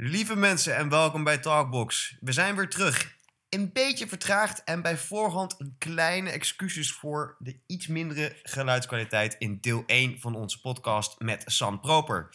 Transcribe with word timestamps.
Lieve 0.00 0.36
mensen 0.36 0.76
en 0.76 0.88
welkom 0.88 1.24
bij 1.24 1.38
Talkbox. 1.38 2.16
We 2.20 2.32
zijn 2.32 2.56
weer 2.56 2.68
terug. 2.68 3.16
Een 3.48 3.72
beetje 3.72 4.08
vertraagd 4.08 4.64
en 4.64 4.82
bij 4.82 4.96
voorhand 4.96 5.54
een 5.58 5.74
kleine 5.78 6.30
excuses 6.30 6.92
voor 6.92 7.36
de 7.38 7.56
iets 7.66 7.86
mindere 7.86 8.36
geluidskwaliteit 8.42 9.36
in 9.38 9.58
deel 9.60 9.82
1 9.86 10.20
van 10.20 10.34
onze 10.34 10.60
podcast 10.60 11.14
met 11.18 11.42
Sam 11.46 11.80
Proper. 11.80 12.28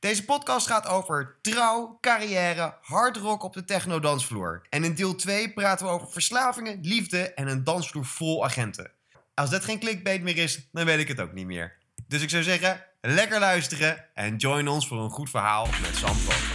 Deze 0.00 0.24
podcast 0.24 0.66
gaat 0.66 0.86
over 0.86 1.36
trouw, 1.42 1.98
carrière, 2.00 2.74
hard 2.80 3.16
rock 3.16 3.42
op 3.42 3.52
de 3.52 3.64
techno-dansvloer. 3.64 4.66
En 4.70 4.84
in 4.84 4.94
deel 4.94 5.14
2 5.14 5.52
praten 5.52 5.86
we 5.86 5.92
over 5.92 6.10
verslavingen, 6.10 6.78
liefde 6.82 7.34
en 7.34 7.48
een 7.48 7.64
dansvloer 7.64 8.04
vol 8.04 8.44
agenten. 8.44 8.90
Als 9.34 9.50
dat 9.50 9.64
geen 9.64 9.78
clickbait 9.78 10.22
meer 10.22 10.36
is, 10.36 10.68
dan 10.72 10.84
weet 10.84 10.98
ik 10.98 11.08
het 11.08 11.20
ook 11.20 11.32
niet 11.32 11.46
meer. 11.46 11.76
Dus 12.08 12.22
ik 12.22 12.30
zou 12.30 12.42
zeggen, 12.42 12.84
lekker 13.00 13.38
luisteren 13.38 14.04
en 14.14 14.36
join 14.36 14.68
ons 14.68 14.88
voor 14.88 14.98
een 14.98 15.10
goed 15.10 15.30
verhaal 15.30 15.66
met 15.66 15.96
Sam 15.96 16.16
Proper. 16.24 16.45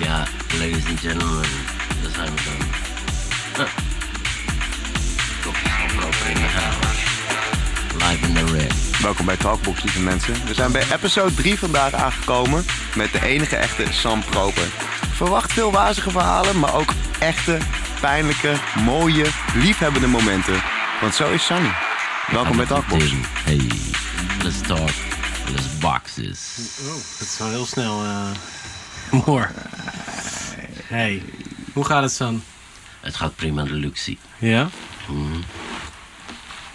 Ja, 0.00 0.24
ladies 0.58 0.86
and 0.88 1.00
gentlemen, 1.00 1.42
daar 2.02 2.12
zijn 2.14 2.34
we 2.34 2.42
dan. 2.44 2.66
Huh. 3.56 3.72
Proper 5.96 6.28
in 6.28 6.34
de 6.34 6.40
house. 6.40 7.00
Live 7.92 8.26
in 8.26 8.34
the 8.34 8.52
red. 8.52 9.00
Welkom 9.02 9.26
bij 9.26 9.36
Talkbox, 9.36 9.82
lieve 9.82 10.00
mensen. 10.00 10.34
We 10.46 10.54
zijn 10.54 10.72
bij 10.72 10.84
episode 10.92 11.34
3 11.34 11.58
vandaag 11.58 11.92
aangekomen 11.92 12.64
met 12.94 13.12
de 13.12 13.24
enige 13.26 13.56
echte 13.56 13.84
Sam 13.90 14.24
Proper. 14.24 14.66
Verwacht 15.12 15.52
veel 15.52 15.72
wazige 15.72 16.10
verhalen, 16.10 16.58
maar 16.58 16.74
ook 16.74 16.92
echte, 17.18 17.58
pijnlijke, 18.00 18.54
mooie, 18.84 19.26
liefhebbende 19.54 20.06
momenten. 20.06 20.62
Want 21.00 21.14
zo 21.14 21.30
is 21.30 21.46
Sunny. 21.46 21.72
Welkom 22.30 22.56
bij 22.56 22.66
Talkbox. 22.66 23.04
Hey, 23.44 23.60
let's 24.42 24.60
talk. 24.66 24.90
Let's 25.48 25.78
boxes. 25.80 26.38
Oh, 26.80 26.94
dat 27.18 27.28
is 27.28 27.38
wel 27.38 27.48
heel 27.48 27.66
snel. 27.66 28.04
eh 28.04 28.28
Moor. 29.26 29.50
Hey, 30.86 31.22
hoe 31.72 31.84
gaat 31.84 32.02
het, 32.02 32.12
San? 32.12 32.42
Het 33.00 33.14
gaat 33.16 33.36
prima 33.36 33.62
de 33.64 33.72
luxe. 33.72 34.16
Ja? 34.38 34.68
Mhm. 35.08 35.40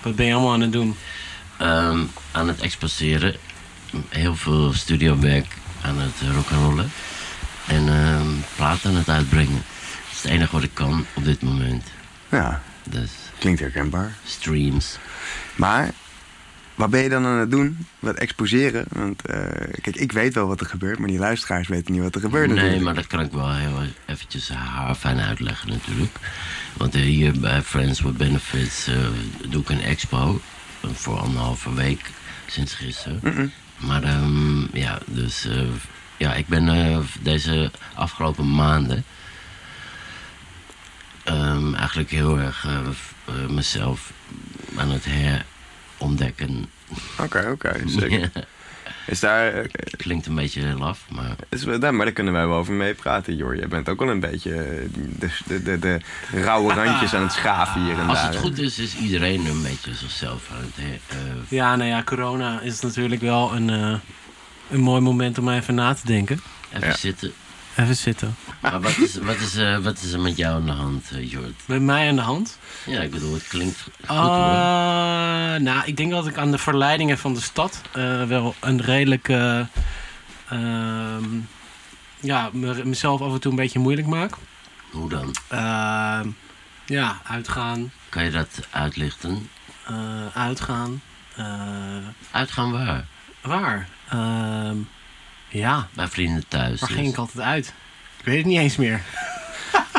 Wat 0.01 0.15
ben 0.15 0.25
je 0.25 0.33
allemaal 0.33 0.53
aan 0.53 0.61
het 0.61 0.71
doen? 0.71 0.95
Ehm, 1.57 1.99
aan 2.31 2.47
het 2.47 2.61
exposeren. 2.61 3.35
Heel 4.09 4.35
veel 4.35 4.73
studiowerk 4.73 5.45
aan 5.81 5.97
het 5.99 6.13
rock'n'rollen. 6.35 6.91
En 7.67 7.87
ehm 7.89 8.27
platen 8.55 8.89
aan 8.89 8.95
het 8.95 9.09
uitbrengen. 9.09 9.53
Dat 9.53 10.11
is 10.11 10.21
het 10.21 10.31
enige 10.31 10.51
wat 10.51 10.63
ik 10.63 10.73
kan 10.73 11.05
op 11.13 11.23
dit 11.25 11.41
moment. 11.41 11.83
Ja, 12.29 12.61
Dus 12.83 13.11
klinkt 13.39 13.59
herkenbaar. 13.59 14.13
streams. 14.25 14.97
Maar, 15.55 15.91
wat 16.79 16.89
ben 16.89 17.01
je 17.03 17.09
dan 17.09 17.25
aan 17.25 17.37
het 17.39 17.51
doen? 17.51 17.87
Wat 17.99 18.15
exposeren? 18.15 18.85
Want, 18.89 19.25
eh, 19.25 19.39
kijk, 19.81 19.95
ik 19.95 20.11
weet 20.11 20.33
wel 20.33 20.47
wat 20.47 20.59
er 20.59 20.65
gebeurt, 20.65 20.99
maar 20.99 21.07
die 21.07 21.19
luisteraars 21.19 21.67
weten 21.67 21.93
niet 21.93 22.01
wat 22.01 22.15
er 22.15 22.21
gebeurt 22.21 22.47
Nee, 22.47 22.55
natuurlijk. 22.55 22.83
maar 22.83 22.93
dat 22.93 23.07
kan 23.07 23.19
ik 23.19 23.31
wel 23.31 23.53
heel 23.55 23.81
eventjes 24.05 24.49
haar 24.49 24.95
fijn 24.95 25.19
uitleggen 25.19 25.69
natuurlijk. 25.69 26.15
Want 26.77 26.95
eh, 26.95 27.01
hier 27.01 27.39
bij 27.39 27.61
Friends 27.61 28.01
with 28.01 28.17
Benefits 28.17 28.87
eh, 28.87 28.95
doe 29.49 29.61
ik 29.61 29.69
een 29.69 29.81
expo. 29.81 30.41
eh, 30.81 30.89
Voor 30.93 31.19
anderhalve 31.19 31.73
week, 31.73 32.09
sinds 32.47 32.73
gisteren. 32.73 33.51
Maar 33.77 34.03
ehm, 34.03 34.77
ja, 34.77 34.99
dus 35.05 35.45
eh, 35.45 35.61
ja, 36.17 36.33
ik 36.33 36.47
ben 36.47 36.69
eh, 36.69 36.97
deze 37.21 37.71
afgelopen 37.95 38.55
maanden 38.55 39.03
ehm, 41.23 41.73
eigenlijk 41.75 42.09
heel 42.09 42.39
erg 42.39 42.65
eh, 42.65 42.77
eh, 43.25 43.49
mezelf 43.49 44.11
aan 44.75 44.89
het 44.91 45.05
herontdekken. 45.99 46.65
Oké, 47.19 47.49
oké. 47.51 47.81
zeker. 47.85 48.31
Ja, 49.07 49.13
Is 49.13 49.19
daar, 49.19 49.53
eh, 49.53 49.65
klinkt 49.97 50.25
een 50.25 50.35
beetje 50.35 50.61
laf, 50.77 51.05
maar 51.09 51.35
is, 51.49 51.63
wel- 51.63 51.79
daar, 51.79 51.93
maar 51.93 52.05
daar 52.05 52.13
kunnen 52.13 52.33
wij 52.33 52.47
wel 52.47 52.57
over 52.57 52.73
meepraten, 52.73 53.35
joh. 53.35 53.55
Je 53.55 53.67
bent 53.67 53.89
ook 53.89 53.99
wel 53.99 54.09
een 54.09 54.19
beetje 54.19 54.53
eh, 54.53 54.89
de, 55.19 55.29
de, 55.45 55.63
de, 55.63 55.79
de 55.79 55.99
rauwe 56.31 56.73
randjes 56.73 57.13
aan 57.13 57.21
het 57.21 57.31
schaven 57.31 57.83
hier 57.83 57.99
en 57.99 58.07
als 58.07 58.17
daar. 58.17 58.25
het 58.25 58.35
hè? 58.35 58.39
goed 58.41 58.57
is, 58.59 58.79
is 58.79 58.95
iedereen 58.97 59.45
een 59.45 59.61
beetje 59.61 59.93
zichzelf 59.95 60.49
aan 60.51 60.61
het 60.61 60.75
he- 60.75 61.15
eh, 61.17 61.33
Ja, 61.47 61.75
nou 61.75 61.89
ja, 61.89 62.03
corona 62.03 62.59
is 62.61 62.79
natuurlijk 62.79 63.21
wel 63.21 63.55
een, 63.55 63.69
eh, 63.69 63.93
een 64.69 64.79
mooi 64.79 65.01
moment 65.01 65.37
om 65.37 65.49
even 65.49 65.75
na 65.75 65.93
te 65.93 66.05
denken. 66.05 66.41
even 66.73 66.87
Ja. 66.87 66.95
zitten. 66.95 67.31
Even 67.75 67.95
zitten. 67.95 68.35
Maar 68.61 68.81
wat 68.81 68.97
is, 68.97 69.15
wat, 69.17 69.35
is, 69.39 69.55
eh, 69.55 69.77
wat 69.77 70.01
is 70.01 70.11
er 70.11 70.19
met 70.19 70.37
jou 70.37 70.55
aan 70.55 70.65
de 70.65 70.71
hand, 70.71 71.11
eh, 71.11 71.31
Jord? 71.31 71.53
Met 71.65 71.81
mij 71.81 72.09
aan 72.09 72.15
de 72.15 72.21
hand? 72.21 72.57
Ja, 72.85 73.01
ik 73.01 73.11
bedoel, 73.11 73.33
het 73.33 73.47
klinkt 73.47 73.81
goed 73.81 73.93
Ah, 74.05 74.35
hoor. 74.35 75.61
nou, 75.61 75.81
ik 75.85 75.97
denk 75.97 76.11
dat 76.11 76.27
ik 76.27 76.37
aan 76.37 76.51
de 76.51 76.57
verleidingen 76.57 77.17
van 77.17 77.33
de 77.33 77.41
stad 77.41 77.81
eh, 77.91 78.23
wel 78.23 78.55
een 78.59 78.81
redelijke... 78.81 79.67
ehm, 80.49 81.23
ja, 82.19 82.49
me- 82.53 82.85
mezelf 82.85 83.21
af 83.21 83.33
en 83.33 83.39
toe 83.39 83.51
een 83.51 83.57
beetje 83.57 83.79
moeilijk 83.79 84.07
maak. 84.07 84.31
Hoe 84.91 85.09
dan? 85.09 85.35
Ehm, 85.47 86.29
ja, 86.85 87.19
uitgaan. 87.27 87.91
Kan 88.09 88.23
je 88.23 88.31
dat 88.31 88.67
uitlichten? 88.69 89.49
eh, 89.85 89.95
uitgaan. 90.33 91.01
eh, 91.35 91.45
Uitgaan 92.31 92.71
waar? 92.71 93.05
waar? 93.41 93.87
Ja, 95.49 95.87
Bij 95.93 96.07
vrienden 96.07 96.47
thuis. 96.47 96.79
waar 96.79 96.89
dus. 96.89 96.97
ging 96.97 97.09
ik 97.09 97.17
altijd 97.17 97.45
uit? 97.45 97.73
Ik 98.19 98.25
weet 98.25 98.37
het 98.37 98.45
niet 98.45 98.59
eens 98.59 98.75
meer. 98.75 99.01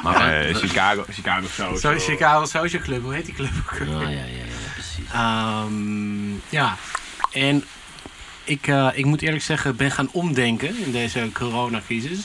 Maar 0.02 0.40
Eh, 0.46 0.54
Chicago, 0.54 1.04
Chicago. 1.10 1.76
Zo, 1.76 1.94
Chicago 1.98 2.44
Social 2.44 2.82
Club, 2.82 3.02
hoe 3.02 3.14
heet 3.14 3.24
die 3.24 3.34
club 3.34 3.50
ook? 3.72 3.80
Oh, 3.80 3.86
ja, 3.88 4.00
ja, 4.00 4.08
ja, 4.08 4.24
ja, 4.24 4.72
precies. 4.74 5.04
Ehm, 5.12 6.30
ja, 6.48 6.76
en 7.32 7.64
ik, 8.44 8.66
eh, 8.66 8.88
ik 8.94 9.04
moet 9.04 9.22
eerlijk 9.22 9.42
zeggen, 9.42 9.76
ben 9.76 9.90
gaan 9.90 10.08
omdenken 10.12 10.84
in 10.84 10.92
deze 10.92 11.28
coronacrisis. 11.32 12.18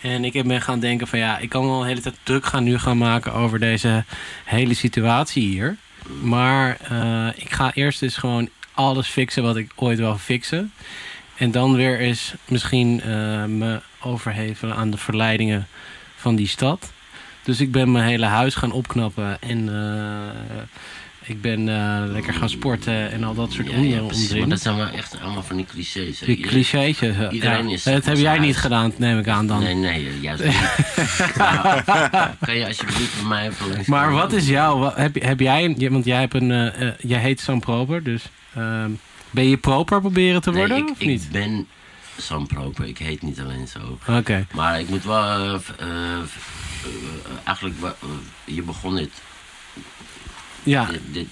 En 0.00 0.24
ik 0.24 0.32
heb 0.32 0.46
ben 0.46 0.62
gaan 0.62 0.80
denken 0.80 1.06
van 1.06 1.18
ja, 1.18 1.38
ik 1.38 1.48
kan 1.48 1.66
wel 1.66 1.80
de 1.80 1.86
hele 1.86 2.00
tijd 2.00 2.14
druk 2.22 2.46
gaan 2.46 2.64
nu 2.64 2.78
gaan 2.78 2.98
maken 2.98 3.32
over 3.32 3.58
deze 3.58 4.04
hele 4.44 4.74
situatie 4.74 5.42
hier. 5.48 5.76
Maar 6.22 6.76
eh, 6.90 7.28
ik 7.34 7.52
ga 7.52 7.70
eerst 7.74 8.02
eens 8.02 8.16
gewoon 8.16 8.48
alles 8.72 9.08
fixen 9.08 9.42
wat 9.42 9.56
ik 9.56 9.72
ooit 9.74 9.98
wil 9.98 10.18
fixen. 10.18 10.72
En 11.36 11.50
dan 11.50 11.74
weer 11.76 11.98
eens 12.00 12.34
misschien 12.48 13.00
eh, 13.00 13.44
me 13.44 13.80
overhevelen 14.00 14.76
aan 14.76 14.90
de 14.90 14.96
verleidingen 14.96 15.66
van 16.16 16.36
die 16.36 16.48
stad. 16.48 16.92
Dus 17.42 17.60
ik 17.60 17.72
ben 17.72 17.92
mijn 17.92 18.04
hele 18.04 18.26
huis 18.26 18.54
gaan 18.54 18.72
opknappen 18.72 19.42
en 19.42 19.68
eh, 19.68 20.62
ik 21.22 21.40
ben 21.40 21.68
eh, 21.68 22.02
lekker 22.12 22.34
gaan 22.34 22.48
sporten 22.48 23.10
en 23.10 23.24
al 23.24 23.34
dat 23.34 23.52
soort 23.52 23.70
ja, 23.70 23.76
ja, 23.78 24.00
precies. 24.00 24.34
Maar 24.34 24.48
dat 24.48 24.60
zijn 24.60 24.76
wel 24.76 24.88
echt 24.88 25.20
allemaal 25.20 25.42
van 25.42 25.56
die 25.56 25.66
clichés. 25.66 26.20
hè. 26.20 26.26
Die 26.26 26.40
clichétjes. 26.40 27.16
iedereen 27.30 27.68
Ja, 27.68 27.74
is 27.74 27.82
Dat 27.82 28.04
heb 28.04 28.16
jij 28.16 28.38
niet 28.38 28.56
gedaan, 28.56 28.92
neem 28.96 29.18
ik 29.18 29.28
aan 29.28 29.46
dan. 29.46 29.62
Nee, 29.62 29.74
nee, 29.74 30.20
juist 30.20 30.44
niet. 30.44 31.36
Nou, 31.36 31.80
kan 32.46 32.54
je 32.56 32.66
alsjeblieft 32.66 33.10
voor 33.10 33.28
mij 33.28 33.48
even 33.48 33.68
langs 33.68 33.86
Maar 33.88 34.12
wat 34.12 34.32
is 34.32 34.48
jouw... 34.48 34.78
wat- 34.78 34.96
heb, 34.96 35.22
heb 35.22 35.40
jij... 35.40 35.76
Want 35.90 36.04
jij, 36.04 36.20
hebt 36.20 36.34
een, 36.34 36.72
jij 37.00 37.20
heet 37.20 37.40
Sam 37.40 37.60
Proper, 37.60 38.02
dus... 38.02 38.22
ehm, 38.54 38.90
ben 39.34 39.48
je 39.48 39.56
proper 39.56 40.00
proberen 40.00 40.42
te 40.42 40.52
worden, 40.52 40.76
nee, 40.76 40.86
ik, 40.86 40.90
of 40.92 41.00
ik 41.00 41.06
niet? 41.06 41.28
ben 41.32 41.66
Sam 42.16 42.46
Proper. 42.46 42.84
Ik 42.86 42.98
heet 42.98 43.22
niet 43.22 43.40
alleen 43.40 43.68
zo. 43.68 43.98
Oké. 44.08 44.46
Maar 44.52 44.80
ik 44.80 44.88
moet 44.88 45.04
wel... 45.04 45.22
eh, 45.22 45.54
eh, 45.78 46.18
eh, 46.18 46.24
eigenlijk, 47.44 47.74
je 48.44 48.62
begon 48.62 48.96
dit, 48.96 49.10
Ja. 50.62 50.84
dit, 50.86 51.00
dit, 51.12 51.28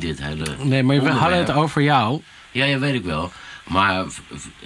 dit 0.00 0.22
hele... 0.22 0.56
Nee, 0.62 0.82
maar 0.82 1.02
we 1.02 1.10
hadden 1.10 1.38
het 1.38 1.52
over 1.52 1.82
jou. 1.82 2.22
Ja, 2.52 2.64
ja, 2.64 2.78
weet 2.78 2.94
ik 2.94 3.04
wel. 3.04 3.32
Maar 3.66 4.04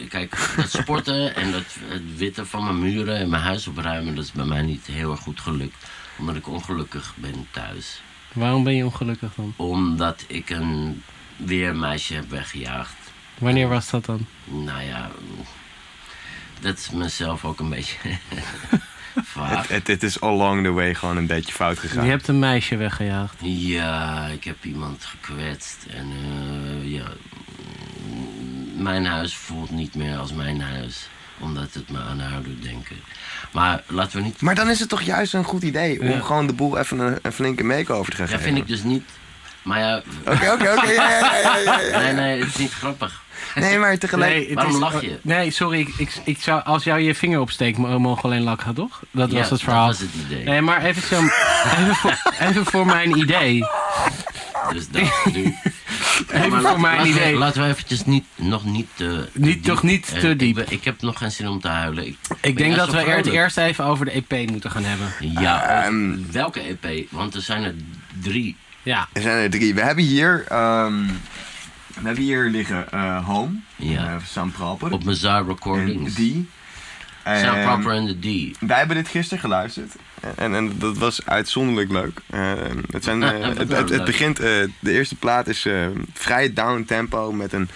kijk, 0.09 0.34
het 0.56 0.71
sporten 0.71 1.34
en 1.43 1.53
het, 1.53 1.77
het 1.89 2.17
witten 2.17 2.47
van 2.47 2.65
mijn 2.65 2.79
muren 2.79 3.17
en 3.17 3.29
mijn 3.29 3.43
huis 3.43 3.67
opruimen... 3.67 4.15
dat 4.15 4.25
is 4.25 4.33
bij 4.33 4.45
mij 4.45 4.62
niet 4.62 4.87
heel 4.87 5.11
erg 5.11 5.21
goed 5.21 5.41
gelukt. 5.41 5.87
Omdat 6.19 6.37
ik 6.37 6.49
ongelukkig 6.49 7.12
ben 7.17 7.47
thuis. 7.50 8.03
Waarom 8.33 8.65
ben 8.65 8.75
je 8.75 8.84
ongelukkig 8.84 9.34
dan? 9.34 9.53
Omdat 9.56 10.25
ik 10.27 10.50
een 10.50 11.03
weer 11.45 11.69
een 11.69 11.78
meisje 11.78 12.15
heb 12.15 12.31
weggejaagd. 12.31 12.95
Wanneer 13.39 13.69
was 13.69 13.91
dat 13.91 14.05
dan? 14.05 14.27
Nou 14.45 14.83
ja, 14.83 15.11
dat 16.61 16.79
is 16.79 16.91
mezelf 16.91 17.44
ook 17.44 17.61
een 17.61 17.69
beetje 17.70 17.99
vaak. 19.23 19.67
Het, 19.69 19.87
het 19.87 20.03
is 20.03 20.20
along 20.20 20.62
the 20.64 20.70
way 20.70 20.94
gewoon 20.94 21.17
een 21.17 21.26
beetje 21.26 21.53
fout 21.53 21.79
gegaan. 21.79 22.05
Je 22.05 22.11
hebt 22.11 22.29
een 22.29 22.38
meisje 22.38 22.76
weggejaagd. 22.76 23.35
Ja, 23.43 24.26
ik 24.26 24.44
heb 24.44 24.64
iemand 24.64 25.05
gekwetst 25.05 25.87
en 25.91 26.06
eh, 26.11 26.93
ja, 26.93 27.05
mijn 28.76 29.05
huis 29.06 29.35
voelt 29.35 29.70
niet 29.70 29.94
meer 29.94 30.17
als 30.17 30.32
mijn 30.32 30.61
huis, 30.61 31.09
omdat 31.38 31.75
het 31.75 31.91
me 31.91 31.99
aan 31.99 32.20
haar 32.20 32.43
doet 32.43 32.62
denken. 32.62 32.97
Maar 33.53 33.82
laten 33.87 34.19
we 34.19 34.25
niet. 34.25 34.41
Maar 34.41 34.55
dan 34.55 34.70
is 34.70 34.81
het 34.81 34.88
toch 34.88 35.03
juist 35.03 35.35
een 35.35 35.44
goed 35.44 35.62
idee 35.62 36.00
om 36.00 36.09
Ja. 36.09 36.20
gewoon 36.20 36.47
de 36.47 36.53
boel 36.53 36.79
even 36.79 36.99
een, 36.99 37.19
een 37.23 37.32
flinke 37.32 37.64
make-over 37.64 38.11
te 38.11 38.17
gaan 38.17 38.26
Ja, 38.26 38.32
geven. 38.37 38.44
vind 38.47 38.59
ik 38.59 38.67
dus 38.69 38.82
niet. 38.82 39.05
Maar 39.62 39.79
ja, 39.79 40.03
Oké, 40.27 40.51
oké, 40.53 40.73
oké. 40.77 40.87
nee, 41.99 42.12
nee, 42.12 42.39
het 42.41 42.49
is 42.49 42.57
niet 42.57 42.73
grappig. 42.73 43.23
Nee, 43.55 43.79
maar 43.79 43.99
tegelijk... 43.99 44.33
Nee, 44.35 44.55
Waarom 44.55 44.73
is- 44.73 44.79
lach 44.79 45.01
je? 45.01 45.19
Nee, 45.23 45.51
sorry. 45.51 45.81
Ik, 45.81 45.89
ik, 45.97 46.12
ik 46.25 46.43
zou, 46.43 46.62
als 46.65 46.85
jou 46.85 47.01
je 47.01 47.15
vinger 47.15 47.41
opsteekt, 47.41 47.79
mo- 47.79 47.99
mogen 47.99 48.23
we 48.23 48.29
alleen 48.29 48.43
lachen, 48.43 48.75
toch? 48.75 49.03
Dat 49.11 49.31
Ja, 49.31 49.39
was 49.39 49.51
het 49.51 49.62
verhaal. 49.62 49.87
Dat 49.87 49.99
was 49.99 50.07
het 50.12 50.27
idee. 50.31 50.45
Nee, 50.45 50.61
maar 50.61 50.85
even, 50.85 51.03
zo, 51.03 51.17
even, 51.79 51.95
voor, 51.95 52.19
even 52.41 52.65
voor 52.67 52.87
mijn 52.87 53.19
idee. 53.19 53.65
Dus 54.73 54.89
dat 54.89 55.03
nu. 55.33 55.55
Even 56.33 56.51
Maar 56.51 56.61
voor 56.62 56.81
mijn 56.81 56.97
laten 56.97 57.11
idee. 57.11 57.35
Laten 57.35 57.62
we 57.62 57.69
eventjes 57.69 58.05
niet, 58.05 58.25
nog 58.37 58.65
niet 58.65 58.87
te, 58.95 59.29
te 59.33 59.41
Niet- 59.41 59.65
toch 59.65 59.83
niet 59.83 60.12
Eh, 60.15 60.21
te 60.21 60.29
ik 60.29 60.39
diep. 60.39 60.59
Ik, 60.59 60.85
heb 60.85 61.03
nog 61.03 61.19
geen 61.19 61.31
zin 61.31 61.49
om 61.49 61.61
te 61.61 61.69
huilen. 61.69 62.17
Ik, 62.41 62.57
denk 62.57 62.77
dat 62.77 62.91
we 62.91 62.99
er 62.99 63.17
het 63.17 63.27
eerst 63.27 63.57
even 63.57 63.85
over 63.85 64.05
de 64.05 64.11
EP 64.29 64.51
moeten 64.51 64.71
gaan 64.71 64.85
hebben. 64.85 65.12
Ja, 65.21 65.85
Ehm. 65.85 66.17
welke 66.33 66.61
EP? 66.61 67.07
Want 67.11 67.35
er 67.35 67.41
zijn 67.43 67.65
er 67.65 67.75
drie. 68.23 68.57
Ja. 68.82 69.09
Er 69.12 69.23
zijn 69.23 69.37
er 69.43 69.50
drie. 69.50 69.75
We 69.75 69.81
hebben 69.81 70.05
hier, 70.05 70.44
ehm, 70.49 71.06
we 71.87 72.06
hebben 72.06 72.25
hier 72.25 72.44
liggen 72.44 72.93
eh, 72.93 73.27
Home, 73.27 73.55
Ja. 73.77 74.05
eh, 74.06 74.17
Sam 74.25 74.53
Proper. 74.53 74.93
Op 74.93 75.05
Mazar 75.05 75.41
en 75.41 75.47
Recordings. 75.47 76.15
die. 76.15 76.49
Sam 77.25 77.55
En 77.55 77.65
Proper 77.65 77.93
en 77.93 78.06
de 78.06 78.19
D. 78.53 78.56
Wij 78.61 78.79
hebben 78.79 78.97
dit 78.97 79.09
gisteren 79.09 79.38
geluisterd. 79.41 79.94
En, 80.37 80.55
en 80.55 80.79
dat 80.79 80.99
was 80.99 81.27
uitzonderlijk 81.27 81.91
leuk. 81.91 82.21
Eh, 82.27 82.53
het, 82.91 83.05
zijn, 83.05 83.23
eh, 83.23 83.43
het, 83.56 83.59
het, 83.73 83.88
het 83.91 84.05
begint, 84.05 84.37
de 84.37 84.71
eerste 84.83 85.15
plaat 85.17 85.47
is 85.47 85.67
vrij 86.12 86.53
down 86.53 86.85
tempo 86.87 87.33
met 87.33 87.53
een 87.53 87.69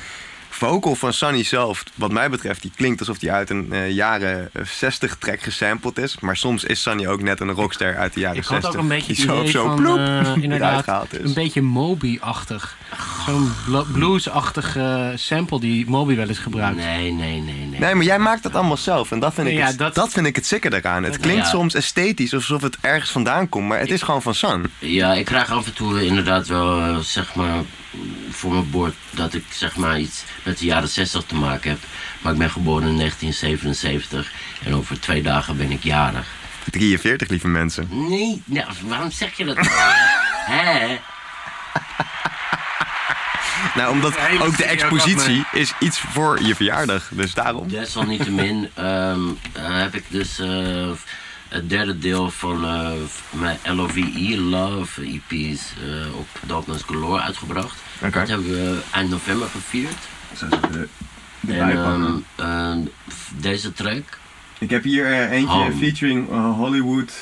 vocal 0.54 0.94
van 0.94 1.12
Sunny 1.12 1.42
zelf. 1.42 1.84
Wat 1.94 2.12
mij 2.12 2.30
betreft, 2.30 2.62
die 2.62 2.70
klinkt 2.76 3.00
alsof 3.00 3.18
die 3.18 3.32
uit 3.32 3.50
een 3.50 3.72
eh, 3.72 3.90
jaren 3.90 4.50
60 4.62 5.16
track 5.16 5.42
gesampled 5.42 5.98
is. 5.98 6.20
Maar 6.20 6.36
soms 6.36 6.64
is 6.64 6.82
Sunny 6.82 7.06
ook 7.06 7.22
net 7.22 7.40
een 7.40 7.50
rockster 7.50 7.96
uit 7.96 8.14
de 8.14 8.20
jaren 8.20 8.36
Ik 8.36 8.44
60. 8.44 8.66
had 8.66 8.76
ook 8.76 8.82
een 8.82 8.88
beetje 8.88 9.14
die 9.14 9.24
zo 9.24 9.44
zo 9.46 9.74
ploep, 9.74 9.96
eh, 9.98 10.04
eruit 10.20 10.42
inderdaad, 10.42 11.12
is. 11.12 11.18
een 11.22 11.34
beetje 11.34 11.62
Moby-achtig. 11.62 12.76
Zo'n 13.26 13.52
bl- 13.66 13.92
blues-achtige 13.92 15.12
sample 15.16 15.60
die 15.60 15.86
Moby 15.88 16.14
wel 16.16 16.28
eens 16.28 16.38
gebruikt. 16.38 16.76
Nee, 16.76 17.12
nee, 17.12 17.40
nee, 17.40 17.54
nee. 17.56 17.80
Nee, 17.80 17.94
maar 17.94 18.04
jij 18.04 18.18
maakt 18.18 18.42
dat 18.42 18.54
allemaal 18.54 18.76
zelf. 18.76 19.10
En 19.10 19.18
dat 19.20 19.34
vind 19.34 19.48
ik, 19.48 19.54
Ja, 19.54 19.66
het, 19.66 19.78
dat- 19.78 19.94
dat... 19.94 20.12
vind 20.12 20.26
ik 20.26 20.36
het 20.36 20.46
sicker 20.46 20.70
daaraan. 20.70 21.02
Het 21.02 21.18
klinkt 21.18 21.44
Ja. 21.44 21.50
soms 21.50 21.74
esthetisch 21.74 22.34
alsof 22.34 22.62
het 22.62 22.76
ergens 22.80 23.10
vandaan 23.10 23.48
komt. 23.48 23.68
Maar 23.68 23.78
het 23.78 23.90
is 23.90 24.02
gewoon 24.02 24.22
van 24.22 24.34
Sun. 24.34 24.66
Ja, 24.78 25.12
ik 25.14 25.24
krijg 25.24 25.50
af 25.50 25.66
en 25.66 25.74
toe 25.74 26.04
inderdaad 26.06 26.46
wel, 26.46 26.80
eh, 26.80 26.98
zeg 26.98 27.34
maar, 27.34 27.62
voor 28.30 28.52
mijn 28.52 28.70
bord 28.70 28.94
dat 29.10 29.34
ik 29.34 29.44
zeg 29.50 29.76
maar 29.76 29.98
iets 30.00 30.24
met 30.42 30.58
de 30.58 30.64
jaren 30.64 30.88
60 30.88 31.22
te 31.26 31.34
maken 31.34 31.70
heb. 31.70 31.78
Maar 32.20 32.32
ik 32.32 32.38
ben 32.38 32.50
geboren 32.50 32.88
in 32.88 32.96
1977 32.96 34.32
en 34.64 34.74
over 34.74 35.00
twee 35.00 35.22
dagen 35.22 35.56
ben 35.56 35.70
ik 35.70 35.82
jarig. 35.82 36.26
43, 36.70 37.28
lieve 37.28 37.48
mensen. 37.48 37.88
Nee, 37.90 38.42
nou, 38.44 38.66
waarom 38.86 39.10
zeg 39.10 39.36
je 39.36 39.44
dat? 39.44 39.56
nou? 40.48 40.98
Nou, 43.74 43.92
omdat 43.92 44.14
ook 44.40 44.56
de 44.56 44.64
expositie 44.64 45.44
is 45.52 45.72
iets 45.80 46.00
voor 46.00 46.42
je 46.42 46.54
verjaardag. 46.54 47.08
Dus 47.12 47.34
daarom. 47.34 47.68
Desalniettemin 47.68 48.68
ehm, 48.74 49.20
eh, 49.52 49.62
heb 49.80 49.94
ik 49.94 50.04
dus 50.08 50.38
eh, 50.38 50.90
het 51.48 51.68
derde 51.70 51.98
deel 51.98 52.30
van 52.30 52.64
eh, 52.64 52.90
mijn 53.30 53.58
LOVE, 53.64 54.38
Love 54.40 55.02
EP's, 55.02 55.60
eh, 55.84 56.16
op 56.18 56.26
Darkness 56.40 56.82
Galore 56.86 57.20
uitgebracht. 57.22 57.76
Dat 58.00 58.28
hebben 58.28 58.48
we 58.50 58.80
eind 58.90 59.10
november 59.10 59.48
gevierd. 59.48 59.96
En 61.46 61.70
ehm, 61.70 62.12
ehm, 62.36 62.78
deze 63.40 63.72
track, 63.72 64.18
Ik 64.58 64.70
heb 64.70 64.82
hier 64.82 65.06
eh, 65.06 65.30
eentje 65.30 65.54
Home. 65.54 65.72
featuring 65.76 66.28
Hollywood. 66.56 67.12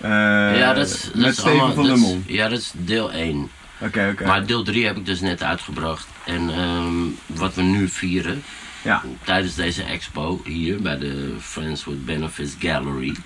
eh, 0.00 0.10
ja, 0.58 0.72
dat 0.74 0.86
is, 0.86 1.02
dat 1.02 1.14
met 1.14 1.26
is 1.26 1.38
Steven 1.38 1.60
allemaal, 1.60 1.96
van. 1.96 2.24
Ja, 2.26 2.48
dat 2.48 2.58
is 2.58 2.72
deel 2.74 3.12
1. 3.12 3.50
Oké, 3.80 4.08
oké. 4.12 4.26
Maar 4.26 4.46
deel 4.46 4.62
3 4.62 4.86
heb 4.86 4.96
ik 4.96 5.06
dus 5.06 5.20
net 5.20 5.42
uitgebracht. 5.42 6.06
En 6.24 6.50
ehm, 6.50 6.94
wat 7.26 7.54
we 7.54 7.62
nu 7.62 7.88
vieren, 7.88 8.42
Ja. 8.82 9.02
tijdens 9.24 9.54
deze 9.54 9.82
expo 9.82 10.40
hier 10.44 10.82
bij 10.82 10.98
de 10.98 11.36
Friends 11.40 11.84
with 11.84 12.04
Benefits 12.04 12.54
Gallery. 12.58 13.16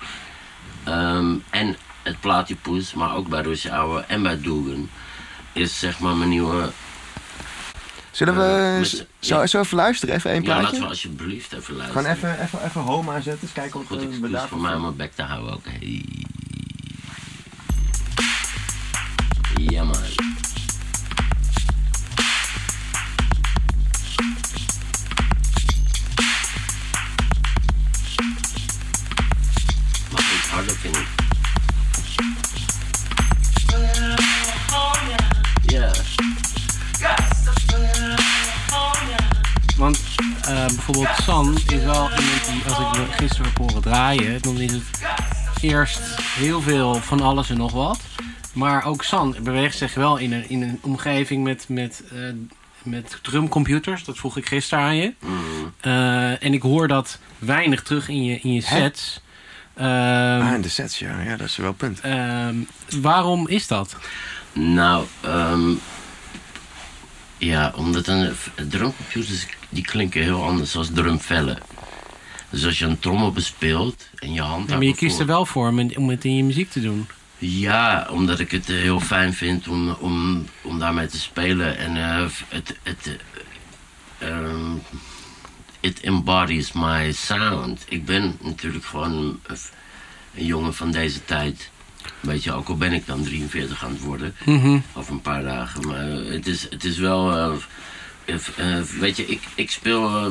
Ehm, 0.84 1.34
en 1.50 1.76
het 2.02 2.20
Platypus, 2.20 2.94
maar 2.94 3.14
ook 3.16 3.28
bij 3.28 3.42
Rusje 3.42 3.70
Auer 3.70 4.04
en 4.08 4.22
bij 4.22 4.40
Dugan. 4.40 4.88
Is 5.52 5.78
zeg 5.78 5.98
maar 5.98 6.16
mijn 6.16 6.30
nieuwe. 6.30 6.70
Zullen 8.10 8.36
we 8.36 9.04
ja. 9.20 9.46
zo, 9.46 9.60
even 9.60 9.76
luisteren? 9.76 10.14
Even 10.14 10.30
één 10.30 10.42
Ja, 10.42 10.48
laten 10.48 10.62
we 10.64 10.68
plaatje? 10.70 10.88
alsjeblieft 10.88 11.52
even 11.52 11.74
luisteren. 11.76 12.02
Gewoon 12.04 12.16
even, 12.16 12.42
even, 12.44 12.64
even 12.64 12.80
home 12.80 13.12
aanzetten. 13.12 13.42
Eens 13.42 13.52
kijken 13.52 13.80
of 13.80 13.86
Goed 13.86 14.18
we 14.20 14.30
daar 14.30 14.48
voor 14.48 14.60
mij 14.60 14.74
om 14.74 14.80
mijn 14.80 14.96
bek 14.96 15.12
te 15.14 15.22
houden 15.22 15.52
ook. 15.52 15.64
Hey. 15.64 16.04
Ja 19.66 19.84
man. 19.84 19.96
Bijvoorbeeld 41.04 41.58
San 41.66 41.76
is 41.78 41.84
wel 41.84 42.10
iemand 42.10 42.44
die, 42.46 42.62
als 42.68 42.78
ik 42.78 43.00
me 43.00 43.06
gisteren 43.12 43.46
heb 43.46 43.58
horen 43.58 43.82
draaien, 43.82 44.42
dan 44.42 44.60
is 44.60 44.72
het 44.72 44.82
eerst 45.60 46.00
heel 46.20 46.60
veel 46.60 46.94
van 46.94 47.20
alles 47.20 47.50
en 47.50 47.56
nog 47.56 47.72
wat. 47.72 48.00
Maar 48.52 48.84
ook 48.84 49.04
San 49.04 49.36
beweegt 49.42 49.76
zich 49.78 49.94
wel 49.94 50.16
in 50.16 50.32
een, 50.32 50.48
in 50.48 50.62
een 50.62 50.78
omgeving 50.80 51.44
met, 51.44 51.64
met, 51.68 52.02
eh, 52.12 52.18
met 52.82 53.18
drumcomputers. 53.22 54.04
Dat 54.04 54.18
vroeg 54.18 54.36
ik 54.36 54.46
gisteren 54.48 54.84
aan 54.84 54.96
je. 54.96 55.14
Mm. 55.20 55.72
Eh, 55.80 56.42
en 56.42 56.52
ik 56.54 56.62
hoor 56.62 56.88
dat 56.88 57.18
weinig 57.38 57.82
terug 57.82 58.08
in 58.08 58.24
je, 58.24 58.38
in 58.40 58.52
je 58.52 58.60
sets. 58.60 59.20
Ehm, 59.74 59.86
Ah, 60.46 60.52
in 60.54 60.60
de 60.60 60.68
sets, 60.68 60.98
ja. 60.98 61.20
Ja, 61.20 61.36
dat 61.36 61.46
is 61.46 61.56
wel 61.56 61.68
een 61.68 61.76
punt. 61.76 62.00
ehm, 62.00 62.54
waarom 63.00 63.48
is 63.48 63.66
dat? 63.66 63.96
Nou, 64.52 65.04
ehm 65.20 65.70
ja, 67.38 67.72
omdat 67.76 68.06
een 68.06 68.32
drumcomputers 68.68 69.46
die 69.74 69.84
klinken 69.84 70.22
heel 70.22 70.42
anders 70.42 70.76
als 70.76 70.90
drumvellen. 70.94 71.58
Dus 72.50 72.64
als 72.64 72.78
je 72.78 72.84
een 72.84 72.98
trommel 72.98 73.32
bespeelt 73.32 74.08
en 74.14 74.32
je 74.32 74.40
hand 74.40 74.68
Ja, 74.68 74.76
maar 74.76 74.84
je 74.84 74.94
kiest 74.94 75.18
er 75.18 75.26
wel 75.26 75.46
voor 75.46 75.68
om 75.96 76.08
het, 76.08 76.24
in 76.24 76.36
je 76.36 76.44
muziek 76.44 76.70
te 76.70 76.80
doen. 76.80 77.06
Ja, 77.38 78.06
omdat 78.10 78.38
ik 78.38 78.50
het 78.50 78.70
eh, 78.70 78.76
heel 78.76 79.00
fijn 79.00 79.34
vind 79.34 79.68
om, 79.68 79.90
om, 79.90 80.44
om 80.62 80.78
daarmee 80.78 81.06
te 81.06 81.18
spelen. 81.18 81.78
En 81.78 81.96
eh, 81.96 82.26
het, 82.48 82.76
het, 82.82 83.18
eh, 84.18 84.28
ehm, 84.28 84.72
it 85.80 86.00
embodies 86.00 86.72
my 86.72 87.12
sound. 87.12 87.84
Ik 87.88 88.04
ben 88.04 88.36
natuurlijk 88.42 88.84
gewoon 88.84 89.12
een, 89.12 89.40
een 90.34 90.46
jongen 90.46 90.74
van 90.74 90.90
deze 90.90 91.24
tijd. 91.24 91.70
Weet 92.20 92.44
je, 92.44 92.52
ook 92.52 92.68
al 92.68 92.76
ben 92.76 92.92
ik 92.92 93.06
dan 93.06 93.22
43 93.22 93.84
aan 93.84 93.90
het 93.90 94.00
worden. 94.00 94.34
Over 94.92 95.12
een 95.12 95.20
paar 95.20 95.42
dagen. 95.42 95.86
Maar 95.86 96.04
het 96.06 96.46
is, 96.46 96.66
het 96.70 96.84
is 96.84 96.98
wel... 96.98 97.52
weet 98.98 99.16
je, 99.16 99.26
ik, 99.26 99.42
ik, 99.54 99.70
speel, 99.70 100.08
eh, 100.08 100.26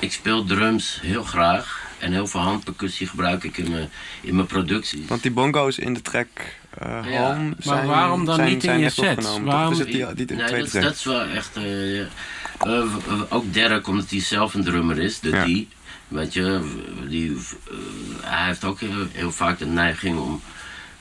ik 0.00 0.12
speel 0.12 0.44
drums 0.44 0.98
heel 1.02 1.22
graag. 1.22 1.84
En 1.98 2.12
heel 2.12 2.26
veel 2.26 2.40
handpercussie 2.40 3.06
gebruik 3.06 3.44
ik 3.44 3.56
in 3.58 3.70
mijn, 3.70 3.88
in 4.20 4.34
mijn 4.34 4.46
producties. 4.46 5.06
Want 5.06 5.22
die 5.22 5.30
bongo's 5.30 5.78
in 5.78 5.94
de 5.94 6.02
track 6.02 6.28
eh 6.78 6.98
Ja, 7.10 7.32
Home 7.34 7.44
maar 7.48 7.54
zijn, 7.58 7.86
waarom 7.86 8.24
dan 8.24 8.34
zijn, 8.34 8.48
niet 8.48 8.64
in 8.64 8.78
je 8.78 8.92
opgenomen. 8.96 9.44
Waarom- 9.52 9.72
is 9.72 9.78
het 9.78 9.86
die, 9.88 10.14
die, 10.14 10.26
die 10.26 10.36
nee, 10.36 10.46
tweede 10.46 10.62
dat, 10.62 10.70
track? 10.70 10.82
dat 10.84 10.94
is 10.94 11.04
wel 11.04 11.20
echt. 11.22 11.56
eh, 11.56 11.96
ja. 11.96 12.06
Eh, 12.58 12.82
ook 13.28 13.52
Derek, 13.52 13.86
omdat 13.86 14.10
hij 14.10 14.20
zelf 14.20 14.54
een 14.54 14.64
drummer 14.64 14.98
is, 14.98 15.20
de 15.20 15.28
Ja. 15.30 15.44
die. 15.44 15.68
Weet 16.08 16.32
je, 16.32 16.72
die, 17.08 17.30
eh, 17.70 17.74
hij 18.20 18.46
heeft 18.46 18.64
ook 18.64 18.80
heel, 18.80 19.06
heel 19.12 19.32
vaak 19.32 19.58
de 19.58 19.66
neiging 19.66 20.18
om 20.18 20.40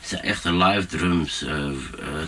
zijn 0.05 0.21
echte 0.21 0.53
live 0.53 0.85
drums 0.85 1.43
eh, 1.43 1.65
eh, 1.65 1.73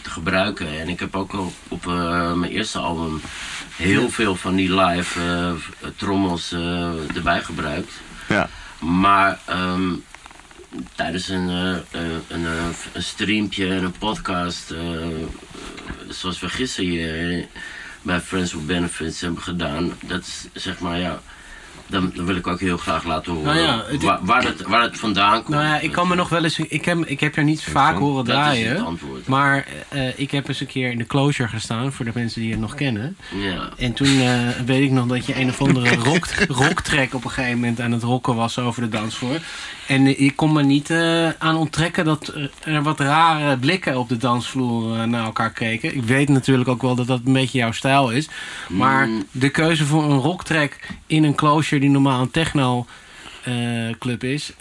te 0.01 0.10
gebruiken. 0.10 0.79
En 0.79 0.89
ik 0.89 1.00
heb 1.00 1.15
ook 1.15 1.34
al 1.34 1.53
op 1.67 1.88
eh, 1.88 2.34
mijn 2.34 2.51
eerste 2.51 2.79
album 2.79 3.22
heel 3.75 4.10
veel 4.10 4.36
van 4.36 4.55
die 4.55 4.75
live 4.75 5.19
trommels 5.96 6.51
erbij 7.15 7.41
gebruikt. 7.41 7.91
Ja. 8.27 8.50
Maar 8.79 9.39
ehm, 9.46 9.93
tijdens 10.96 11.29
een, 11.29 11.48
een, 11.48 12.46
eh, 12.46 12.67
een 12.93 13.03
streampje 13.03 13.67
en 13.67 13.84
een 13.84 13.98
podcast, 13.98 14.74
zoals 16.10 16.39
we 16.39 16.50
gisteren 16.50 16.89
hier 16.89 17.48
bij 18.01 18.19
Friends 18.22 18.53
with 18.53 18.67
Benefits 18.67 19.22
hebben 19.22 19.41
gedaan, 19.41 19.93
dat 20.05 20.22
is 20.22 20.48
zeg 20.53 20.79
maar 20.79 21.00
ja. 21.00 21.22
Dan, 21.89 22.12
dan 22.15 22.25
wil 22.25 22.36
ik 22.36 22.48
ook 22.48 22.60
heel 22.60 22.77
graag 22.77 23.03
laten 23.03 23.32
horen 23.34 23.56
Nou 23.56 23.60
ja, 23.67 23.84
het- 23.88 24.03
waar, 24.03 24.20
waar, 24.22 24.44
het, 24.44 24.62
waar 24.62 24.82
het 24.82 25.00
vandaan 25.00 25.44
komt. 25.44 25.58
Nou 25.58 25.67
ja, 25.67 25.79
ik 25.79 25.91
kan 25.91 26.08
me 26.08 26.15
nog 26.15 26.29
wel 26.29 26.44
eens. 26.44 26.60
Ik 26.60 26.86
heb, 26.86 27.06
ik 27.06 27.20
heb 27.20 27.36
er 27.36 27.44
niet 27.44 27.63
vaak 27.63 27.98
horen 27.98 28.25
Dat 28.25 28.36
is 28.38 28.41
het 28.44 28.65
draaien. 28.65 28.86
antwoord. 28.86 29.27
Maar 29.27 29.65
eh, 29.89 30.20
ik 30.20 30.32
heb 30.32 30.48
eens 30.48 30.60
een 30.60 30.67
keer 30.67 30.91
in 30.91 30.98
de 30.98 31.06
closure 31.06 31.50
gestaan, 31.50 31.91
voor 31.94 32.06
de 32.06 32.12
mensen 32.13 32.41
die 32.41 32.51
het 32.51 32.60
nog 32.60 32.75
kennen. 32.75 33.17
Ja. 33.36 33.70
En 33.77 33.94
toen 33.94 34.20
eh, 34.20 34.50
weet 34.65 34.82
ik 34.84 34.91
nog 34.91 35.08
dat 35.08 35.25
je 35.25 35.39
een 35.39 35.50
of 35.50 35.62
andere 35.62 35.96
rock, 36.10 36.25
rocktrack 36.48 37.13
op 37.13 37.24
een 37.24 37.29
gegeven 37.32 37.60
moment 37.60 37.79
aan 37.82 37.91
het 37.91 38.03
rocken 38.03 38.36
was 38.36 38.60
over 38.60 38.82
de 38.82 38.89
dansvloer. 38.89 39.39
En 39.88 40.20
ik 40.22 40.36
kon 40.36 40.53
me 40.53 40.63
niet 40.63 40.89
eh, 40.89 41.29
aan 41.38 41.56
onttrekken 41.56 42.06
dat 42.06 42.34
er 42.63 42.82
wat 42.84 43.00
rare 43.00 43.58
blikken 43.58 43.98
op 43.98 44.10
de 44.10 44.17
dansvloer 44.17 45.00
eh, 45.00 45.03
naar 45.03 45.24
elkaar 45.25 45.51
keken. 45.51 45.96
Ik 45.96 46.03
weet 46.03 46.29
natuurlijk 46.29 46.70
ook 46.70 46.82
wel 46.82 46.96
dat 46.96 47.08
dat 47.08 47.22
een 47.25 47.34
beetje 47.34 47.58
jouw 47.58 47.72
stijl 47.72 48.10
is. 48.12 48.29
Maar 48.70 49.08
Mm. 49.08 49.24
de 49.32 49.50
keuze 49.50 49.86
voor 49.86 50.03
een 50.03 50.20
rocktrack 50.20 50.77
in 51.08 51.24
een 51.24 51.36
closure 51.36 51.82
die 51.82 51.89
normaal 51.89 52.22
een 52.22 52.32
techno 52.32 52.86
eh, 53.44 53.53
club 54.00 54.24
is. 54.24 54.53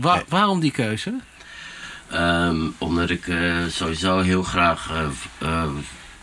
wa- 0.00 0.14
Nee. 0.14 0.24
Waarom 0.28 0.60
die 0.60 0.70
keuze? 0.70 1.14
Ehm, 2.10 2.60
omdat 2.78 3.10
ik 3.10 3.24
sowieso 3.68 4.18
heel 4.20 4.42
graag 4.42 4.92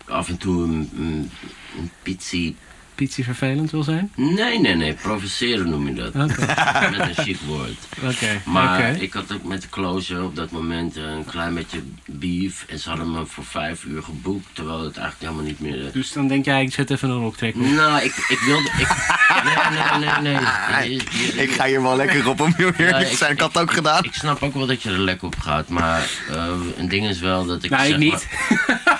af 0.08 0.28
en 0.28 0.36
toe 0.38 0.62
een, 0.64 0.90
een, 0.96 1.30
een 1.78 1.90
pizzie... 2.02 2.56
Pietje 2.94 3.24
vervelend 3.24 3.70
wil 3.70 3.82
zijn? 3.82 4.12
Nee, 4.16 4.60
nee, 4.60 4.74
nee, 4.74 4.92
provoceren 4.92 5.68
noem 5.70 5.86
je 5.86 5.94
dat. 5.94 6.14
Oké, 6.14 6.46
Met 6.96 7.16
een 7.16 7.24
chic 7.24 7.38
woord. 7.46 7.76
oké. 8.04 8.40
Maar 8.44 8.96
ik 9.02 9.12
had 9.12 9.32
ook 9.32 9.44
met 9.44 9.68
Closure 9.68 10.24
op 10.24 10.36
dat 10.36 10.50
moment 10.50 10.96
een 10.96 11.24
klein 11.26 11.54
beetje 11.54 11.82
beef. 12.06 12.64
En 12.68 12.78
ze 12.78 12.88
hadden 12.88 13.12
me 13.12 13.26
voor 13.26 13.44
vijf 13.44 13.84
uur 13.84 14.02
geboekt, 14.02 14.46
terwijl 14.52 14.84
het 14.84 14.96
eigenlijk 14.96 15.20
helemaal 15.32 15.44
niet 15.52 15.60
meer... 15.60 15.92
Dus 15.92 16.12
dan 16.12 16.28
denk 16.28 16.44
jij, 16.44 16.62
ik 16.62 16.72
zet 16.72 16.90
even 16.90 17.10
een 17.10 17.18
rocktrack 17.20 17.54
op. 17.54 17.60
Nou, 17.60 18.02
ik, 18.02 18.14
ik 18.28 18.38
wilde... 18.38 18.68
Ik, 18.78 18.88
nee, 19.44 19.98
nee, 19.98 20.20
nee, 20.20 20.40
nee. 20.70 20.90
Je- 20.90 21.02
je- 21.34 21.42
Ik 21.42 21.50
ga 21.50 21.66
hier 21.66 21.82
wel 21.82 21.96
lekker 21.96 22.28
op 22.28 22.40
om 22.40 22.52
heel 22.56 22.72
eerlijk 22.76 23.04
te 23.06 23.10
ik- 23.12 23.16
zijn. 23.18 23.32
Ik 23.32 23.40
had 23.40 23.52
het 23.52 23.62
ook 23.62 23.72
gedaan. 23.72 24.04
Ik 24.04 24.14
snap 24.14 24.42
ook 24.42 24.54
wel 24.54 24.66
dat 24.66 24.82
je 24.82 24.90
er 24.90 24.98
lekker 24.98 25.26
op 25.26 25.38
gaat, 25.38 25.68
maar 25.68 26.08
eh, 26.30 26.46
een 26.76 26.88
ding 26.88 27.06
is 27.08 27.20
wel 27.20 27.46
dat 27.46 27.64
ik. 27.64 27.70
Nou, 27.70 27.88
ik 27.88 27.96
niet. 27.96 28.26
Maar, 28.66 28.99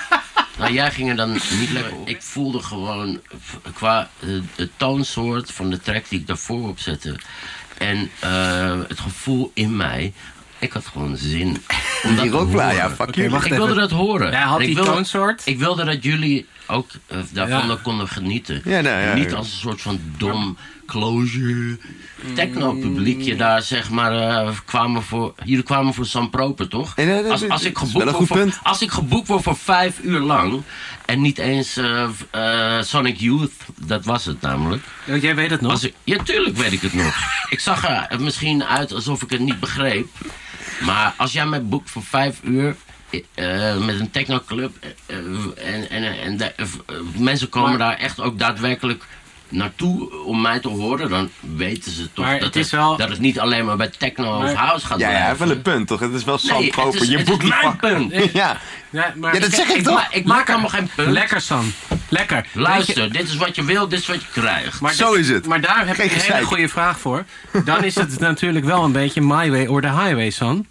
nou, 0.61 0.73
jij 0.73 0.91
ging 0.91 1.09
er 1.09 1.15
dan 1.15 1.31
niet 1.31 1.69
lekker 1.71 1.93
op. 1.93 2.07
Ik 2.07 2.21
voelde 2.21 2.63
gewoon 2.63 3.19
qua 3.73 4.09
eh, 4.19 4.27
de 4.55 4.69
toonsoort 4.77 5.51
van 5.51 5.69
de 5.69 5.79
track 5.79 6.09
die 6.09 6.19
ik 6.19 6.27
daarvoor 6.27 6.67
opzette 6.69 7.15
en 7.77 8.09
eh, 8.19 8.79
het 8.87 8.99
gevoel 8.99 9.51
in 9.53 9.75
mij. 9.75 10.13
Ik 10.59 10.71
had 10.73 10.85
gewoon 10.85 11.17
zin 11.17 11.47
om 12.03 12.15
dat 12.15 12.23
Die 12.23 12.31
horen. 12.31 12.75
ja, 12.75 12.89
fuck 12.89 13.29
wacht 13.29 13.45
Ik 13.45 13.51
wilde 13.53 13.73
dat 13.73 13.91
horen. 13.91 14.31
Jij 14.31 14.41
had 14.41 14.59
ik 14.59 14.65
die 14.65 14.75
wilde- 14.75 14.91
toonsoort. 14.91 15.41
Ik 15.45 15.59
wilde 15.59 15.83
dat 15.85 16.03
jullie 16.03 16.47
ook 16.71 16.89
eh, 17.07 17.17
daarvan 17.31 17.67
Ja. 17.67 17.77
konden 17.83 18.07
genieten. 18.07 18.61
Ja, 18.63 18.81
nou, 18.81 19.01
ja, 19.01 19.13
Niet 19.13 19.29
ja. 19.29 19.35
als 19.35 19.51
een 19.51 19.59
soort 19.59 19.81
van 19.81 19.99
dom 20.17 20.57
closure. 20.85 21.77
Techno-publiekje 22.35 23.35
daar, 23.35 23.61
zeg 23.61 23.89
maar, 23.89 24.11
eh, 24.45 24.49
kwamen 24.65 25.03
voor... 25.03 25.33
Jullie 25.43 25.63
kwamen 25.63 25.93
voor 25.93 26.05
Sam 26.05 26.29
Proper, 26.29 26.67
toch? 26.67 26.95
Nee, 26.95 27.05
nee, 27.05 27.31
als, 27.31 27.49
als, 27.49 27.61
is 27.61 27.67
ik 27.67 27.77
geboekt 27.77 28.03
word 28.03 28.15
goed 28.15 28.27
voor, 28.27 28.37
punt. 28.37 28.59
als 28.63 28.81
ik 28.81 28.91
geboekt 28.91 29.27
word 29.27 29.43
voor 29.43 29.55
vijf 29.57 29.99
uur 30.03 30.19
lang... 30.19 30.61
en 31.05 31.21
niet 31.21 31.37
eens 31.37 31.77
eh, 31.77 32.07
eh, 32.31 32.83
Sonic 32.83 33.17
Youth, 33.19 33.51
dat 33.85 34.05
was 34.05 34.25
het 34.25 34.41
namelijk. 34.41 34.83
Jij 35.21 35.35
weet 35.35 35.49
het 35.49 35.61
nog? 35.61 35.71
Als 35.71 35.83
ik, 35.83 35.93
ja, 36.03 36.23
tuurlijk 36.23 36.57
weet 36.57 36.71
ik 36.71 36.81
het 36.81 36.93
nog. 36.93 37.15
Ik 37.49 37.59
zag 37.59 37.87
er 38.09 38.21
misschien 38.21 38.63
uit 38.63 38.93
alsof 38.93 39.21
ik 39.21 39.29
het 39.29 39.39
niet 39.39 39.59
begreep. 39.59 40.07
Maar 40.85 41.13
als 41.17 41.31
jij 41.31 41.45
mij 41.45 41.63
boekt 41.63 41.89
voor 41.89 42.03
vijf 42.03 42.39
uur... 42.43 42.75
eh, 43.33 43.77
met 43.77 43.99
een 43.99 44.11
technoclub 44.11 44.71
eh, 44.79 44.89
eh, 45.17 45.73
en, 45.73 45.89
en, 45.89 46.19
en 46.21 46.37
de- 46.37 46.53
eh, 46.55 46.65
mensen 47.17 47.49
komen 47.49 47.69
Maar- 47.69 47.77
daar 47.77 47.97
echt 47.97 48.19
ook 48.19 48.39
daadwerkelijk 48.39 49.03
naartoe 49.49 50.23
om 50.23 50.41
mij 50.41 50.59
te 50.59 50.67
horen, 50.67 51.09
dan 51.09 51.29
weten 51.39 51.91
ze 51.91 52.13
toch 52.13 52.29
dat, 52.31 52.39
het 52.41 52.55
is 52.55 52.71
het, 52.71 52.79
wel- 52.79 52.97
dat 52.97 53.09
het 53.09 53.19
niet 53.19 53.39
alleen 53.39 53.65
maar 53.65 53.77
bij 53.77 53.87
techno 53.97 54.43
of 54.43 54.53
house 54.53 54.85
gaat 54.85 54.99
Ja, 54.99 55.09
ja, 55.11 55.35
wel 55.37 55.51
een 55.51 55.61
punt, 55.61 55.87
toch? 55.87 55.99
Het 55.99 56.13
is 56.13 56.23
wel 56.23 56.37
Sam 56.37 56.59
Nee, 56.59 56.71
is, 56.91 57.07
Je 57.07 57.23
die 57.23 57.37
mijn 57.47 57.75
punt. 57.77 58.13
Ja. 58.33 58.57
Ja, 58.89 59.13
maar 59.15 59.33
Ja, 59.33 59.39
dat 59.39 59.51
zeg 59.53 59.67
ik 59.69 59.75
ik, 59.75 59.83
toch? 59.83 59.93
ma- 59.95 60.07
ik 60.11 60.25
maak 60.25 60.47
helemaal 60.47 60.69
geen 60.69 60.89
punt. 60.95 61.11
Lekker, 61.11 61.41
San. 61.41 61.73
Lekker. 62.09 62.45
Je- 62.53 62.59
Luister, 62.59 63.11
dit 63.11 63.27
is 63.27 63.35
wat 63.35 63.55
je 63.55 63.63
wil, 63.63 63.87
dit 63.87 63.99
is 63.99 64.07
wat 64.07 64.21
je 64.21 64.27
krijgt. 64.31 64.81
Maar 64.81 64.93
Zo 64.93 65.13
is 65.13 65.29
het. 65.29 65.47
Maar 65.47 65.61
daar 65.61 65.87
heb 65.87 65.95
Geen 65.95 66.05
ik 66.05 66.11
een 66.11 66.19
hele 66.33 66.45
goede 66.45 66.69
vraag 66.69 66.99
voor. 66.99 67.25
Dan 67.65 67.83
is 67.83 67.95
het 67.95 68.19
natuurlijk 68.29 68.65
wel 68.65 68.83
een 68.83 68.91
beetje 68.91 69.21
my 69.21 69.49
way 69.49 69.65
or 69.65 69.81
the 69.81 69.87
highway, 69.87 70.29
San. 70.29 70.65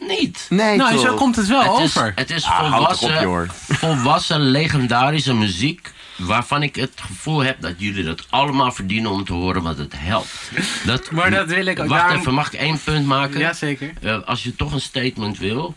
Niet. 0.00 0.46
Nee, 0.48 0.76
nou, 0.76 0.92
toch? 0.92 1.00
zo 1.00 1.14
komt 1.14 1.36
het 1.36 1.46
wel 1.46 1.62
Het 1.62 1.84
is, 1.84 1.96
over. 1.96 2.12
het 2.14 2.30
is 2.30 2.44
Ah, 2.44 2.60
op, 2.64 2.72
volwassen, 2.72 3.50
volwassen, 3.80 4.40
legendarische 4.40 5.34
muziek. 5.34 5.92
Waarvan 6.16 6.62
ik 6.62 6.76
het 6.76 6.92
gevoel 6.96 7.38
heb 7.44 7.60
dat 7.60 7.74
jullie 7.76 8.04
dat 8.04 8.26
allemaal 8.30 8.72
verdienen 8.72 9.10
om 9.10 9.24
te 9.24 9.32
horen 9.32 9.62
wat 9.62 9.78
het 9.78 9.92
helpt. 9.96 10.50
Dat, 10.84 11.10
Maar 11.10 11.30
dat 11.30 11.46
wil 11.46 11.66
ik 11.66 11.78
ook. 11.80 11.88
Wacht 11.88 12.00
Daarom- 12.00 12.20
even, 12.20 12.34
mag 12.34 12.46
ik 12.52 12.60
één 12.60 12.80
punt 12.84 13.06
maken? 13.06 13.38
Jazeker. 13.40 13.92
Eh, 14.02 14.22
als 14.24 14.42
je 14.42 14.56
toch 14.56 14.72
een 14.72 14.80
statement 14.80 15.38
wil. 15.38 15.74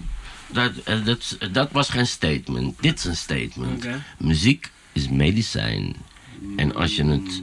Dat, 0.47 0.71
eh, 0.83 0.95
dat, 1.05 1.37
dat 1.51 1.69
was 1.71 1.89
geen 1.89 2.07
statement. 2.07 2.75
Dit 2.81 2.99
is 2.99 3.05
een 3.05 3.15
statement. 3.15 3.85
Muziek 4.17 4.71
is 4.93 5.09
medicijn. 5.09 5.95
En 6.57 6.75
als 6.75 6.95
je, 6.95 7.03
het, 7.05 7.41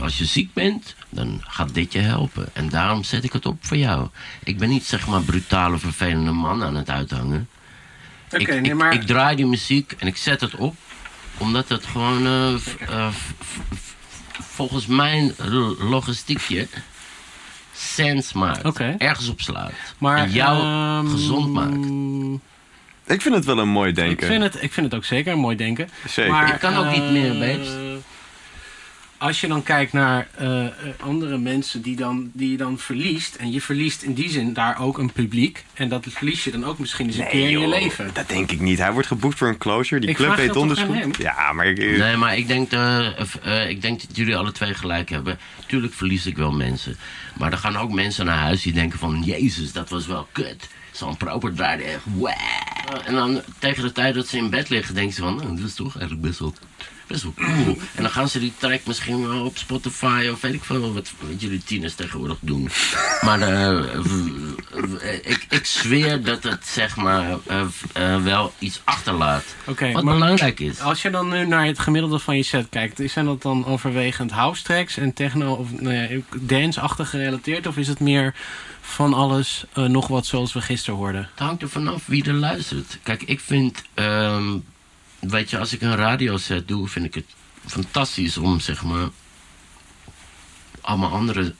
als 0.00 0.18
je 0.18 0.24
ziek 0.24 0.52
bent, 0.52 0.94
dan 1.10 1.40
gaat 1.44 1.74
dit 1.74 1.92
je 1.92 1.98
helpen. 1.98 2.48
En 2.52 2.68
daarom 2.68 3.04
zet 3.04 3.24
ik 3.24 3.32
het 3.32 3.46
op 3.46 3.56
voor 3.60 3.76
jou. 3.76 4.08
Ik 4.44 4.58
ben 4.58 4.68
niet 4.68 4.84
zeg 4.84 5.06
maar 5.06 5.22
brutale, 5.22 5.78
vervelende 5.78 6.30
man 6.32 6.62
aan 6.62 6.74
het 6.76 6.90
uithangen. 6.90 7.48
Oké, 8.26 8.36
ik, 8.42 8.48
nee, 8.48 8.60
ik- 8.60 8.74
maar... 8.74 8.92
ik 8.94 9.02
draai 9.02 9.36
die 9.36 9.46
muziek 9.46 9.94
en 9.98 10.06
ik 10.06 10.16
zet 10.16 10.40
het 10.40 10.54
op. 10.54 10.74
Omdat 11.38 11.68
het 11.68 11.86
gewoon 11.86 12.26
eh, 12.26 12.54
eh, 12.88 13.08
volgens 14.40 14.86
mijn 14.86 15.34
lo- 15.36 15.76
logistiekje 15.88 16.68
sens 17.74 18.32
maakt. 18.32 18.78
Ergens 18.98 19.28
op 19.28 19.40
slaat. 19.40 19.72
maar 19.98 20.18
en 20.18 20.30
jou 20.30 20.60
ehm, 20.62 21.10
gezond 21.10 21.52
maakt. 21.52 21.86
Ik 23.06 23.22
vind 23.22 23.34
het 23.34 23.44
wel 23.44 23.58
een 23.58 23.68
mooi 23.68 23.88
Ik 23.88 23.94
denken. 23.96 24.26
vind, 24.26 24.42
het, 24.42 24.62
ik 24.62 24.72
vind 24.72 24.86
het 24.86 24.94
ook 24.94 25.04
zeker 25.04 25.32
een 25.32 25.38
mooi 25.38 25.56
denken. 25.56 25.88
Zeker. 26.08 26.32
Maar, 26.32 26.54
Ik 26.54 26.60
kan 26.60 26.76
ook 26.76 26.90
niet 26.90 27.10
meer, 27.10 27.30
eh, 27.32 27.38
babes. 27.38 27.68
Als 29.24 29.40
je 29.40 29.48
dan 29.48 29.62
kijkt 29.62 29.92
naar 29.92 30.28
eh, 30.34 30.66
eh, 30.66 30.72
andere 31.00 31.38
mensen 31.38 31.82
die, 31.82 31.96
dan, 31.96 32.30
die 32.32 32.50
je 32.50 32.56
dan 32.56 32.78
verliest. 32.78 33.34
En 33.34 33.52
je 33.52 33.60
verliest 33.60 34.02
in 34.02 34.14
die 34.14 34.30
zin 34.30 34.52
daar 34.52 34.80
ook 34.80 34.98
een 34.98 35.12
publiek. 35.12 35.64
En 35.74 35.88
dat 35.88 36.06
verlies 36.08 36.44
je 36.44 36.50
dan 36.50 36.64
ook 36.64 36.78
misschien 36.78 37.06
eens 37.06 37.16
een 37.16 37.28
keer 37.28 37.50
in 37.50 37.60
je 37.60 37.68
leven. 37.68 38.10
Dat 38.12 38.28
denk 38.28 38.50
ik 38.50 38.60
niet. 38.60 38.78
Hij 38.78 38.92
wordt 38.92 39.08
geboekt 39.08 39.38
voor 39.38 39.48
een 39.48 39.58
closure. 39.58 40.00
Die 40.00 40.10
Ik 40.10 40.16
club 40.16 40.50
goed. 40.50 40.78
hem? 40.78 41.10
Ja, 41.18 41.52
maar 41.52 41.66
ik, 41.66 41.98
Nee, 41.98 42.16
maar 42.16 42.36
ik 42.36 42.46
denk, 42.46 42.72
eh, 42.72 43.06
eh, 43.42 43.68
ik 43.68 43.82
denk 43.82 44.00
dat 44.00 44.16
jullie 44.16 44.36
alle 44.36 44.52
twee 44.52 44.74
gelijk 44.74 45.08
hebben. 45.08 45.38
Tuurlijk 45.66 45.94
verlies 45.94 46.26
ik 46.26 46.36
wel 46.36 46.52
mensen. 46.52 46.96
Maar 47.38 47.52
er 47.52 47.58
gaan 47.58 47.76
ook 47.76 47.92
mensen 47.92 48.24
naar 48.24 48.38
huis 48.38 48.62
die 48.62 48.72
denken 48.72 48.98
van... 48.98 49.22
Jezus, 49.22 49.72
dat 49.72 49.88
was 49.88 50.06
wel 50.06 50.28
kut. 50.32 50.68
Zo'n 50.92 51.16
proper 51.16 51.54
draaide 51.54 51.82
echt... 51.82 52.02
Wow. 52.04 52.30
En 53.04 53.14
dan 53.14 53.42
tegen 53.58 53.82
de 53.82 53.92
tijd 53.92 54.14
dat 54.14 54.26
ze 54.26 54.36
in 54.36 54.50
bed 54.50 54.68
liggen... 54.68 54.94
denken 54.94 55.14
ze 55.14 55.22
van... 55.22 55.36
Nou, 55.36 55.56
dat 55.56 55.66
is 55.66 55.74
toch 55.74 55.98
eigenlijk 55.98 56.26
best 56.26 56.38
wel, 56.38 56.54
best 57.06 57.22
wel 57.22 57.34
cool. 57.36 57.78
En 57.94 58.02
dan 58.02 58.10
gaan 58.10 58.28
ze 58.28 58.38
die 58.38 58.52
track 58.58 58.80
misschien 58.86 59.28
wel 59.28 59.44
op 59.44 59.58
Spotify... 59.58 60.28
of 60.32 60.40
weet 60.40 60.54
ik 60.54 60.64
veel 60.64 60.92
wat, 60.92 61.12
wat 61.20 61.40
jullie 61.40 61.62
tieners 61.64 61.94
tegenwoordig 61.94 62.36
doen. 62.40 62.68
Maar 63.20 63.40
eh, 63.40 64.00
v- 64.02 65.02
ik, 65.22 65.46
ik 65.48 65.66
zweer 65.66 66.22
dat 66.22 66.42
het 66.42 66.66
zeg 66.66 66.96
maar... 66.96 67.36
eh, 67.46 67.60
eh, 67.92 68.22
wel 68.22 68.52
iets 68.58 68.80
achterlaat. 68.84 69.44
Wat 69.92 70.02
maar 70.02 70.14
belangrijk 70.14 70.60
is. 70.60 70.80
Als 70.80 71.02
je 71.02 71.10
dan 71.10 71.28
nu 71.28 71.46
naar 71.46 71.66
het 71.66 71.78
gemiddelde 71.78 72.18
van 72.18 72.36
je 72.36 72.42
set 72.42 72.66
kijkt, 72.70 73.00
zijn 73.04 73.24
dat 73.24 73.42
dan 73.42 73.66
overwegend 73.66 74.30
house 74.30 74.62
tracks 74.62 74.96
en 74.96 75.12
techno 75.12 75.52
of 75.54 75.80
nou 75.80 75.94
ja, 75.94 76.08
dance-achtig 76.40 77.10
gerelateerd? 77.10 77.66
Of 77.66 77.76
is 77.76 77.88
het 77.88 78.00
meer 78.00 78.34
van 78.80 79.14
alles 79.14 79.64
eh, 79.72 79.84
nog 79.84 80.06
wat 80.06 80.26
zoals 80.26 80.52
we 80.52 80.60
gisteren 80.60 80.98
hoorden? 80.98 81.28
Het 81.30 81.38
hangt 81.46 81.62
er 81.62 81.68
vanaf 81.68 82.02
wie 82.06 82.24
er 82.24 82.32
luistert. 82.32 82.98
Kijk, 83.02 83.22
ik 83.22 83.40
vind, 83.40 83.82
ehm, 83.94 84.56
weet 85.28 85.50
je, 85.50 85.58
als 85.58 85.72
ik 85.72 85.80
een 85.82 85.96
radioset 85.96 86.68
doe, 86.68 86.88
vind 86.88 87.04
ik 87.04 87.14
het 87.14 87.26
fantastisch 87.66 88.36
om 88.36 88.60
zeg 88.60 88.82
maar 88.82 89.08
allemaal 90.80 91.10
andere 91.10 91.54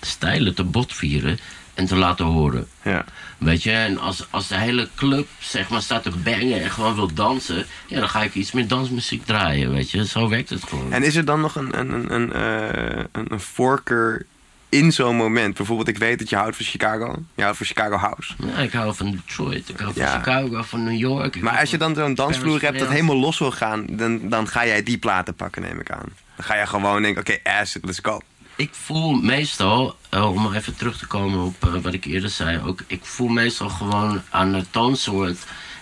stijlen 0.00 0.54
te 0.54 0.64
botvieren 0.64 1.38
en 1.74 1.86
te 1.86 1.96
laten 1.96 2.24
horen. 2.24 2.66
ja. 2.82 3.04
Weet 3.38 3.62
je, 3.62 3.70
en 3.70 3.98
als, 3.98 4.26
als 4.30 4.48
de 4.48 4.56
hele 4.56 4.88
club 4.94 5.28
zeg 5.38 5.68
maar 5.68 5.82
staat 5.82 6.02
te 6.02 6.10
bangen 6.10 6.62
en 6.62 6.70
gewoon 6.70 6.94
wil 6.94 7.14
dansen, 7.14 7.66
ja, 7.86 8.00
dan 8.00 8.08
ga 8.08 8.22
ik 8.22 8.34
iets 8.34 8.52
meer 8.52 8.68
dansmuziek 8.68 9.24
draaien, 9.24 9.72
weet 9.72 9.90
je. 9.90 10.06
Zo 10.06 10.28
werkt 10.28 10.50
het 10.50 10.64
gewoon. 10.64 10.92
En 10.92 11.02
is 11.02 11.16
er 11.16 11.24
dan 11.24 11.40
nog 11.40 11.56
een, 11.56 11.78
een, 11.78 11.92
een, 11.92 12.14
een, 12.14 12.32
eh, 12.32 13.04
een, 13.12 13.32
een 13.32 13.40
voorkeur 13.40 14.26
in 14.68 14.92
zo'n 14.92 15.16
moment? 15.16 15.56
Bijvoorbeeld, 15.56 15.88
ik 15.88 15.98
weet 15.98 16.18
dat 16.18 16.28
je 16.28 16.36
houdt 16.36 16.56
van 16.56 16.64
Chicago. 16.64 17.14
Je 17.34 17.42
houdt 17.42 17.56
van 17.56 17.66
Chicago 17.66 17.96
House. 17.96 18.34
Ja, 18.46 18.56
ik 18.58 18.72
hou 18.72 18.94
van 18.94 19.10
Detroit, 19.10 19.68
ik 19.68 19.78
hou 19.78 19.92
van 19.92 20.02
Ja. 20.02 20.16
Chicago, 20.18 20.62
van 20.62 20.84
New 20.84 20.98
York. 20.98 21.40
Maar 21.40 21.58
als 21.58 21.70
je 21.70 21.78
dan 21.78 21.94
zo'n 21.94 22.14
dansvloer 22.14 22.60
hebt 22.62 22.78
dat 22.78 22.88
helemaal 22.88 23.16
los 23.16 23.38
wil 23.38 23.50
gaan... 23.52 23.86
dan, 23.90 24.28
dan 24.28 24.48
ga 24.48 24.66
jij 24.66 24.82
die 24.82 24.98
platen 24.98 25.34
pakken, 25.34 25.62
neem 25.62 25.80
ik 25.80 25.90
aan. 25.90 26.08
Dan 26.36 26.44
ga 26.46 26.54
je 26.56 26.66
gewoon 26.66 27.02
denken, 27.02 27.20
oké, 27.20 27.38
acid, 27.50 27.84
let's 27.84 27.98
go. 28.02 28.20
Ik 28.56 28.70
voel 28.72 29.12
meestal, 29.12 29.96
eh, 30.08 30.30
om 30.32 30.54
even 30.54 30.76
terug 30.76 30.98
te 30.98 31.06
komen 31.06 31.44
op 31.44 31.64
eh, 31.64 31.74
wat 31.82 31.92
ik 31.92 32.04
eerder 32.04 32.30
zei 32.30 32.60
ook, 32.64 32.80
ik 32.86 33.04
voel 33.04 33.28
meestal 33.28 33.68
gewoon 33.68 34.22
aan 34.30 34.52
de 34.52 34.64
toonsoort 34.70 35.38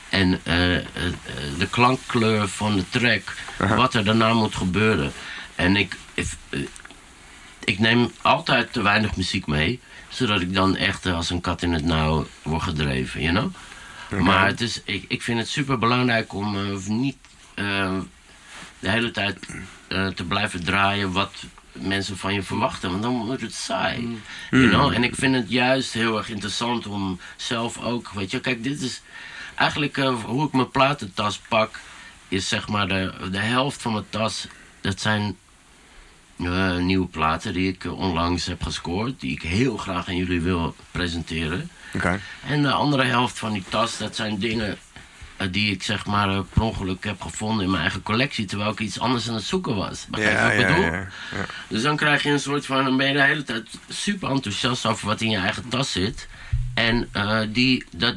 en 0.09 0.33
eh, 0.45 0.55
de 1.59 1.67
klankkleur 1.71 2.49
van 2.49 2.77
de 2.77 2.85
track 2.89 3.23
wat 3.77 3.95
er 3.95 4.05
daarna 4.05 4.33
moet 4.33 4.55
gebeuren. 4.57 5.13
En 5.55 5.77
ik, 5.77 5.97
if- 6.15 6.37
ik 7.65 7.79
neem 7.79 8.11
altijd 8.21 8.73
te 8.73 8.83
weinig 8.83 9.17
muziek 9.17 9.47
mee, 9.47 9.81
zodat 10.09 10.41
ik 10.41 10.55
dan 10.55 10.77
echt 10.77 11.07
als 11.07 11.31
een 11.31 11.41
kat 11.41 11.63
in 11.63 11.73
het 11.73 11.85
nauw 11.85 12.27
word 12.43 12.63
gedreven, 12.63 13.23
you 13.23 13.35
know? 13.35 13.55
Maar 14.21 14.47
het 14.47 14.61
is, 14.61 14.83
ik, 14.85 15.05
ik 15.09 15.23
vind 15.23 15.39
het 15.39 15.49
super 15.49 15.79
belangrijk 15.79 16.33
om 16.33 16.57
eh, 16.57 16.87
niet 16.87 17.17
eh, 17.55 17.99
de 18.79 18.89
hele 18.89 19.11
tijd 19.11 19.39
eh, 19.89 20.07
te 20.07 20.25
blijven 20.25 20.65
draaien 20.65 21.13
wat 21.13 21.33
mensen 21.73 22.17
van 22.17 22.35
je 22.35 22.43
verwachten, 22.43 22.91
want 22.91 23.03
dan 23.03 23.27
wordt 23.27 23.43
het 23.43 23.55
saai. 23.55 24.19
You 24.51 24.69
know? 24.69 24.93
En 24.93 25.05
ik 25.05 25.15
vind 25.15 25.35
het 25.35 25.51
juist 25.51 25.93
heel 25.93 26.17
erg 26.17 26.29
interessant 26.29 26.87
om 26.87 27.21
zelf 27.37 27.79
ook, 27.79 28.11
weet 28.11 28.31
je, 28.31 28.41
kijk, 28.41 28.63
dit 28.63 28.81
is 28.81 29.03
eigenlijk 29.55 29.97
hoe 30.25 30.47
ik 30.47 30.53
mijn 30.53 30.71
platentas 30.71 31.39
pak, 31.39 31.79
is 32.29 32.49
zeg 32.49 32.69
maar 32.69 32.89
de, 32.89 33.13
de 33.31 33.39
helft 33.39 33.83
van 33.83 33.93
mijn 33.93 34.05
tas, 34.11 34.47
dat 34.81 35.01
zijn 35.01 35.37
nieuwe 36.81 37.07
platen 37.07 37.53
die 37.53 37.69
ik 37.73 37.85
eh, 37.85 37.99
onlangs 37.99 38.47
heb 38.47 38.63
gescoord, 38.63 39.21
die 39.21 39.33
ik 39.33 39.43
heel 39.43 39.77
graag 39.77 40.09
aan 40.09 40.17
jullie 40.17 40.41
wil 40.41 40.75
presenteren. 40.91 41.71
En 42.47 42.63
de 42.63 42.73
andere 42.73 43.05
helft 43.05 43.39
van 43.39 43.53
die 43.53 43.65
tas, 43.69 43.99
dat 43.99 44.17
zijn 44.17 44.39
dingen 44.39 44.77
eh, 45.37 45.47
die 45.51 45.73
ik 45.73 45.83
zeg 45.83 46.07
maar 46.07 46.29
eh, 46.29 46.41
per 46.53 46.63
ongeluk 46.63 47.05
heb 47.05 47.21
gevonden 47.21 47.65
in 47.65 47.71
mijn 47.71 47.83
eigen 47.83 48.03
collectie, 48.03 48.45
terwijl 48.45 48.71
ik 48.71 48.79
iets 48.81 49.01
anders 49.01 49.29
aan 49.29 49.35
het 49.35 49.45
zoeken 49.45 49.77
was. 49.77 50.07
Begrijp 50.07 50.33
je 50.33 50.39
Ja, 50.39 50.45
wat 50.45 50.53
ik 50.53 50.61
ja, 50.61 50.75
bedoel? 50.75 50.85
ja, 50.85 50.99
ja. 51.33 51.47
Dus 51.69 51.83
dan 51.83 51.97
krijg 51.97 52.23
je 52.23 52.31
een 52.31 52.41
soort 52.41 52.67
van, 52.67 52.85
dan 52.85 52.97
ben 52.97 53.07
je 53.07 53.13
de 53.13 53.23
hele 53.23 53.43
tijd 53.43 53.69
super 53.89 54.31
enthousiast 54.31 54.87
over 54.87 55.07
wat 55.07 55.21
in 55.21 55.31
je 55.31 55.37
eigen 55.37 55.69
tas 55.69 55.93
zit. 55.93 56.29
En 56.75 57.09
die, 57.53 57.85
dat, 57.91 58.17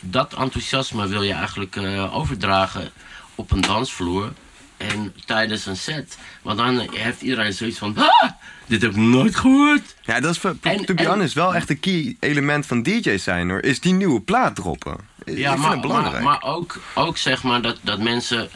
dat 0.00 0.34
enthousiasme 0.34 1.08
wil 1.08 1.22
je 1.22 1.32
eigenlijk 1.32 1.76
overdragen 2.12 2.90
op 3.34 3.50
een 3.50 3.60
dansvloer 3.60 4.32
en 4.76 5.14
tijdens 5.26 5.66
een 5.66 5.76
set. 5.76 6.18
Want 6.42 6.58
dan 6.58 6.88
heeft 6.92 7.22
iedereen 7.22 7.52
zoiets 7.52 7.78
van, 7.78 7.96
ah, 7.96 8.30
dit 8.66 8.82
heb 8.82 8.90
ik 8.90 8.96
nooit 8.96 9.36
gehoord. 9.36 9.94
Ja, 10.02 10.20
dat 10.20 10.30
is, 10.30 10.38
voor- 10.38 10.56
En- 10.62 10.84
to 10.84 10.94
be 10.94 11.02
en- 11.02 11.08
honest, 11.08 11.34
wel 11.34 11.54
echt 11.54 11.70
een 11.70 11.80
key 11.80 12.16
element 12.20 12.66
van 12.66 12.82
DJ's 12.82 13.22
zijn 13.22 13.50
hoor. 13.50 13.62
Is 13.62 13.80
die 13.80 13.92
nieuwe 13.92 14.20
plaat 14.20 14.56
droppen. 14.56 14.96
ik 15.24 15.38
Ja, 15.38 15.50
vind 15.50 15.62
maar, 15.62 15.72
het 15.72 15.80
belangrijk. 15.80 16.22
maar, 16.22 16.38
maar 16.42 16.54
ook, 16.54 16.80
ook 16.94 17.16
zeg 17.16 17.42
maar 17.42 17.62
dat, 17.62 17.78
dat 17.82 17.98
mensen. 17.98 18.48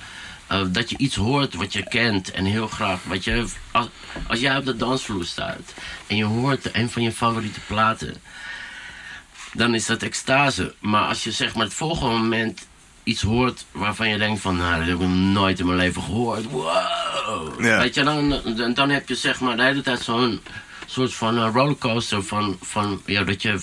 eh, 0.47 0.61
dat 0.69 0.91
je 0.91 0.97
iets 0.99 1.15
hoort 1.17 1.55
wat 1.55 1.73
je 1.73 1.89
kent 1.89 2.31
en 2.31 2.45
heel 2.45 2.67
graag. 2.67 2.99
Wat 3.05 3.25
je, 3.25 3.47
als, 3.71 3.89
als 4.29 4.41
jij 4.41 4.57
op 4.57 4.65
de 4.65 4.77
dansvloer 4.77 5.25
staat 5.25 5.75
en 6.07 6.17
je 6.17 6.25
hoort 6.25 6.75
een 6.75 6.91
van 6.91 7.03
je 7.03 7.13
favoriete 7.13 7.61
platen, 7.67 8.15
dan 9.53 9.75
is 9.75 9.87
dat 9.87 10.03
extase. 10.03 10.75
Maar 10.81 11.07
als 11.07 11.25
je 11.25 11.33
zeg 11.33 11.55
maar 11.55 11.65
het 11.65 11.75
volgende 11.75 12.15
moment 12.19 12.67
iets 13.11 13.23
hoort 13.23 13.65
waarvan 13.73 14.09
je 14.09 14.19
denkt 14.19 14.41
van, 14.41 14.57
nou, 14.57 14.79
dat 14.79 14.89
heb 14.89 15.01
ik 15.01 15.09
nooit 15.09 15.59
in 15.59 15.67
mijn 15.67 15.79
leven 15.79 16.03
gehoord. 16.03 16.51
Wow! 16.51 17.65
Ja. 17.65 17.79
Weet 17.79 17.95
je, 17.95 18.03
dan, 18.03 18.41
dan, 18.57 18.75
dan 18.75 18.91
heb 18.91 19.09
je 19.09 19.15
zeg 19.15 19.41
maar 19.41 19.57
de 19.57 19.63
hele 19.63 19.83
tijd 19.83 20.01
zo'n 20.01 20.41
soort 20.87 21.15
van 21.15 21.39
eh, 21.39 21.51
rollercoaster 21.53 22.23
van, 22.23 22.59
van 22.61 23.03
ja, 23.07 23.25
dat 23.25 23.43
je 23.43 23.61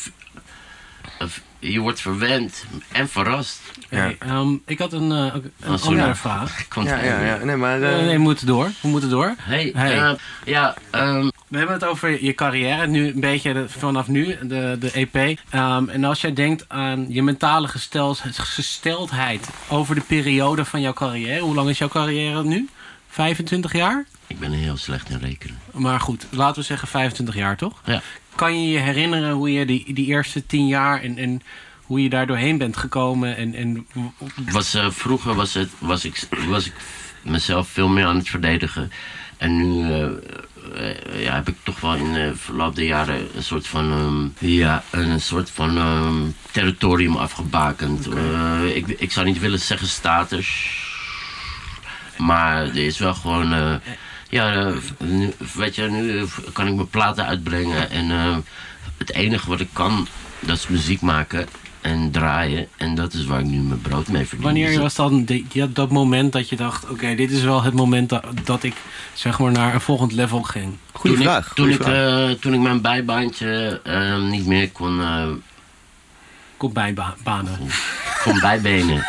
eh, 1.20 1.27
je 1.59 1.79
wordt 1.79 2.01
verwend 2.01 2.65
en 2.91 3.09
verrast. 3.09 3.59
Ja. 3.89 3.97
Hey, 3.97 4.15
ehm, 4.19 4.55
ik 4.65 4.79
had 4.79 4.93
een, 4.93 5.11
eh, 5.11 5.33
een 5.59 5.73
Oh, 5.73 5.83
andere 5.85 6.15
vraag. 6.15 6.65
Ja, 6.83 7.03
ja, 7.03 7.21
ja. 7.25 7.37
Nee, 7.43 7.55
maar... 7.55 7.81
eh, 7.81 7.95
nee, 8.05 8.15
we 8.15 8.17
moeten 8.21 8.47
door. 8.47 8.71
We 8.81 8.87
moeten 8.87 9.09
door. 9.09 9.35
Hey, 9.37 9.71
Hey. 9.75 9.97
eh, 10.01 10.11
ja, 10.45 10.75
ehm, 10.89 11.29
We 11.47 11.57
hebben 11.57 11.75
het 11.75 11.85
over 11.85 12.23
je 12.23 12.33
carrière, 12.33 12.87
nu 12.87 13.07
een 13.07 13.19
beetje 13.19 13.53
de- 13.53 13.69
vanaf 13.69 14.07
nu, 14.07 14.37
de, 14.41 14.75
de 14.79 14.91
EP. 14.91 15.39
Ehm, 15.49 15.89
en 15.89 16.03
als 16.03 16.21
jij 16.21 16.33
denkt 16.33 16.65
aan 16.67 17.05
je 17.09 17.23
mentale 17.23 17.67
gestel, 17.67 18.15
gesteldheid 18.31 19.49
over 19.67 19.95
de 19.95 20.01
periode 20.01 20.65
van 20.65 20.81
jouw 20.81 20.93
carrière. 20.93 21.39
Hoe 21.41 21.55
lang 21.55 21.69
is 21.69 21.77
jouw 21.77 21.87
carrière 21.87 22.43
nu? 22.43 22.69
25 23.09 23.73
jaar? 23.73 24.05
ik 24.27 24.39
ben 24.39 24.51
heel 24.51 24.77
slecht 24.77 25.09
in 25.09 25.17
rekenen. 25.17 25.59
Maar 25.71 25.99
goed, 25.99 26.25
laten 26.29 26.55
we 26.61 26.67
zeggen 26.67 26.87
25 26.87 27.35
jaar 27.35 27.57
toch? 27.57 27.81
Ja. 27.85 28.01
Kan 28.38 28.62
je 28.62 28.70
je 28.70 28.79
herinneren 28.79 29.32
hoe 29.32 29.51
je 29.51 29.65
die, 29.65 29.94
die 29.94 30.06
eerste 30.06 30.46
10 30.46 30.67
jaar 30.67 31.01
en, 31.01 31.17
en 31.17 31.41
hoe 31.82 32.03
je 32.03 32.10
daar 32.10 32.27
doorheen 32.27 32.58
bent 32.58 32.77
gekomen? 32.77 33.36
En, 33.36 33.53
en 33.53 33.88
Was, 34.51 34.74
eh, 34.74 34.89
vroeger 34.89 35.36
was, 35.36 35.53
het, 35.53 35.70
was, 35.79 36.06
ik, 36.06 36.27
was 36.48 36.65
ik 36.65 36.74
mezelf 37.22 37.67
veel 37.67 37.88
meer 37.88 38.06
aan 38.06 38.17
het 38.17 38.29
verdedigen. 38.29 38.91
En 39.38 39.58
nu 39.58 39.91
eh, 39.91 40.06
eh, 40.75 41.24
ja, 41.24 41.36
heb 41.36 41.48
ik 41.48 41.56
toch 41.63 41.79
wel 41.79 41.96
in 41.96 42.13
de 42.13 42.32
verloop 42.36 42.75
der 42.75 42.86
jaren 42.86 43.27
een 43.36 43.44
soort 43.44 43.67
van, 43.67 43.91
ehm, 43.91 44.50
ja, 44.51 44.84
een 44.91 45.22
soort 45.22 45.50
van 45.50 45.77
ehm, 45.77 46.22
territorium 46.51 47.15
afgebakend. 47.15 48.08
Ik, 48.74 48.88
ik 48.88 49.12
zou 49.12 49.25
niet 49.25 49.39
willen 49.39 49.60
zeggen 49.60 49.88
status. 49.88 50.79
Maar 52.17 52.62
er 52.63 52.86
is 52.86 52.98
wel 52.98 53.13
gewoon. 53.13 53.79
Ja, 54.29 54.53
eh, 54.53 54.74
nu, 54.98 55.34
weet 55.53 55.75
je, 55.75 55.81
nu 55.84 56.19
eh, 56.19 56.24
kan 56.53 56.67
ik 56.67 56.75
mijn 56.75 56.88
platen 56.89 57.25
uitbrengen. 57.25 57.89
En 57.89 58.12
eh, 58.12 58.38
het 58.98 59.13
enige 59.13 59.50
wat 59.50 59.60
ik 59.60 59.69
kan, 59.74 60.07
dat 60.39 60.57
is 60.57 60.67
muziek 60.67 61.01
maken 61.01 61.48
en 61.81 62.12
draaien. 62.12 62.67
En 62.77 62.96
dat 62.96 63.13
is 63.13 63.25
waar 63.25 63.39
ik 63.39 63.46
nu 63.46 63.57
mijn 63.57 63.81
brood 63.81 64.07
mee 64.07 64.25
verdien. 64.25 64.46
wanneer 64.46 64.67
Dus 64.67 64.77
was 64.77 64.96
dan 64.96 65.25
ja, 65.51 65.67
dat 65.69 65.91
moment 65.91 66.31
dat 66.34 66.50
je 66.50 66.55
dacht: 66.55 66.89
oké, 66.89 67.15
dit 67.15 67.31
is 67.31 67.41
wel 67.43 67.62
het 67.63 67.74
moment 67.74 68.10
dat, 68.10 68.24
dat 68.43 68.63
ik 68.63 68.75
zeg 69.13 69.39
maar 69.39 69.51
naar 69.51 69.74
een 69.74 69.81
volgend 69.81 70.12
level 70.12 70.41
ging? 70.43 70.77
Goeie 70.91 71.15
toen 71.15 71.25
vraag. 71.25 71.48
Ik, 71.48 71.53
toen, 71.53 71.65
goeie 71.65 71.79
ik, 71.79 71.84
vraag. 71.86 72.29
eh, 72.29 72.36
toen 72.39 72.53
ik 72.53 72.60
mijn 72.60 72.81
bijbaantje 72.81 73.81
niet 74.29 74.46
meer 74.46 74.72
kon, 74.72 75.01
eh, 75.01 75.27
Kom 76.57 76.74
bij 76.74 76.94
ba- 76.94 77.16
banen. 77.24 77.59
kon 78.24 78.40
bijbenen. 78.40 79.05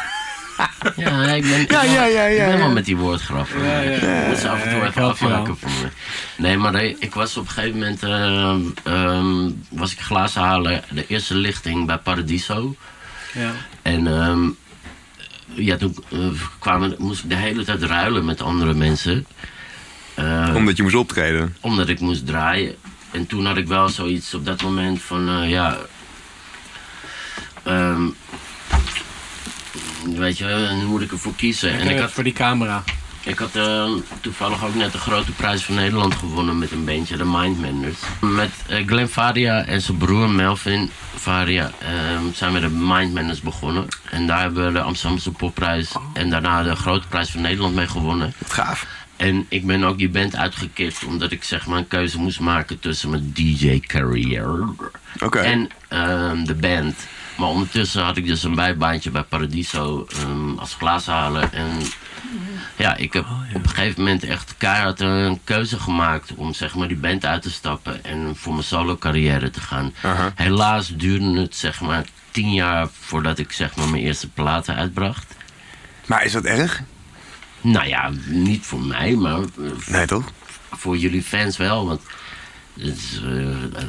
Ja, 0.96 1.22
ik 1.26 1.42
ben, 1.42 1.66
Ja, 1.68 1.82
ja, 1.82 2.04
ja, 2.04 2.22
ik 2.24 2.36
ja, 2.38 2.46
ben 2.46 2.58
wel 2.58 2.66
ja. 2.66 2.72
met 2.72 2.84
die 2.84 2.96
woordgrappen. 2.96 3.64
Ja, 3.64 3.80
ja, 3.80 3.90
ja. 3.90 4.20
Ik 4.22 4.28
moet 4.28 4.38
ze 4.38 4.48
af 4.48 4.62
en 4.62 4.70
toe 4.70 4.86
even 4.86 5.02
afmaken 5.02 5.56
voor 5.56 5.70
me. 5.70 5.88
Nee, 6.36 6.56
maar 6.56 6.82
ik 6.84 7.14
was 7.14 7.36
op 7.36 7.46
een 7.46 7.50
gegeven 7.50 7.78
moment... 7.78 8.02
ehm, 8.02 8.60
ehm, 8.84 9.50
was 9.70 9.92
ik 9.92 10.00
glazen 10.00 10.42
halen, 10.42 10.82
de 10.90 11.06
eerste 11.06 11.34
lichting 11.34 11.86
bij 11.86 11.98
Paradiso. 11.98 12.74
Ja. 13.32 13.52
En 13.82 14.06
ehm, 14.06 14.48
ja, 15.54 15.76
toen 15.76 15.96
eh, 16.12 16.18
kwamen, 16.58 16.94
moest 16.98 17.22
ik 17.22 17.28
de 17.28 17.36
hele 17.36 17.64
tijd 17.64 17.82
ruilen 17.82 18.24
met 18.24 18.42
andere 18.42 18.74
mensen. 18.74 19.26
Eh, 20.14 20.52
Omdat 20.54 20.76
je 20.76 20.82
moest 20.82 20.94
optreden. 20.94 21.56
omdat 21.60 21.88
ik 21.88 22.00
moest 22.00 22.26
draaien. 22.26 22.74
En 23.10 23.26
toen 23.26 23.46
had 23.46 23.56
ik 23.56 23.66
wel 23.66 23.88
zoiets 23.88 24.34
op 24.34 24.44
dat 24.46 24.62
moment 24.62 25.02
van, 25.02 25.28
eh, 25.28 25.50
ja... 25.50 25.76
ehm, 27.62 28.02
weet 30.04 30.38
je, 30.38 30.68
nu 30.80 30.84
moet 30.84 31.02
ik 31.02 31.12
ervoor 31.12 31.34
kiezen. 31.36 31.72
En 31.78 31.88
ik 31.88 31.94
Eh, 31.96 32.00
had, 32.00 32.10
voor 32.12 32.24
die 32.24 32.32
camera. 32.32 32.84
ik 33.24 33.38
had 33.38 33.56
ehm, 33.56 33.90
toevallig 34.20 34.64
ook 34.64 34.74
net 34.74 34.92
de 34.92 34.98
grote 34.98 35.32
prijs 35.32 35.62
van 35.64 35.74
Nederland 35.74 36.14
gewonnen 36.14 36.58
met 36.58 36.70
een 36.70 36.84
beentje, 36.84 37.16
de 37.16 37.24
Mindmenders. 37.24 37.98
Met 38.20 38.50
eh, 38.66 38.86
Glenn 38.86 39.08
Varia 39.08 39.64
en 39.64 39.80
zijn 39.82 39.96
broer 39.96 40.30
Melvin 40.30 40.90
Varia 41.14 41.70
ehm, 41.78 42.22
zijn 42.34 42.52
we 42.52 42.60
de 42.60 42.68
Mindmenders 42.68 43.40
begonnen. 43.40 43.86
En 44.10 44.26
daar 44.26 44.40
hebben 44.40 44.66
we 44.66 44.72
de 44.72 44.80
Amsterdamse 44.80 45.30
popprijs 45.30 45.92
en 46.12 46.30
daarna 46.30 46.62
de 46.62 46.76
grote 46.76 47.06
prijs 47.08 47.30
van 47.30 47.40
Nederland 47.40 47.74
mee 47.74 47.88
gewonnen. 47.88 48.32
Gaaf. 48.48 48.86
En 49.16 49.46
ik 49.48 49.66
ben 49.66 49.84
ook 49.84 49.98
die 49.98 50.08
band 50.08 50.36
uitgekikt 50.36 51.04
omdat 51.04 51.32
ik 51.32 51.44
zeg 51.44 51.66
maar 51.66 51.78
een 51.78 51.88
keuze 51.88 52.18
moest 52.18 52.40
maken 52.40 52.80
tussen 52.80 53.10
mijn 53.10 53.32
DJ-carrière 53.34 54.66
Oké. 55.20 55.38
en 55.38 55.68
ehm, 55.88 56.44
de 56.44 56.54
band. 56.54 56.94
Maar 57.38 57.48
ondertussen 57.48 58.02
had 58.02 58.16
ik 58.16 58.26
dus 58.26 58.42
een 58.42 58.54
bijbaantje 58.54 59.10
bij 59.10 59.22
Paradiso 59.22 60.06
ehm, 60.16 60.58
als 60.58 60.74
glazenhaler. 60.74 61.48
En 61.52 61.70
ja, 62.76 62.96
ik 62.96 63.12
heb 63.12 63.24
op 63.54 63.62
een 63.62 63.68
gegeven 63.68 64.02
moment 64.02 64.24
echt 64.24 64.54
keihard 64.56 65.00
een 65.00 65.40
keuze 65.44 65.78
gemaakt 65.80 66.34
om 66.34 66.54
zeg 66.54 66.74
maar 66.74 66.88
die 66.88 66.96
band 66.96 67.24
uit 67.24 67.42
te 67.42 67.50
stappen 67.50 68.04
en 68.04 68.36
voor 68.36 68.52
mijn 68.52 68.64
solo 68.64 68.96
carrière 68.96 69.50
te 69.50 69.60
gaan. 69.60 69.92
Helaas 70.34 70.88
duurde 70.88 71.40
het 71.40 71.56
zeg 71.56 71.80
maar 71.80 72.04
tien 72.30 72.52
jaar 72.52 72.88
voordat 73.00 73.38
ik 73.38 73.52
zeg 73.52 73.76
maar 73.76 73.88
mijn 73.88 74.02
eerste 74.02 74.28
platen 74.28 74.74
uitbracht. 74.74 75.34
Maar 76.06 76.24
is 76.24 76.32
dat 76.32 76.44
erg? 76.44 76.82
Nou 77.60 77.86
ja, 77.86 78.10
niet 78.26 78.66
voor 78.66 78.80
mij, 78.80 79.14
maar 79.14 79.38
eh, 79.40 79.70
Nee, 79.86 80.06
toch? 80.06 80.24
voor 80.70 80.96
jullie 80.96 81.22
fans 81.22 81.56
wel. 81.56 81.86
Want 81.86 82.00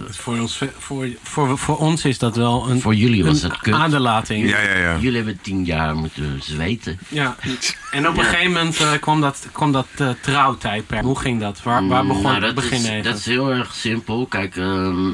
Voor 0.10 0.38
ons, 0.39 0.58
voor, 0.78 1.10
voor, 1.23 1.58
voor 1.58 1.78
ons 1.78 2.06
is 2.06 2.17
dat 2.17 2.36
wel 2.36 2.69
een, 2.69 2.82
voor 2.82 2.95
jullie 2.95 3.23
was 3.25 3.43
een 3.43 3.49
het 3.49 3.60
kut. 3.60 3.73
aderlating. 3.73 4.49
Ja, 4.49 4.60
ja, 4.62 4.78
ja. 4.78 4.97
Jullie 4.97 5.15
hebben 5.17 5.39
tien 5.41 5.65
jaar 5.65 5.95
moeten 5.95 6.39
zweten. 6.43 6.99
Ja. 7.08 7.36
En 7.91 8.08
op 8.08 8.17
een 8.17 8.23
Ja. 8.23 8.30
gegeven 8.30 8.52
moment 8.52 8.80
eh, 8.80 8.91
kwam 8.99 9.21
dat, 9.21 9.47
kwam 9.52 9.71
dat 9.71 9.88
eh, 9.97 10.10
trouwtijdperk. 10.21 11.04
Hoe 11.04 11.19
ging 11.19 11.39
dat? 11.39 11.63
Waar, 11.63 11.88
waar 11.88 12.06
begon 12.06 12.21
Nou, 12.21 12.34
het 12.36 12.43
dat 12.43 12.56
begin 12.56 12.86
is? 12.86 13.04
Dat 13.04 13.17
is 13.17 13.25
heel 13.25 13.52
erg 13.52 13.73
simpel. 13.75 14.25
Kijk, 14.25 14.56
ehm, 14.56 15.12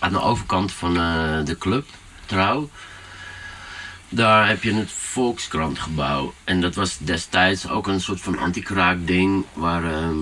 aan 0.00 0.12
de 0.12 0.20
overkant 0.20 0.72
van 0.72 0.96
eh, 0.96 1.44
de 1.44 1.58
club, 1.58 1.86
Trouw... 2.26 2.68
Daar 4.10 4.48
heb 4.48 4.62
je 4.62 4.74
het 4.74 4.90
Volkskrantgebouw. 4.96 6.32
En 6.44 6.60
dat 6.60 6.74
was 6.74 6.98
destijds 6.98 7.68
ook 7.68 7.86
een 7.86 8.00
soort 8.00 8.20
van 8.20 8.38
anti-kraak 8.38 9.06
ding... 9.06 9.44
waar 9.52 9.84
ehm, 9.84 10.20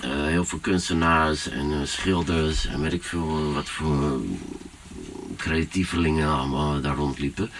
eh, 0.00 0.10
heel 0.26 0.44
veel 0.44 0.58
kunstenaars 0.58 1.48
en 1.48 1.72
eh, 1.72 1.78
schilders... 1.84 2.66
en 2.66 2.80
weet 2.80 2.92
ik 2.92 3.02
veel 3.04 3.52
wat 3.52 3.68
voor 3.68 4.02
eh, 4.04 4.12
creatievelingen 5.36 6.28
allemaal 6.28 6.80
daar 6.80 6.96
rondliepen. 6.96 7.50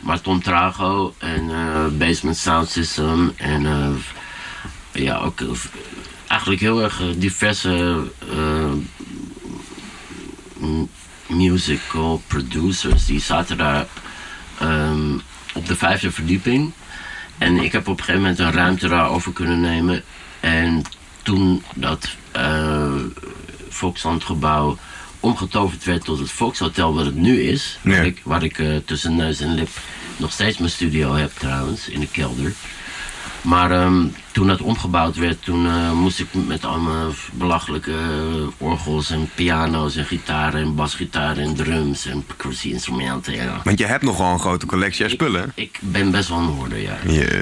Maar 0.00 0.20
Tom 0.20 0.42
Trago 0.42 1.14
en 1.18 1.50
eh, 1.50 1.86
Basement 1.98 2.36
Sound 2.36 2.68
System 2.70 3.32
en... 3.36 3.66
eh, 3.66 3.90
ja, 4.92 5.18
ook 5.18 5.40
eh, 5.40 5.48
eigenlijk 6.26 6.60
heel 6.60 6.82
erg 6.82 7.00
eh, 7.00 7.06
diverse 7.16 8.04
eh, 8.32 8.72
musical 11.26 12.22
producers. 12.26 13.06
Die 13.06 13.20
zaten 13.20 13.56
daar 13.56 13.86
ehm, 14.58 15.14
op 15.54 15.66
de 15.66 15.76
vijfde 15.76 16.10
verdieping. 16.10 16.72
En 17.38 17.56
ik 17.56 17.72
heb 17.72 17.88
op 17.88 17.98
een 17.98 18.04
gegeven 18.04 18.20
moment 18.20 18.38
een 18.38 18.52
ruimte 18.52 18.88
daarover 18.88 19.32
kunnen 19.32 19.60
nemen. 19.60 20.02
En 20.40 20.82
toen 21.22 21.62
dat 21.74 22.08
uh, 22.36 22.94
Volkslandgebouw 23.68 24.78
omgetoverd 25.20 25.84
werd 25.84 26.04
tot 26.04 26.18
het 26.18 26.30
Volkshotel 26.30 26.94
wat 26.94 27.04
het 27.04 27.14
nu 27.14 27.42
is. 27.42 27.78
Ja. 27.82 27.90
Waar 27.90 28.06
ik, 28.06 28.20
waar 28.24 28.42
ik 28.42 28.58
eh, 28.58 28.76
tussen 28.84 29.16
neus 29.16 29.40
en 29.40 29.54
lip 29.54 29.68
nog 30.16 30.32
steeds 30.32 30.58
mijn 30.58 30.70
studio 30.70 31.14
heb 31.14 31.32
trouwens, 31.38 31.88
in 31.88 32.00
de 32.00 32.08
kelder. 32.08 32.52
Maar 33.42 33.70
ehm, 33.70 34.06
toen 34.32 34.46
dat 34.46 34.60
omgebouwd 34.60 35.16
werd, 35.16 35.44
toen 35.44 35.66
eh, 35.66 35.92
moest 35.92 36.20
ik 36.20 36.26
met 36.46 36.64
allemaal 36.64 37.10
belachelijke 37.32 37.92
eh, 37.92 38.66
orgels 38.68 39.10
en 39.10 39.30
piano's 39.34 39.96
en 39.96 40.04
gitaren 40.04 40.60
en 40.60 40.74
basgitaren 40.74 41.44
en 41.44 41.54
drums 41.54 42.06
en 42.06 42.24
percussie-instrumenten. 42.24 43.34
Ja. 43.34 43.60
Want 43.64 43.78
je 43.78 43.86
hebt 43.86 44.02
nogal 44.02 44.32
een 44.32 44.38
grote 44.38 44.66
collectie 44.66 45.04
aan 45.04 45.10
spullen. 45.10 45.52
Ik 45.54 45.78
ben 45.80 46.10
best 46.10 46.28
wel 46.28 46.38
een 46.38 46.44
hoorder, 46.44 46.78
ja. 46.78 46.96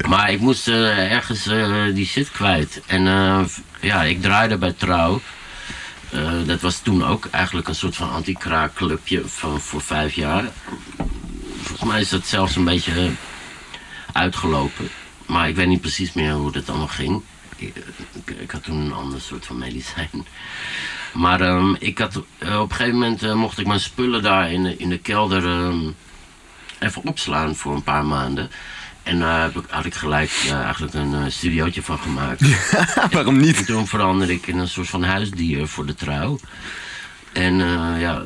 Maar 0.09 0.33
ik 0.33 0.41
moest 0.41 0.69
eh, 0.69 1.13
ergens 1.13 1.49
die 1.95 2.07
shit 2.07 2.31
kwijt. 2.31 2.83
En 2.87 3.03
ja, 3.81 4.03
ik 4.03 4.23
draaide 4.23 4.57
bij 4.57 4.73
Trouw. 4.73 5.21
Dat 6.47 6.61
was 6.61 6.79
toen 6.79 7.05
ook 7.05 7.29
eigenlijk 7.31 7.69
een 7.69 7.75
soort 7.75 7.97
van 7.97 8.11
anti-kraakclubje 8.11 9.23
van 9.27 9.61
voor 9.61 9.81
vijf 9.81 10.15
jaar. 10.15 10.45
Volgens 11.63 11.91
mij 11.91 12.01
is 12.01 12.09
dat 12.09 12.27
zelfs 12.27 12.57
een 12.57 12.65
beetje 12.65 13.11
uitgelopen. 14.13 14.89
Maar 15.31 15.49
ik 15.49 15.55
weet 15.57 15.67
niet 15.67 15.81
precies 15.81 16.13
meer 16.13 16.33
hoe 16.33 16.53
dat 16.53 16.69
allemaal 16.69 16.87
ging. 16.87 17.23
Ik, 17.57 17.77
ik, 18.25 18.37
ik 18.41 18.51
had 18.51 18.63
toen 18.63 18.77
een 18.77 18.93
ander 18.93 19.21
soort 19.21 19.47
van 19.47 19.59
medicijn. 19.59 20.27
Maar 21.13 21.41
ehm, 21.41 21.75
ik 21.79 21.99
had, 21.99 22.23
eh, 22.39 22.61
op 22.61 22.71
een 22.71 22.77
gegeven 22.77 22.99
moment 22.99 23.23
eh, 23.23 23.35
mocht 23.35 23.59
ik 23.59 23.67
mijn 23.67 23.81
spullen 23.81 24.23
daar 24.23 24.53
in 24.53 24.63
de, 24.63 24.77
in 24.77 24.89
de 24.89 24.99
kelder 24.99 25.45
ehm, 25.45 25.79
even 26.79 27.03
opslaan 27.05 27.57
voor 27.57 27.75
een 27.75 27.83
paar 27.83 28.05
maanden. 28.05 28.51
En 29.03 29.19
daar 29.19 29.43
heb 29.43 29.57
ik, 29.57 29.65
had 29.71 29.85
ik 29.85 29.95
gelijk 29.95 30.31
eh, 30.47 30.61
eigenlijk 30.61 30.95
een 30.95 31.33
studiootje 31.33 31.83
van 31.83 31.99
gemaakt. 31.99 32.41
Waarom 33.15 33.35
En 33.35 33.41
niet? 33.41 33.67
toen 33.67 33.87
veranderde 33.87 34.33
ik 34.33 34.47
in 34.47 34.59
een 34.59 34.69
soort 34.69 34.89
van 34.89 35.03
huisdier 35.03 35.67
voor 35.69 35.87
de 35.87 35.95
trouw. 35.95 36.39
En 37.33 37.55
ja, 37.99 38.23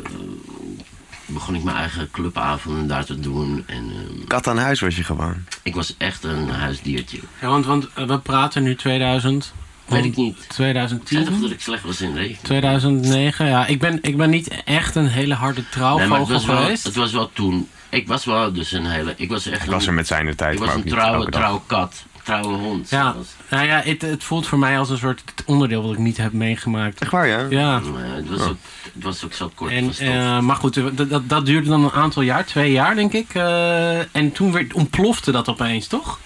begon 1.35 1.55
ik 1.55 1.63
mijn 1.63 1.77
eigen 1.77 2.11
clubavonden 2.11 2.87
daar 2.87 3.05
te 3.05 3.21
doen. 3.21 3.65
En 3.67 3.91
eh, 3.91 4.27
Kat 4.27 4.47
aan 4.47 4.59
huis 4.59 4.81
was 4.81 4.97
je 4.97 5.05
gewoon. 5.05 5.45
ik 5.63 5.75
was 5.75 5.95
echt 5.99 6.25
een 6.25 6.49
huisdiertje. 6.49 7.19
Ja, 7.41 7.49
want, 7.49 7.67
want 7.67 7.89
eh, 7.95 8.07
we 8.07 8.19
praten 8.19 8.63
nu 8.63 8.77
2000. 8.77 9.53
Weet 9.85 10.05
ik 10.05 10.17
niet. 10.17 10.37
Ik 10.37 10.53
zei 10.53 10.73
toch 10.73 10.99
2010? 11.05 11.41
dat 11.41 11.51
ik 11.51 11.61
slecht 11.61 11.83
was 11.83 12.01
in 12.01 12.15
rekenen? 12.15 12.43
2009, 12.43 13.47
ja. 13.47 13.67
Ik 13.67 13.79
ben, 13.79 13.99
ik 14.03 14.17
ben 14.17 14.31
niet 14.31 14.63
echt 14.65 14.95
een 14.95 15.07
hele 15.09 15.35
harde 15.35 15.61
Nee, 15.61 15.67
maar 15.77 15.91
het 15.99 15.99
trouwvogel 15.99 16.33
was, 16.35 16.45
wel, 16.45 16.57
geweest. 16.57 16.85
het 16.85 16.95
was 16.95 17.13
wel 17.13 17.31
toen. 17.33 17.69
Ik 17.89 18.07
was 18.07 18.25
wel 18.25 18.53
dus 18.53 18.73
een 18.73 18.87
hele. 18.87 19.15
Ik 19.17 19.29
was 19.29 19.47
echt 19.47 19.65
Ik 19.65 19.71
was 19.71 19.83
er 19.83 19.89
een, 19.89 19.95
met 19.95 20.07
zijn 20.07 20.37
tijd, 20.37 20.53
ik 20.53 20.59
was 20.59 20.69
maar 20.69 20.77
een 20.77 20.85
trouwe, 20.85 21.31
dag. 21.31 21.91
Trouwe 22.25 22.55
hond. 22.57 22.91
Ja, 22.91 23.15
nou 23.51 23.67
ja, 23.67 23.81
het, 23.85 24.03
het 24.03 24.25
voelt 24.25 24.47
voor 24.47 24.59
mij 24.59 24.79
als 24.79 24.91
een 24.91 24.99
soort 24.99 25.23
onderdeel 25.47 25.83
wat 25.83 25.93
ik 25.93 25.99
niet 25.99 26.17
heb 26.17 26.33
meegemaakt. 26.33 27.01
Echt 27.01 27.11
waar, 27.11 27.27
ja? 27.27 27.47
Ja. 27.51 27.79
Maar 27.79 28.05
het, 28.05 28.29
was 28.29 28.41
ook, 28.41 28.57
het 28.95 29.03
was 29.03 29.25
ook 29.25 29.33
zo 29.33 29.51
kort 29.55 29.73
En, 29.73 29.93
eh, 29.99 30.41
maar 30.41 30.57
goed, 30.57 30.75
dat, 30.97 31.11
dat, 31.11 31.29
dat 31.29 31.47
duurde 31.47 31.69
dan 31.69 31.85
een 31.85 31.93
aantal 31.93 32.23
jaar, 32.23 32.45
twee 32.45 32.73
jaar 32.73 32.95
denk 32.95 33.13
ik. 33.13 33.35
eh, 33.35 34.17
en 34.17 34.33
toen 34.33 34.53
werd, 34.53 34.73
ontplofte 34.73 35.33
dat 35.33 35.49
opeens, 35.49 35.87
toch? 35.87 36.19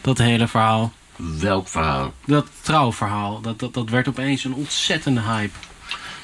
Dat 0.00 0.18
hele 0.18 0.48
verhaal. 0.48 0.92
Welk 1.16 1.68
verhaal? 1.68 2.12
Dat 2.26 2.46
trouwverhaal. 2.60 3.40
Dat, 3.40 3.58
dat, 3.58 3.74
dat 3.74 3.90
werd 3.90 4.08
opeens 4.08 4.44
een 4.44 4.54
ontzettende 4.54 5.20
hype. 5.20 5.56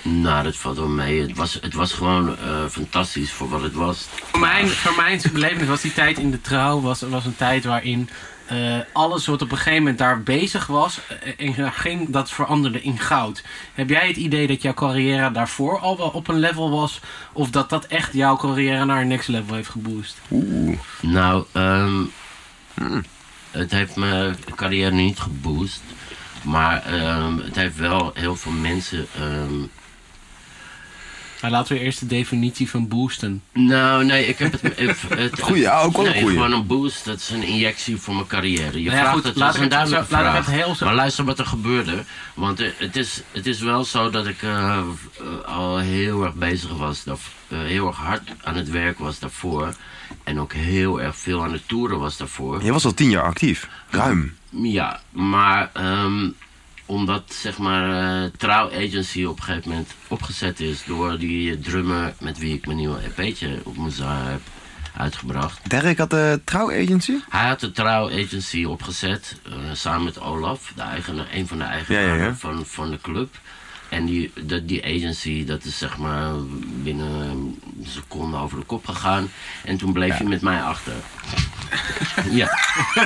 Nou, 0.02 0.44
dat 0.44 0.56
valt 0.56 0.76
wel 0.76 0.88
mee. 0.88 1.20
Het 1.20 1.36
was, 1.36 1.58
het 1.60 1.74
was 1.74 1.92
gewoon 1.92 2.28
eh, 2.38 2.66
fantastisch 2.70 3.32
voor 3.32 3.48
wat 3.48 3.62
het 3.62 3.74
was. 3.74 4.06
Voor 4.30 4.40
mijn, 4.40 4.68
voor 4.68 4.96
mijn 4.96 5.20
belevenis 5.32 5.68
was 5.68 5.80
die 5.80 5.92
tijd 5.92 6.18
in 6.18 6.30
de 6.30 6.40
trouw 6.40 6.80
was, 6.80 7.00
was 7.00 7.24
een 7.24 7.36
tijd 7.36 7.64
waarin 7.64 8.08
eh, 8.50 8.78
alles 8.92 9.26
wat 9.26 9.42
op 9.42 9.50
een 9.50 9.56
gegeven 9.56 9.78
moment 9.78 9.98
daar 9.98 10.22
bezig 10.22 10.66
was, 10.66 11.00
eh, 11.08 11.46
en 11.48 11.54
daar 11.56 11.72
ging, 11.72 12.10
dat 12.10 12.30
veranderde 12.30 12.82
in 12.82 12.98
goud. 12.98 13.42
Heb 13.74 13.88
jij 13.88 14.06
het 14.06 14.16
idee 14.16 14.46
dat 14.46 14.62
jouw 14.62 14.74
carrière 14.74 15.30
daarvoor 15.30 15.78
al 15.78 15.96
wel 15.96 16.08
op 16.08 16.28
een 16.28 16.38
level 16.38 16.70
was? 16.70 17.00
Of 17.32 17.50
dat 17.50 17.70
dat 17.70 17.86
echt 17.86 18.12
jouw 18.12 18.36
carrière 18.36 18.84
naar 18.84 19.00
een 19.00 19.08
next 19.08 19.28
level 19.28 19.54
heeft 19.54 19.68
geboost? 19.68 20.16
Oeh. 20.30 20.78
Nou, 21.00 21.44
ehm, 21.52 22.02
het 23.50 23.70
heeft 23.70 23.96
mijn 23.96 24.36
carrière 24.54 24.94
niet 24.94 25.20
geboost. 25.20 25.82
Maar 26.42 26.82
ehm, 26.82 27.36
het 27.36 27.56
heeft 27.56 27.76
wel 27.76 28.10
heel 28.14 28.36
veel 28.36 28.52
mensen. 28.52 29.06
ehm, 29.16 29.62
Nou, 31.40 31.52
laten 31.52 31.74
we 31.76 31.80
eerst 31.82 32.00
de 32.00 32.06
definitie 32.06 32.70
van 32.70 32.88
boosten. 32.88 33.42
nou, 33.52 34.04
nee, 34.04 34.26
ik 34.26 34.38
heb 34.38 34.52
het. 34.52 34.62
het, 34.78 35.00
het 35.18 35.40
Goeie, 35.40 35.62
ja, 35.62 35.80
ook 35.80 35.96
wel 35.96 36.06
een 36.06 36.12
nee, 36.12 36.20
goeie. 36.22 36.36
gewoon 36.36 36.52
een 36.52 36.66
boost. 36.66 37.04
Dat 37.04 37.16
is 37.18 37.30
een 37.30 37.42
injectie 37.42 37.96
voor 37.96 38.14
mijn 38.14 38.26
carrière. 38.26 38.82
Je 38.82 38.84
Nou 38.88 38.96
ja, 38.96 39.02
vraagt 39.02 39.12
goed, 39.14 39.24
het, 39.24 39.36
laat 39.36 39.46
dat 39.46 39.56
is 39.56 39.62
een 39.62 39.68
duidelijke 39.68 40.12
laat 40.12 40.36
het 40.46 40.54
heel 40.54 40.74
zo- 40.74 40.84
Maar 40.84 40.94
luister 40.94 41.24
wat 41.24 41.38
er 41.38 41.46
gebeurde. 41.46 42.04
Want 42.34 42.60
eh, 42.60 42.68
het, 42.76 42.96
is, 42.96 43.22
het 43.32 43.46
is 43.46 43.60
wel 43.60 43.84
zo 43.84 44.10
dat 44.10 44.26
ik 44.26 44.42
eh, 44.42 44.78
eh, 44.78 44.84
al 45.56 45.78
heel 45.78 46.24
erg 46.24 46.34
bezig 46.34 46.76
was. 46.76 47.04
Dat, 47.04 47.20
heel 47.54 47.86
erg 47.86 47.96
hard 47.96 48.22
aan 48.42 48.54
het 48.56 48.70
werk 48.70 48.98
was 48.98 49.18
daarvoor. 49.18 49.74
En 50.24 50.40
ook 50.40 50.52
heel 50.52 51.00
erg 51.00 51.16
veel 51.16 51.42
aan 51.42 51.52
het 51.52 51.68
toeren 51.68 51.98
was 51.98 52.16
daarvoor. 52.16 52.64
Je 52.64 52.72
was 52.72 52.84
al 52.84 52.94
tien 52.94 53.10
jaar 53.10 53.24
actief. 53.24 53.68
Ruim. 53.90 54.36
Ja, 54.50 55.00
maar 55.10 55.70
ehm, 55.72 56.28
omdat 56.90 57.22
zeg 57.28 57.58
maar 57.58 58.22
eh 58.24 58.30
Trouw 58.36 58.70
Agency 58.72 59.24
op 59.24 59.36
een 59.36 59.42
gegeven 59.42 59.70
moment 59.70 59.94
opgezet 60.08 60.60
is 60.60 60.84
door 60.84 61.18
die 61.18 61.58
drummer 61.58 62.14
met 62.20 62.38
wie 62.38 62.54
ik 62.54 62.66
mijn 62.66 62.78
nieuwe 62.78 62.98
EP'tje 63.16 63.60
op 63.64 63.76
mijn 63.76 63.90
zaal 63.90 64.24
heb 64.24 64.40
uitgebracht. 64.96 65.70
Derek 65.70 65.98
had 65.98 66.10
de 66.10 66.40
trouwagency? 66.44 67.12
Hij 67.28 67.48
had 67.48 67.60
de 67.60 67.70
Trouw 67.70 68.10
Agency 68.10 68.64
opgezet 68.64 69.40
eh, 69.44 69.52
samen 69.72 70.04
met 70.04 70.20
Olaf, 70.20 70.72
de 70.76 70.82
eigenaar, 70.82 71.26
een 71.32 71.46
van 71.46 71.58
de 71.58 71.64
eigenaren 71.64 72.08
Ja, 72.08 72.14
ja, 72.14 72.24
ja. 72.24 72.34
Van, 72.34 72.66
van 72.66 72.90
de 72.90 72.98
club. 73.00 73.34
En 73.88 74.04
die, 74.04 74.32
de, 74.46 74.64
die 74.64 74.84
agency, 74.84 75.44
dat 75.44 75.64
is 75.64 75.78
zeg 75.78 75.98
maar 75.98 76.32
binnen 76.82 77.10
een 77.10 77.60
seconde 77.82 78.36
over 78.36 78.58
de 78.58 78.64
kop 78.64 78.86
gegaan. 78.86 79.30
En 79.64 79.76
toen 79.76 79.92
bleef 79.92 80.16
hij 80.16 80.26
met 80.26 80.42
mij 80.42 80.62
achter. 80.62 80.92
ja, 82.40 82.58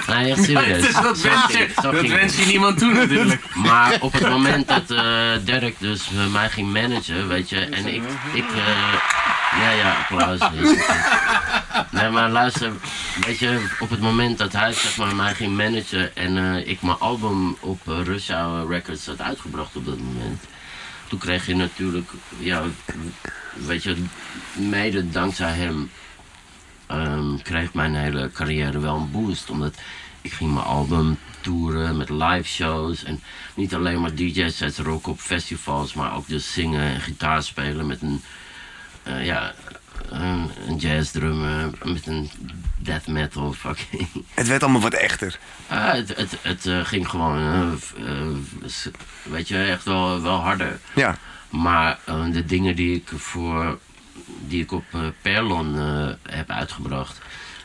nee, 0.07 0.31
echt 0.31 0.45
serieus. 0.45 0.83
Dus 0.83 0.95
dat 0.95 1.21
wens 1.21 1.53
je, 1.53 1.69
dat 1.83 2.07
wens 2.07 2.37
je 2.37 2.47
niemand 2.47 2.79
toe 2.79 2.93
natuurlijk. 2.93 3.43
Maar 3.65 3.97
op 4.01 4.13
het 4.13 4.29
moment 4.29 4.69
dat 4.69 4.91
eh 4.91 5.33
Dirk 5.45 5.75
dus 5.79 6.09
eh, 6.09 6.33
mij 6.33 6.51
ging 6.51 6.73
managen, 6.73 7.29
weet 7.29 7.49
je, 7.49 7.59
en 7.59 7.87
ik, 7.87 8.03
ik 8.33 8.45
eh, 8.53 8.93
ja, 9.61 9.71
ja, 9.71 9.97
applaus. 9.97 10.41
Nee, 11.91 12.11
maar 12.11 12.31
luister, 12.31 12.73
weet 13.27 13.39
je, 13.39 13.67
op 13.79 13.91
het 13.91 14.01
moment 14.01 14.39
dat 14.39 14.53
hij 14.53 14.73
zeg 14.73 14.97
maar 14.97 15.15
mij 15.15 15.35
ging 15.35 15.57
managen 15.57 16.17
en 16.17 16.67
ik 16.69 16.83
mijn 16.83 16.99
album 16.99 17.57
op 17.61 17.81
uh, 17.89 18.03
Rush 18.05 18.29
Hour 18.29 18.69
Records 18.69 19.07
had 19.07 19.21
uitgebracht 19.21 19.77
op 19.77 19.87
dat 19.87 19.99
moment, 19.99 20.45
toen 21.09 21.19
kreeg 21.19 21.47
je 21.47 21.57
natuurlijk, 21.57 22.11
ja, 22.39 22.63
weet 23.53 23.83
je, 23.83 23.97
mede 24.53 25.11
dankzij 25.11 25.53
hem 25.53 25.91
ehm, 26.87 27.37
kreeg 27.43 27.75
mijn 27.75 27.95
hele 27.95 28.31
carrière 28.33 28.79
wel 28.79 28.97
een 28.97 29.11
boost. 29.11 29.51
Omdat 29.51 29.75
ik 30.21 30.33
ging 30.33 30.53
mijn 30.53 30.67
album 30.67 31.19
toeren 31.41 31.97
met 31.97 32.09
live 32.09 32.49
shows. 32.49 33.05
En 33.05 33.23
niet 33.55 33.75
alleen 33.75 34.01
maar 34.01 34.15
DJ-sets 34.15 34.79
rocken 34.79 35.13
op 35.13 35.21
festivals, 35.21 35.95
maar 35.95 36.17
ook 36.17 36.29
dus 36.29 36.53
zingen 36.53 36.95
en 36.95 37.01
gitaar 37.01 37.43
spelen 37.43 37.87
met 37.87 38.03
een, 38.03 38.23
eh, 39.03 39.25
ja, 39.25 39.55
een, 40.09 40.51
een 40.67 40.77
jazzdrummer, 40.77 41.71
met 41.85 42.07
een 42.07 42.31
death 42.77 43.07
metal 43.07 43.53
fucking. 43.53 44.09
Het 44.35 44.47
werd 44.47 44.63
allemaal 44.63 44.81
wat 44.81 44.95
echter. 44.95 45.39
Het 45.67 46.17
het, 46.17 46.39
het 46.43 46.67
eh, 46.67 46.85
ging 46.85 47.09
gewoon, 47.09 47.39
eh, 47.97 48.17
weet 49.23 49.49
je, 49.49 49.65
echt 49.65 49.85
wel, 49.85 50.23
wel 50.23 50.39
harder. 50.39 50.79
Ja. 50.95 51.19
Maar 51.49 51.99
de 52.33 52.45
dingen 52.45 52.77
die 52.77 52.95
ik 52.95 53.11
voor 53.17 53.79
die 54.47 54.63
ik 54.63 54.73
op 54.73 54.85
eh, 54.91 55.01
Perlon 55.23 55.79
eh, 55.79 56.09
heb 56.23 56.51
uitgebracht. 56.51 57.21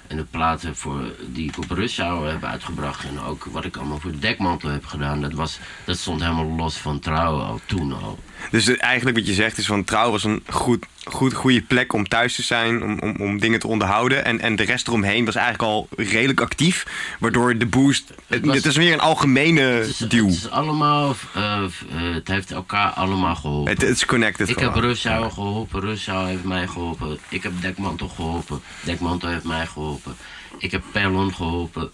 En 0.08 0.18
de 0.18 0.24
platen 0.24 0.76
voor, 0.76 1.16
die 1.28 1.50
ik 1.50 1.58
op 1.58 1.70
Rush 1.70 1.98
Hour 2.00 2.32
heb 2.32 2.44
uitgebracht. 2.44 3.06
En 3.06 3.20
ook 3.20 3.44
wat 3.44 3.66
ik 3.66 3.78
allemaal 3.78 4.00
voor 4.00 4.20
Dekmantel 4.20 4.70
heb 4.70 4.86
gedaan. 4.86 5.22
Dat, 5.22 5.34
was, 5.34 5.60
dat 5.86 5.98
stond 5.98 6.22
helemaal 6.22 6.56
los 6.56 6.78
van 6.78 7.00
trouw 7.00 7.40
al 7.40 7.60
toen 7.66 7.94
al. 7.94 8.20
Dus 8.52 8.78
eigenlijk 8.78 9.17
wat 9.17 9.28
je 9.28 9.34
zegt 9.34 9.58
is 9.58 9.65
van 9.65 9.84
trouw 9.84 10.12
was 10.12 10.23
een 10.23 10.43
goed, 10.49 10.86
goed, 11.04 11.34
goede 11.34 11.62
plek 11.62 11.93
om 11.93 12.08
thuis 12.08 12.36
te 12.36 12.43
zijn, 12.43 12.84
om, 12.84 12.99
om, 12.99 13.15
om 13.19 13.39
dingen 13.39 13.60
te 13.60 13.67
onderhouden. 13.67 14.25
En, 14.25 14.39
en 14.39 14.56
de 14.56 14.63
rest 14.63 14.88
eromheen 14.88 15.25
was 15.25 15.36
eigenlijk 15.36 15.69
al 15.69 15.88
redelijk 15.95 16.41
actief. 16.41 16.86
Waardoor 17.19 17.58
de 17.58 17.65
boost. 17.65 18.13
Het, 18.28 18.45
was- 18.45 18.56
het 18.56 18.65
is 18.65 18.75
weer 18.75 18.93
een 18.93 18.99
algemene 18.99 19.88
duw. 20.08 20.25
het 20.25 20.36
is 20.36 20.49
allemaal, 20.49 21.15
eh, 21.34 21.63
eh, 21.63 22.13
het 22.13 22.28
heeft 22.28 22.52
elkaar 22.52 22.89
allemaal 22.91 23.36
geholpen. 23.36 23.73
Het, 23.73 23.84
is 23.84 24.06
connected 24.06 24.49
Ik 24.49 24.60
heb 24.60 24.71
gewoon. 24.73 24.88
Rush 24.88 25.04
Hour 25.06 25.32
geholpen, 25.32 25.80
Rush 25.82 26.06
Hour 26.08 26.28
heeft 26.28 26.43
mij 26.43 26.67
geholpen. 26.67 27.19
Ik 27.30 27.43
heb 27.43 27.52
Dekmantel 27.62 28.08
geholpen, 28.08 28.62
Dekmantel 28.84 29.30
heeft 29.30 29.43
mij 29.43 29.65
geholpen. 29.65 30.15
Ik 30.58 30.71
heb 30.71 30.84
Perlon 30.91 31.34
geholpen, 31.34 31.89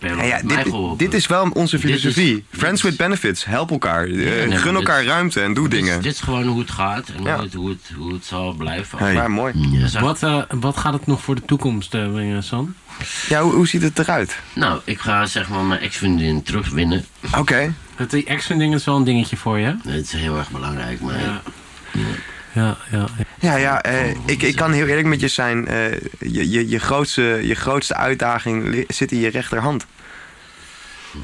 Ja, 0.00 0.40
dit, 0.44 0.72
dit 0.98 1.14
is 1.14 1.26
wel 1.26 1.50
onze 1.52 1.76
is- 1.76 1.82
filosofie. 1.82 2.44
Friends 2.50 2.82
with 2.82 2.96
benefits. 2.96 3.44
Help 3.44 3.70
elkaar. 3.70 4.04
Eh, 4.04 4.12
nee, 4.14 4.50
gun 4.50 4.50
dit- 4.50 4.74
elkaar 4.74 5.04
ruimte 5.04 5.40
en 5.40 5.54
doe 5.54 5.68
Dit 5.68 5.78
dingen. 5.80 6.02
Dit 6.02 6.12
is 6.12 6.20
gewoon 6.20 6.46
hoe 6.46 6.60
het 6.60 6.70
gaat 6.70 7.08
en 7.16 7.22
Ja. 7.22 7.34
hoe, 7.34 7.44
het, 7.44 7.54
hoe, 7.54 7.68
het, 7.68 7.90
hoe 7.96 8.12
het 8.12 8.24
zal 8.24 8.52
blijven. 8.52 8.98
Hey. 8.98 9.14
Maar 9.14 9.30
mooi. 9.30 9.52
Ja, 9.70 9.86
zo- 9.86 10.00
Wat, 10.00 10.22
eh, 10.22 10.42
wat 10.50 10.76
gaat 10.76 10.92
het 10.92 11.06
nog 11.06 11.20
voor 11.22 11.34
de 11.34 11.44
toekomst 11.44 11.94
eh, 11.94 12.10
brengen, 12.12 12.42
San? 12.42 12.74
Ja, 13.28 13.42
hoe, 13.42 13.52
hoe 13.52 13.66
ziet 13.68 13.82
het 13.82 13.98
eruit? 13.98 14.38
Nou, 14.52 14.80
ik 14.84 14.98
ga 14.98 15.26
zeg 15.26 15.48
maar 15.48 15.64
mijn 15.64 15.80
ex-vriendin 15.80 16.42
terugwinnen. 16.42 17.04
Oké. 17.38 17.72
Het 17.96 18.10
die 18.10 18.24
extra-ding 18.24 18.74
is 18.74 18.84
wel 18.84 18.96
een 18.96 19.04
dingetje 19.04 19.36
voor 19.36 19.58
je. 19.58 19.76
Dat 19.84 19.94
is 19.94 20.12
heel 20.12 20.38
erg 20.38 20.50
belangrijk, 20.50 21.00
maar... 21.00 21.20
Ja. 21.20 21.42
Ja, 22.52 22.76
ja. 22.90 23.06
Ja, 23.40 23.56
ja 23.56 23.82
eh, 23.82 24.10
ik, 24.26 24.42
ik 24.42 24.56
kan 24.56 24.72
heel 24.72 24.86
eerlijk 24.86 25.06
met 25.06 25.20
je 25.20 25.28
zijn. 25.28 25.66
eh, 25.68 25.92
je, 26.18 26.50
je, 26.50 26.68
je, 26.68 26.78
grootste, 26.78 27.40
je 27.42 27.54
grootste 27.54 27.94
uitdaging 27.94 28.84
zit 28.88 29.12
in 29.12 29.18
je 29.18 29.28
rechterhand. 29.30 29.86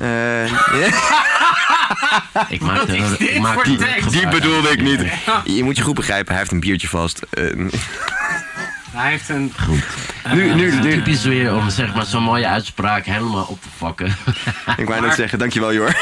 Eh, 0.00 0.46
ja, 0.80 0.88
Ik 2.48 2.60
maak 2.60 2.76
Wat 2.78 2.88
is 2.88 3.16
dit 3.18 3.30
ik 3.30 3.38
maak 3.40 3.52
voor 3.54 3.62
tekst? 3.62 3.78
gebruik 3.78 4.10
die 4.10 4.20
van. 4.22 4.30
bedoelde 4.30 4.68
ik 4.68 4.82
niet. 4.82 5.02
Je 5.56 5.64
moet 5.64 5.76
je 5.76 5.82
goed 5.82 5.94
begrijpen, 5.94 6.28
hij 6.30 6.38
heeft 6.38 6.52
een 6.52 6.60
biertje 6.60 6.88
vast. 6.88 7.18
Eh, 7.30 7.44
Hij 8.96 9.10
heeft 9.10 9.28
een... 9.28 9.52
Goed. 9.64 9.84
nu, 10.32 10.54
nu, 10.54 10.64
Het 10.64 10.74
is 10.74 10.84
nu. 10.84 10.90
typisch 10.90 11.24
weer 11.24 11.54
om 11.54 11.70
zeg 11.70 11.94
maar, 11.94 12.04
zo'n 12.06 12.22
mooie 12.22 12.46
uitspraak 12.46 13.04
helemaal 13.04 13.44
op 13.44 13.62
te 13.62 13.68
vakken. 13.76 14.06
Ik 14.76 14.86
wou 14.88 15.00
net 15.00 15.14
zeggen, 15.14 15.38
dankjewel 15.38 15.72
Jor. 15.72 15.96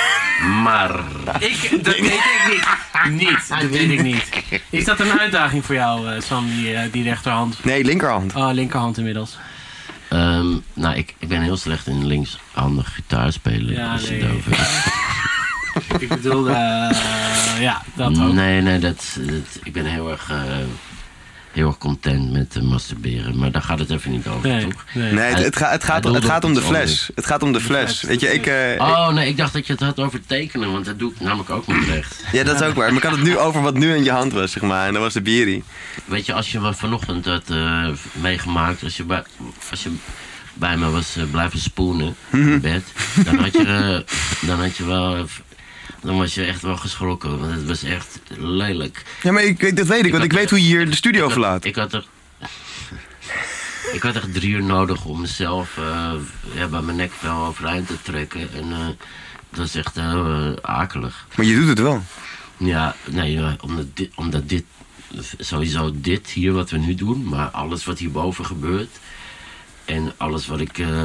maar 0.62 0.90
Ik, 1.38 1.84
dat 1.84 1.94
weet 1.98 2.04
ik 2.12 2.48
niet. 2.48 3.28
Niet, 3.28 3.48
dat 3.48 3.70
weet 3.70 3.90
ik 3.90 4.02
niet. 4.02 4.28
Is 4.70 4.84
dat 4.84 5.00
een 5.00 5.18
uitdaging 5.20 5.64
voor 5.64 5.74
jou, 5.74 6.08
eh, 6.14 6.20
Sam, 6.20 6.46
die, 6.46 6.74
eh, 6.74 6.92
die 6.92 7.02
rechterhand? 7.02 7.64
Nee, 7.64 7.84
linkerhand. 7.84 8.34
Oh, 8.34 8.52
linkerhand 8.52 8.98
inmiddels. 8.98 9.38
ehm, 10.08 10.46
nou, 10.72 10.94
ik, 10.96 11.14
ik 11.18 11.28
ben 11.28 11.40
heel 11.42 11.56
slecht 11.56 11.86
in 11.86 12.06
linkshandig 12.06 12.94
gitaar 12.94 13.32
spelen. 13.32 13.74
Ja, 13.74 13.92
als 13.92 14.02
je 14.02 14.10
nee. 14.10 14.20
het 14.22 14.30
over- 14.30 14.92
Ik 16.02 16.08
bedoel, 16.08 16.48
eh, 16.48 16.54
ja, 17.60 17.82
dat 17.94 18.18
ook. 18.20 18.32
Nee, 18.32 18.60
nee, 18.60 18.78
dat, 18.78 19.16
dat- 19.20 19.58
ik 19.62 19.72
ben 19.72 19.84
heel 19.84 20.10
erg, 20.10 20.30
eh, 20.30 20.36
heel 21.54 21.66
erg 21.66 21.78
content 21.78 22.32
met 22.32 22.62
masturberen. 22.62 23.38
Maar 23.38 23.50
daar 23.50 23.62
gaat 23.62 23.78
het 23.78 23.90
even 23.90 24.10
niet 24.10 24.26
over, 24.26 24.48
Nee, 24.48 24.62
toch? 24.68 24.84
nee. 24.92 25.12
Nee, 25.12 25.24
het, 25.34 25.44
het, 25.44 25.56
gaat- 25.56 25.72
het, 25.72 25.84
gaat, 25.84 26.04
Hij 26.04 26.12
het 26.12 26.24
gaat 26.24 26.44
om 26.44 26.54
de 26.54 26.60
fles. 26.62 27.10
Het 27.14 27.26
gaat 27.26 27.42
om 27.42 27.52
de 27.52 27.60
fles. 27.60 28.02
Weet 28.02 28.20
je, 28.20 28.32
ik... 28.32 28.46
eh, 28.46 28.54
Oh, 28.78 29.08
nee, 29.08 29.28
ik 29.28 29.36
dacht 29.36 29.52
dat 29.52 29.66
je 29.66 29.72
het 29.72 29.82
had 29.82 29.98
over 30.00 30.20
tekenen, 30.26 30.72
want 30.72 30.84
dat 30.84 30.98
doe 30.98 31.12
ik 31.12 31.20
namelijk 31.20 31.50
ook 31.50 31.66
met 31.66 31.84
recht. 31.88 32.24
Ja, 32.32 32.44
dat 32.44 32.60
is 32.60 32.66
ook 32.66 32.74
waar. 32.74 32.88
Maar 32.88 32.96
ik 32.96 33.02
had 33.08 33.12
het 33.12 33.22
nu 33.22 33.38
over 33.38 33.62
wat 33.62 33.74
nu 33.74 33.94
in 33.94 34.04
je 34.04 34.10
hand 34.10 34.32
was, 34.32 34.52
zeg 34.52 34.62
maar. 34.62 34.86
En 34.86 34.92
dat 34.92 35.02
was 35.02 35.12
de 35.12 35.22
bierie. 35.22 35.64
Weet 36.04 36.26
je, 36.26 36.32
als 36.32 36.52
je 36.52 36.60
wat 36.60 36.76
vanochtend 36.76 37.24
had 37.24 37.50
eh, 37.50 37.88
meegemaakt, 38.12 38.82
als 38.82 38.96
je, 38.96 39.04
bij, 39.04 39.22
als 39.70 39.82
je 39.82 39.90
bij 40.54 40.76
me 40.76 40.90
was 40.90 41.16
eh, 41.16 41.22
blijven 41.30 41.58
spoenen 41.58 42.16
in 42.32 42.60
bed, 42.60 42.82
dan 43.24 43.38
had 43.38 43.52
je, 43.52 44.04
dan 44.40 44.60
had 44.60 44.76
je 44.76 44.84
wel, 44.86 45.26
dan 46.04 46.16
was 46.18 46.34
je 46.34 46.44
echt 46.44 46.62
wel 46.62 46.76
geschrokken, 46.76 47.38
want 47.38 47.52
het 47.54 47.66
was 47.66 47.82
echt 47.82 48.20
lelijk. 48.38 49.02
Ja, 49.22 49.32
maar 49.32 49.42
ik, 49.44 49.60
weet- 49.60 49.76
dat 49.76 49.86
weet 49.86 50.04
ik, 50.06 50.12
want 50.12 50.24
ik 50.24 50.32
weet 50.32 50.50
hoe 50.50 50.58
je 50.60 50.64
hier 50.66 50.90
de 50.90 50.96
studio 50.96 51.28
verlaat. 51.28 51.64
Ik 51.64 51.74
had 51.76 51.92
er, 51.92 52.06
ik 53.92 54.02
had 54.02 54.14
echt 54.16 54.34
drie 54.34 54.50
uur 54.50 54.62
nodig 54.62 55.04
om 55.04 55.20
mezelf 55.20 55.76
eh, 55.78 56.12
ja, 56.54 56.66
bij 56.66 56.80
mijn 56.80 56.96
nekvel 56.96 57.44
overeind 57.46 57.86
te 57.86 58.02
trekken 58.02 58.40
en 58.54 58.72
eh, 58.72 58.86
dat 59.50 59.58
was 59.58 59.74
echt 59.74 59.94
heel 59.94 60.26
eh, 60.26 60.52
akelig. 60.62 61.26
Maar 61.36 61.46
je 61.46 61.54
doet 61.56 61.68
het 61.68 61.78
wel. 61.78 62.02
Ja, 62.56 62.96
nee, 63.04 63.40
omdat, 63.60 63.96
dit, 63.96 64.10
omdat 64.14 64.48
dit, 64.48 64.64
sowieso 65.38 65.90
dit 65.94 66.28
hier 66.30 66.52
wat 66.52 66.70
we 66.70 66.78
nu 66.78 66.94
doen, 66.94 67.24
maar 67.28 67.46
alles 67.48 67.84
wat 67.84 67.98
hierboven 67.98 68.46
gebeurt 68.46 68.98
en 69.84 70.12
alles 70.16 70.46
wat 70.46 70.60
ik 70.60 70.78
eh, 70.78 71.02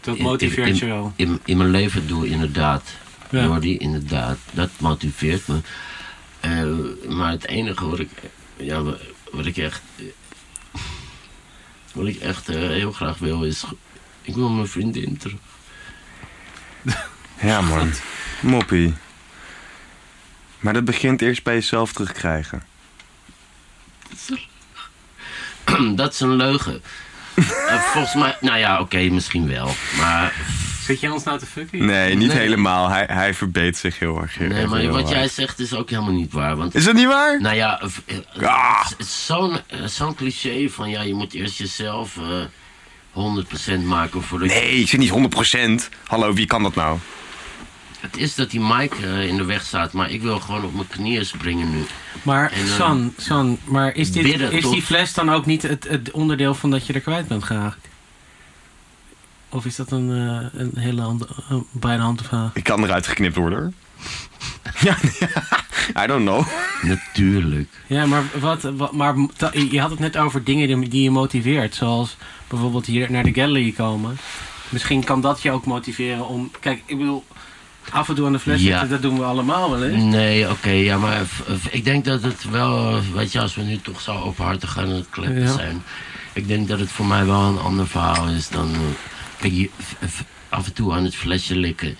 Dat 0.00 0.16
in- 0.16 0.22
motiveert 0.22 0.68
in, 0.68 0.74
je 0.76 0.86
wel. 0.86 1.12
In, 1.16 1.40
in 1.44 1.56
mijn 1.56 1.70
leven 1.70 2.06
doe, 2.06 2.28
inderdaad. 2.28 2.82
Ja. 3.32 3.42
Jordi, 3.44 3.76
inderdaad, 3.78 4.38
dat 4.52 4.70
motiveert 4.78 5.46
me. 5.46 5.60
Eh, 6.40 7.10
maar 7.10 7.30
het 7.30 7.46
enige 7.46 7.86
wat 7.88 7.98
ik, 7.98 8.10
ja, 8.56 8.82
wa- 8.82 8.96
wat 9.32 9.46
ik 9.46 9.56
echt, 9.56 9.82
wat 11.92 12.06
ik 12.06 12.16
echt 12.16 12.48
eh, 12.48 12.56
heel 12.56 12.92
graag 12.92 13.18
wil 13.18 13.44
is, 13.44 13.64
ik 14.22 14.34
wil 14.34 14.48
mijn 14.48 14.68
vriendin 14.68 15.16
terug. 15.16 15.38
Ja, 17.40 17.60
man. 17.60 17.92
Moppie. 18.40 18.94
Maar 20.60 20.72
dat 20.72 20.84
begint 20.84 21.22
eerst 21.22 21.42
bij 21.42 21.54
jezelf 21.54 21.92
terugkrijgen. 21.92 22.62
dat 25.96 26.12
is 26.12 26.20
een 26.20 26.36
leugen. 26.36 26.82
Eh, 27.68 27.80
volgens 27.82 28.14
mij, 28.14 28.36
nou 28.40 28.58
ja, 28.58 28.80
oké, 28.80 28.98
misschien 29.08 29.48
wel. 29.48 29.74
Maar 29.98 30.34
Zit 30.84 31.00
jij 31.00 31.10
ons 31.10 31.24
nou 31.24 31.38
te 31.38 31.46
fucken? 31.46 31.84
Nee, 31.86 32.14
niet 32.14 32.28
Nee. 32.28 32.36
helemaal. 32.36 32.88
Hij, 32.88 33.04
hij 33.10 33.34
verbeet 33.34 33.76
zich 33.76 33.98
heel 33.98 34.20
erg. 34.20 34.38
Nee, 34.38 34.66
maar 34.66 34.78
heel 34.80 34.90
wat 34.90 35.02
hard. 35.02 35.14
jij 35.14 35.28
zegt 35.28 35.58
is 35.58 35.74
ook 35.74 35.90
helemaal 35.90 36.12
niet 36.12 36.32
waar. 36.32 36.56
Want, 36.56 36.74
Is 36.74 36.84
dat 36.84 36.94
niet 36.94 37.06
waar? 37.06 37.40
nou 37.40 37.56
ja, 37.56 37.80
eh, 38.06 38.46
Ah. 38.48 38.88
het 38.88 38.98
is 38.98 39.26
zo'n 39.26 39.58
eh, 39.66 39.84
zo'n 39.86 40.14
cliché 40.14 40.68
van 40.68 40.90
ja, 40.90 41.02
je 41.02 41.14
moet 41.14 41.32
eerst 41.34 41.58
jezelf 41.58 42.16
eh 42.16 42.44
100% 43.12 43.84
maken 43.84 44.22
voordat 44.22 44.48
je... 44.52 44.54
Nee, 44.54 44.80
ik 44.80 44.88
zit 44.88 45.00
niet 45.00 45.10
100%. 45.10 45.88
Hallo, 46.06 46.32
wie 46.32 46.46
kan 46.46 46.62
dat 46.62 46.74
nou? 46.74 46.98
Het 48.00 48.16
is 48.16 48.34
dat 48.34 48.50
die 48.50 48.60
mic 48.60 48.94
in 49.28 49.36
de 49.36 49.44
weg 49.44 49.62
staat, 49.64 49.92
maar 49.92 50.10
ik 50.10 50.22
wil 50.22 50.40
gewoon 50.40 50.64
op 50.64 50.74
mijn 50.74 50.86
knieën 50.88 51.26
springen 51.26 51.70
nu. 51.70 51.84
Maar 52.22 52.52
En, 52.52 52.68
San, 52.68 53.14
San, 53.16 53.58
maar 53.64 53.94
is, 53.94 54.12
dit, 54.12 54.40
is 54.40 54.70
die 54.70 54.82
fles 54.82 55.14
dan 55.14 55.30
ook 55.30 55.46
niet 55.46 55.62
het, 55.62 55.86
het 55.88 56.10
onderdeel 56.10 56.54
van 56.54 56.70
dat 56.70 56.86
je 56.86 56.92
er 56.92 57.00
kwijt 57.00 57.28
bent 57.28 57.44
geraakt? 57.44 57.88
Of 59.52 59.64
is 59.64 59.76
dat 59.76 59.90
een, 59.90 60.10
eh, 60.10 60.60
een 60.60 60.72
hele 60.78 61.00
hand, 61.00 61.24
een 61.48 61.66
bijna 61.70 62.02
hand 62.02 62.22
vraag? 62.22 62.50
Ik 62.54 62.64
kan 62.64 62.84
eruit 62.84 63.06
geknipt 63.06 63.36
worden. 63.36 63.74
ja, 64.80 64.96
I 66.04 66.06
don't 66.06 66.24
know. 66.24 66.46
Natuurlijk. 66.82 67.68
Ja, 67.86 68.06
maar, 68.06 68.22
wat, 68.40 68.62
wat, 68.62 68.92
maar 68.92 69.14
je 69.70 69.80
had 69.80 69.90
het 69.90 69.98
net 69.98 70.16
over 70.16 70.44
dingen 70.44 70.66
die, 70.80 70.88
die 70.88 71.02
je 71.02 71.10
motiveert. 71.10 71.74
Zoals 71.74 72.16
bijvoorbeeld 72.48 72.86
hier 72.86 73.10
naar 73.10 73.22
de 73.24 73.34
gallery 73.34 73.72
komen. 73.72 74.16
Misschien 74.68 75.04
kan 75.04 75.20
dat 75.20 75.42
je 75.42 75.50
ook 75.50 75.66
motiveren 75.66 76.26
om... 76.28 76.50
Kijk, 76.60 76.82
ik 76.86 76.98
bedoel, 76.98 77.24
af 77.90 78.08
en 78.08 78.14
toe 78.14 78.26
aan 78.26 78.32
de 78.32 78.38
fles 78.38 78.60
Ja. 78.62 78.68
zitten, 78.70 78.88
dat 78.88 79.02
doen 79.02 79.18
we 79.18 79.24
allemaal 79.24 79.70
wel 79.70 79.84
eens. 79.84 80.02
Nee, 80.02 80.50
oké, 80.50 80.70
ja, 80.70 80.98
maar 80.98 81.20
ik 81.70 81.84
denk 81.84 82.04
dat 82.04 82.22
het 82.22 82.50
wel, 82.50 83.00
weet 83.14 83.32
je, 83.32 83.40
als 83.40 83.54
we 83.54 83.62
nu 83.62 83.78
toch 83.78 84.00
zo 84.00 84.12
openhartig 84.18 84.78
aan 84.78 84.88
het 84.88 85.06
kleppen 85.10 85.42
Ja. 85.42 85.52
zijn. 85.52 85.82
Ik 86.32 86.48
denk 86.48 86.68
dat 86.68 86.78
het 86.78 86.90
voor 86.90 87.06
mij 87.06 87.26
wel 87.26 87.40
een 87.42 87.58
ander 87.58 87.86
verhaal 87.88 88.28
is 88.28 88.48
dan, 88.48 88.70
je, 89.50 89.70
af 90.48 90.66
en 90.66 90.72
toe 90.72 90.92
aan 90.92 91.04
het 91.04 91.14
flesje 91.16 91.56
likken. 91.56 91.96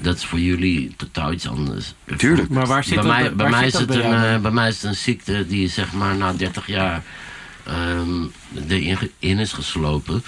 Dat 0.00 0.16
is 0.16 0.24
voor 0.24 0.38
jullie 0.40 0.94
totaal 0.96 1.32
iets 1.32 1.48
anders. 1.48 1.94
Tuurlijk. 2.16 2.48
Maar 2.48 2.66
waar 2.66 2.84
zit 2.84 2.94
bij 2.94 3.02
dat 3.04 3.12
mij, 3.12 3.22
bij- 3.22 3.34
waar 3.36 3.50
mij 3.50 3.70
zit 3.70 3.80
is 3.80 3.86
dat 3.86 3.96
het 3.96 4.02
bij 4.10 4.12
een, 4.28 4.34
eh, 4.34 4.40
bij 4.42 4.50
mij 4.50 4.68
is 4.68 4.74
het 4.74 4.84
een 4.84 4.96
ziekte 4.96 5.46
die 5.46 5.68
zeg 5.68 5.92
maar 5.92 6.16
na 6.16 6.32
30 6.32 6.66
jaar 6.66 7.02
ehm 7.64 8.24
erin 8.68 9.10
in 9.18 9.38
is 9.38 9.52
geslopen. 9.52 10.22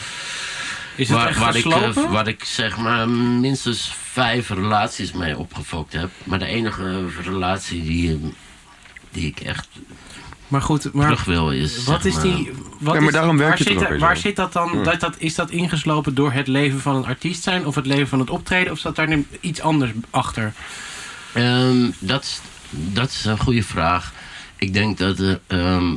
Is 0.96 1.08
het 1.08 1.18
echt 1.26 1.38
waar, 1.38 1.56
ik, 1.56 1.64
eh, 1.64 2.10
waar 2.10 2.28
ik 2.28 2.44
zeg 2.44 2.76
maar 2.76 3.08
minstens 3.08 3.94
vijf 4.12 4.48
relaties 4.48 5.12
mee 5.12 5.38
opgefokt 5.38 5.92
heb. 5.92 6.10
Maar 6.24 6.38
de 6.38 6.46
enige 6.46 7.04
relatie 7.22 7.82
die, 7.82 8.34
die 9.10 9.26
ik 9.26 9.40
echt 9.40 9.68
maar 10.52 10.62
goed, 10.62 10.92
maar 10.92 11.04
terug 11.04 11.24
wil 11.24 11.50
is. 11.50 11.84
wat 11.84 12.04
is 12.04 12.18
die... 12.18 12.52
Wat 12.78 12.94
Ja, 12.94 13.00
maar 13.00 13.12
daarom 13.12 13.36
werkt 13.36 13.64
waar 13.64 13.88
zit, 13.88 13.98
Waar 13.98 14.16
zo? 14.16 14.22
zit 14.22 14.36
dat 14.36 14.52
dan? 14.52 14.84
Dat, 14.84 15.00
dat, 15.00 15.14
is 15.18 15.34
dat 15.34 15.50
ingeslopen 15.50 16.14
door 16.14 16.32
het 16.32 16.46
leven 16.46 16.80
van 16.80 16.96
een 16.96 17.04
artiest 17.04 17.42
zijn? 17.42 17.66
Of 17.66 17.74
het 17.74 17.86
leven 17.86 18.08
van 18.08 18.18
het 18.18 18.30
optreden? 18.30 18.72
Of 18.72 18.78
zat 18.78 18.96
daar 18.96 19.18
iets 19.40 19.60
anders 19.60 19.90
achter? 20.10 20.52
Ehm, 21.32 21.90
dat, 21.98 22.22
is, 22.22 22.40
dat 22.70 23.08
is 23.08 23.24
een 23.24 23.38
goede 23.38 23.62
vraag. 23.62 24.12
Ik 24.56 24.72
denk 24.72 24.98
dat, 24.98 25.20
eh, 25.20 25.34
ehm, 25.46 25.96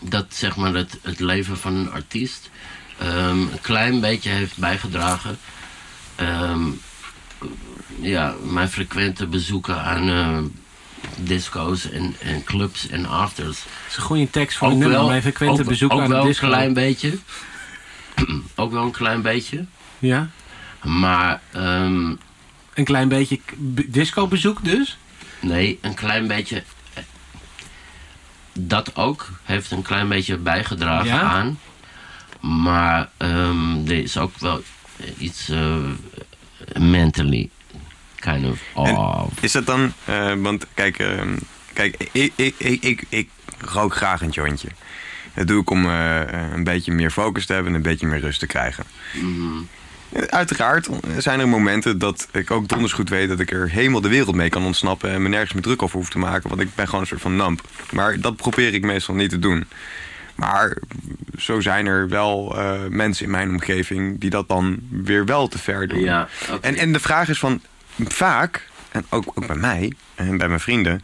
dat 0.00 0.26
zeg 0.28 0.56
maar 0.56 0.74
het, 0.74 0.98
het 1.02 1.20
leven 1.20 1.56
van 1.56 1.74
een 1.74 1.92
artiest 1.92 2.50
ehm, 2.98 3.40
een 3.40 3.60
klein 3.60 4.00
beetje 4.00 4.30
heeft 4.30 4.56
bijgedragen. 4.56 5.38
Ehm, 6.14 6.62
ja, 8.00 8.34
mijn 8.42 8.68
frequente 8.68 9.26
bezoeken 9.26 9.82
aan 9.82 10.08
eh, 10.08 10.38
disco's 11.16 11.90
en, 11.90 12.14
en 12.20 12.44
clubs 12.44 12.88
en 12.88 13.06
afters. 13.06 13.46
Dat 13.62 13.66
is 13.88 13.96
een 13.96 14.02
goede 14.02 14.30
tekst 14.30 14.56
voor 14.58 14.68
een 14.70 14.78
nummer. 14.78 15.04
Mijn 15.04 15.22
frequente 15.22 15.62
ook, 15.62 15.68
bezoek 15.68 15.92
ook 15.92 16.00
aan 16.00 16.08
wel 16.08 16.20
een 16.20 16.26
disco. 16.26 16.46
klein 16.46 16.72
beetje. 16.74 17.18
ook 18.56 18.72
wel 18.72 18.82
een 18.82 18.90
klein 18.90 19.22
beetje. 19.22 19.64
Ja? 19.98 20.28
Maar 20.84 21.40
ehm, 21.52 22.14
Een 22.74 22.84
klein 22.84 23.08
beetje 23.08 23.36
k- 23.36 23.54
b- 23.74 23.80
discobezoek 23.86 24.64
dus? 24.64 24.98
Nee, 25.40 25.78
een 25.80 25.94
klein 25.94 26.26
beetje. 26.26 26.62
eh, 26.94 27.02
Dat 28.52 28.96
ook 28.96 29.30
heeft 29.42 29.70
een 29.70 29.82
klein 29.82 30.08
beetje 30.08 30.36
bijgedragen 30.36 31.06
Ja? 31.06 31.20
aan. 31.20 31.58
Maar 32.40 33.10
ehm, 33.16 33.86
er 33.86 33.92
is 34.02 34.16
ook 34.18 34.38
wel 34.38 34.62
iets 35.18 35.48
eh, 35.48 35.76
mentally 36.78 37.50
kind 38.20 38.46
of 38.46 38.60
off. 38.74 39.42
Is 39.42 39.52
dat 39.52 39.66
dan... 39.66 39.92
eh, 40.04 40.32
want 40.34 40.66
kijk, 40.74 40.98
ehm, 40.98 41.36
kijk 41.72 41.94
ik, 42.12 42.32
ik, 42.36 42.54
ik, 42.56 42.82
ik, 42.82 43.04
ik 43.08 43.28
rook 43.58 43.94
graag 43.94 44.20
een 44.20 44.28
jointje. 44.28 44.68
Dat 45.34 45.46
doe 45.46 45.60
ik 45.60 45.70
om 45.70 45.86
eh, 45.86 46.20
een 46.52 46.64
beetje 46.64 46.92
meer 46.92 47.10
focus 47.10 47.46
te 47.46 47.52
hebben 47.52 47.72
en 47.72 47.76
een 47.76 47.84
beetje 47.84 48.06
meer 48.06 48.20
rust 48.20 48.40
te 48.40 48.46
krijgen. 48.46 48.84
Mhm. 49.12 49.62
Uiteraard 50.28 50.88
zijn 51.18 51.40
er 51.40 51.48
momenten 51.48 51.98
dat 51.98 52.28
ik 52.32 52.50
ook 52.50 52.68
donders 52.68 52.92
goed 52.92 53.08
weet 53.08 53.28
dat 53.28 53.40
ik 53.40 53.50
er 53.50 53.70
helemaal 53.70 54.00
de 54.00 54.08
wereld 54.08 54.34
mee 54.34 54.48
kan 54.48 54.64
ontsnappen 54.64 55.10
en 55.10 55.22
me 55.22 55.28
nergens 55.28 55.52
meer 55.52 55.62
druk 55.62 55.82
over 55.82 55.96
hoef 55.98 56.10
te 56.10 56.18
maken, 56.18 56.48
want 56.48 56.60
ik 56.60 56.74
ben 56.74 56.84
gewoon 56.86 57.00
een 57.00 57.06
soort 57.06 57.20
van 57.20 57.36
namp. 57.36 57.62
Maar 57.90 58.20
dat 58.20 58.36
probeer 58.36 58.74
ik 58.74 58.82
meestal 58.82 59.14
niet 59.14 59.30
te 59.30 59.38
doen. 59.38 59.64
Maar 60.34 60.76
zo 61.38 61.60
zijn 61.60 61.86
er 61.86 62.08
wel 62.08 62.58
eh, 62.58 62.72
mensen 62.88 63.24
in 63.24 63.30
mijn 63.30 63.48
omgeving 63.48 64.20
die 64.20 64.30
dat 64.30 64.48
dan 64.48 64.78
weer 64.90 65.24
wel 65.24 65.48
te 65.48 65.58
ver 65.58 65.88
doen. 65.88 66.00
Ja. 66.00 66.28
En, 66.60 66.76
en 66.76 66.92
de 66.92 67.00
vraag 67.00 67.28
is 67.28 67.38
van, 67.38 67.60
vaak 68.08 68.68
en 68.90 69.04
ook, 69.08 69.24
ook 69.34 69.46
bij 69.46 69.56
mij 69.56 69.92
en 70.14 70.38
bij 70.38 70.48
mijn 70.48 70.60
vrienden, 70.60 71.02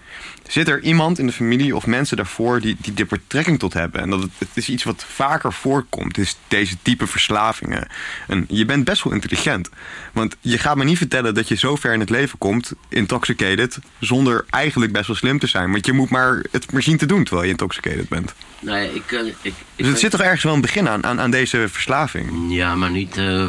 zit 0.48 0.68
er 0.68 0.82
iemand 0.82 1.18
in 1.18 1.26
de 1.26 1.32
familie 1.32 1.76
of 1.76 1.86
mensen 1.86 2.16
daarvoor 2.16 2.60
die, 2.60 2.76
die 2.78 2.92
er 2.96 3.06
betrekking 3.06 3.58
tot 3.58 3.72
hebben. 3.72 4.00
En 4.00 4.10
dat 4.10 4.22
het, 4.22 4.30
het 4.38 4.48
is 4.54 4.68
iets 4.68 4.84
wat 4.84 5.04
vaker 5.08 5.52
voorkomt, 5.52 6.18
is 6.18 6.36
deze 6.48 6.76
type 6.82 7.06
verslavingen. 7.06 7.88
En 8.26 8.44
je 8.48 8.64
bent 8.64 8.84
best 8.84 9.02
wel 9.02 9.12
intelligent. 9.12 9.70
Want 10.12 10.36
je 10.40 10.58
gaat 10.58 10.76
me 10.76 10.84
niet 10.84 10.98
vertellen 10.98 11.34
dat 11.34 11.48
je 11.48 11.54
zo 11.54 11.76
ver 11.76 11.92
in 11.92 12.00
het 12.00 12.10
leven 12.10 12.38
komt, 12.38 12.72
intoxicated, 12.88 13.78
zonder 14.00 14.44
eigenlijk 14.50 14.92
best 14.92 15.06
wel 15.06 15.16
slim 15.16 15.38
te 15.38 15.46
zijn. 15.46 15.72
Want 15.72 15.86
je 15.86 15.92
moet 15.92 16.10
maar 16.10 16.44
het 16.50 16.72
maar 16.72 16.82
zien 16.82 16.96
te 16.96 17.06
doen 17.06 17.24
terwijl 17.24 17.44
je 17.46 17.50
intoxicated 17.52 18.08
bent. 18.08 18.34
Nee, 18.60 18.94
ik... 18.94 19.12
eh, 19.12 19.26
ik, 19.26 19.34
ik 19.42 19.54
Dus 19.76 19.88
het 19.88 19.98
zit 19.98 20.10
toch 20.10 20.20
ergens 20.20 20.42
wel 20.42 20.54
een 20.54 20.60
begin 20.60 20.88
aan, 20.88 21.04
aan, 21.04 21.20
aan 21.20 21.30
deze 21.30 21.68
verslaving? 21.68 22.54
Ja, 22.54 22.74
maar 22.74 22.90
niet, 22.90 23.16
eh, 23.16 23.46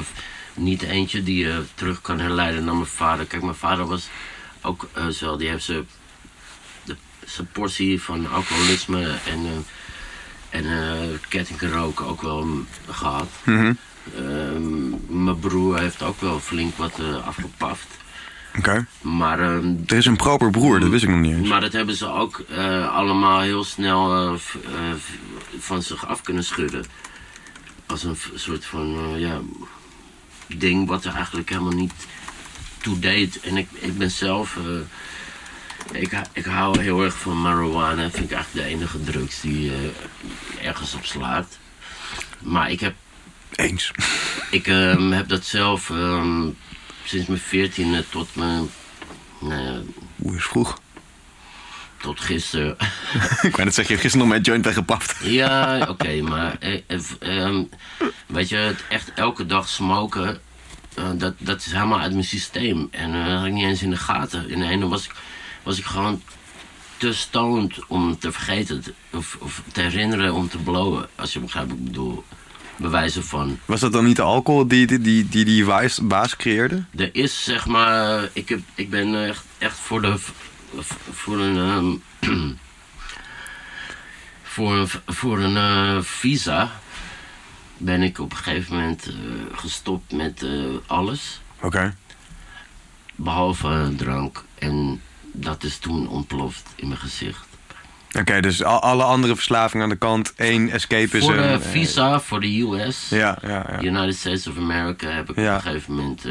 niet 0.58 0.82
eentje 0.82 1.24
die 1.24 1.38
je 1.46 1.63
terug 1.76 2.02
kan 2.02 2.20
herleiden 2.20 2.63
naar 2.65 2.74
mijn 2.76 2.86
vader. 2.86 3.26
Kijk, 3.26 3.41
mijn 3.43 3.56
vader 3.56 3.86
was 3.86 4.08
ook 4.62 4.88
eh, 4.93 5.08
zo, 5.08 5.38
die 5.38 5.50
heeft 5.50 5.63
zijn 5.63 5.88
de- 6.84 6.96
zijn 7.26 7.48
portie 7.52 8.02
van 8.02 8.32
alcoholisme 8.32 9.02
en, 9.26 9.46
eh 9.46 9.52
en 10.50 10.65
eh 10.65 11.20
kettingroken 11.30 12.06
ook 12.06 12.22
wel 12.22 12.43
mm, 12.46 12.67
gehad. 12.89 13.28
Mhm. 13.43 13.74
Ehm, 14.15 14.89
mijn 15.24 15.39
broer 15.39 15.80
heeft 15.80 16.04
ook 16.04 16.22
wel 16.22 16.39
flink 16.39 16.76
wat 16.78 17.00
eh, 17.00 17.28
afgepaft. 17.28 17.88
Oké. 18.58 18.86
Maar, 19.02 19.39
ehm, 19.39 19.76
Er 19.88 19.98
is 19.98 20.06
een 20.06 20.15
proper 20.15 20.50
broer, 20.52 20.80
dat 20.80 20.89
wist 20.89 21.04
ik 21.04 21.10
nog 21.10 21.20
niet 21.20 21.36
eens. 21.36 21.48
maar 21.48 21.62
dat 21.62 21.74
hebben 21.74 21.96
ze 21.96 22.08
ook 22.08 22.39
eh, 22.50 22.96
allemaal 22.96 23.41
heel 23.41 23.63
snel 23.63 24.15
eh, 24.15 24.34
eh, 24.65 24.96
van 25.60 25.82
zich 25.82 26.08
af 26.08 26.22
kunnen 26.22 26.43
schudden. 26.43 26.86
Als 27.86 28.04
een 28.04 28.17
soort 28.36 28.65
van 28.65 28.96
eh, 29.13 29.20
ja, 29.20 29.39
ding 30.47 30.88
wat 30.88 31.05
er 31.05 31.13
eigenlijk 31.15 31.49
helemaal 31.49 31.71
niet 31.73 31.93
toe 32.77 32.99
deed. 32.99 33.39
En 33.39 33.57
ik, 33.57 33.67
ik 33.73 33.97
ben 33.97 34.12
zelf. 34.12 34.57
eh, 34.57 36.01
ik, 36.01 36.21
ik 36.33 36.45
hou 36.45 36.81
heel 36.81 37.03
erg 37.03 37.17
van 37.17 37.41
marijuana. 37.41 38.10
Vind 38.10 38.31
ik 38.31 38.31
eigenlijk 38.31 38.67
de 38.67 38.73
enige 38.73 39.03
drugs 39.03 39.41
die 39.41 39.71
eh, 39.71 40.67
ergens 40.67 40.93
op 40.93 41.05
slaat. 41.05 41.57
Maar 42.39 42.71
ik 42.71 42.79
heb 42.79 42.95
Eens. 43.55 43.91
ik 44.51 44.67
ehm, 44.67 45.12
heb 45.12 45.27
dat 45.27 45.45
zelf 45.45 45.89
ehm, 45.89 46.49
sinds 47.03 47.27
mijn 47.27 47.39
veertiende 47.39 48.05
tot 48.10 48.36
mijn. 48.36 48.69
ja, 49.41 49.81
Oeh, 50.23 50.36
is 50.36 50.43
vroeg. 50.43 50.79
Tot 52.01 52.19
gisteren. 52.19 52.75
ik 53.47 53.55
wou 53.55 53.63
net 53.63 53.73
zeggen, 53.75 53.83
je 53.83 53.88
hebt 53.88 54.01
gisteren 54.01 54.17
nog 54.17 54.27
mijn 54.27 54.41
joint 54.41 54.65
weggepapt. 54.65 55.15
Ja, 55.23 55.86
oké, 55.89 56.21
maar 56.21 56.55
eh, 56.60 56.81
eh, 56.88 56.99
ehm, 57.19 57.63
weet 58.25 58.49
je, 58.49 58.55
het 58.55 58.83
echt 58.89 59.12
elke 59.15 59.45
dag 59.45 59.69
smoken, 59.69 60.39
eh, 60.93 61.10
dat, 61.17 61.33
dat 61.38 61.60
is 61.65 61.71
helemaal 61.71 61.99
uit 61.99 62.12
mijn 62.12 62.23
systeem. 62.23 62.88
En 62.91 63.13
eh, 63.13 63.25
dat 63.25 63.38
had 63.38 63.45
ik 63.45 63.53
niet 63.53 63.65
eens 63.65 63.81
in 63.81 63.89
de 63.89 63.97
gaten. 63.97 64.49
In 64.49 64.60
de 64.60 64.65
ene 64.65 64.88
was 64.88 65.05
ik, 65.05 65.12
was 65.63 65.77
ik 65.77 65.86
gewoon 65.86 66.21
te 66.97 67.13
stoned 67.13 67.79
om 67.88 68.19
te 68.19 68.31
vergeten 68.31 68.81
te- 68.81 68.93
of, 69.12 69.38
of 69.39 69.62
te 69.71 69.81
herinneren 69.81 70.33
om 70.33 70.49
te 70.49 70.57
blowen. 70.57 71.07
Als 71.15 71.33
je 71.33 71.39
begrijpt 71.39 71.69
wat 71.69 71.77
ik 71.77 71.83
bedoel. 71.86 72.23
Bewijzen 72.79 73.23
van. 73.23 73.60
Was 73.65 73.79
dat 73.79 73.91
dan 73.91 74.05
niet 74.05 74.15
de 74.15 74.21
alcohol 74.21 74.67
die 74.67 74.88
die, 74.88 74.99
die, 74.99 75.29
die, 75.29 75.45
die 75.45 75.65
baas 76.01 76.36
creëerde? 76.36 76.83
Er 76.95 77.10
is 77.12 77.43
zeg 77.43 77.65
maar, 77.65 78.29
ik, 78.33 78.49
heb, 78.49 78.60
ik 78.75 78.89
ben 78.89 79.27
echt, 79.27 79.43
echt 79.57 79.77
voor 79.77 80.01
de, 80.01 80.15
voor 81.12 81.39
een, 81.39 81.58
ehm, 81.58 81.95
voor 84.43 84.75
een, 84.75 84.88
voor 85.06 85.39
een 85.39 85.58
eh, 85.58 86.01
visa 86.01 86.71
ben 87.77 88.01
ik 88.03 88.19
op 88.19 88.32
een 88.32 88.38
gegeven 88.38 88.75
moment 88.75 89.06
eh, 89.08 89.13
gestopt 89.58 90.12
met 90.12 90.43
eh, 90.43 90.49
alles, 90.88 91.41
Oké. 91.62 91.95
behalve 93.15 93.67
eh, 93.67 93.88
drank. 93.88 94.43
En 94.60 95.01
dat 95.34 95.63
is 95.63 95.77
toen 95.77 96.08
ontploft 96.08 96.69
in 96.75 96.88
mijn 96.88 96.99
gezicht. 96.99 97.45
Oké, 98.19 98.39
dus 98.41 98.63
al- 98.63 98.82
alle 98.82 99.03
andere 99.03 99.36
verslavingen 99.36 99.84
aan 99.84 99.89
de 99.89 99.97
kant. 99.97 100.34
één 100.36 100.69
escapism. 100.69 101.19
voor 101.25 101.34
de 101.36 101.41
eh, 101.41 101.60
visa, 101.60 102.19
voor 102.19 102.39
de 102.39 102.62
US, 102.62 103.10
Ja, 103.10 103.38
ja, 103.41 103.49
ja. 103.49 103.82
United 103.82 104.15
States 104.15 104.47
of 104.47 104.58
America, 104.58 105.10
heb 105.10 105.30
ik 105.30 105.36
Ja. 105.36 105.49
op 105.56 105.56
een 105.65 105.71
gegeven 105.71 105.93
moment 105.95 106.25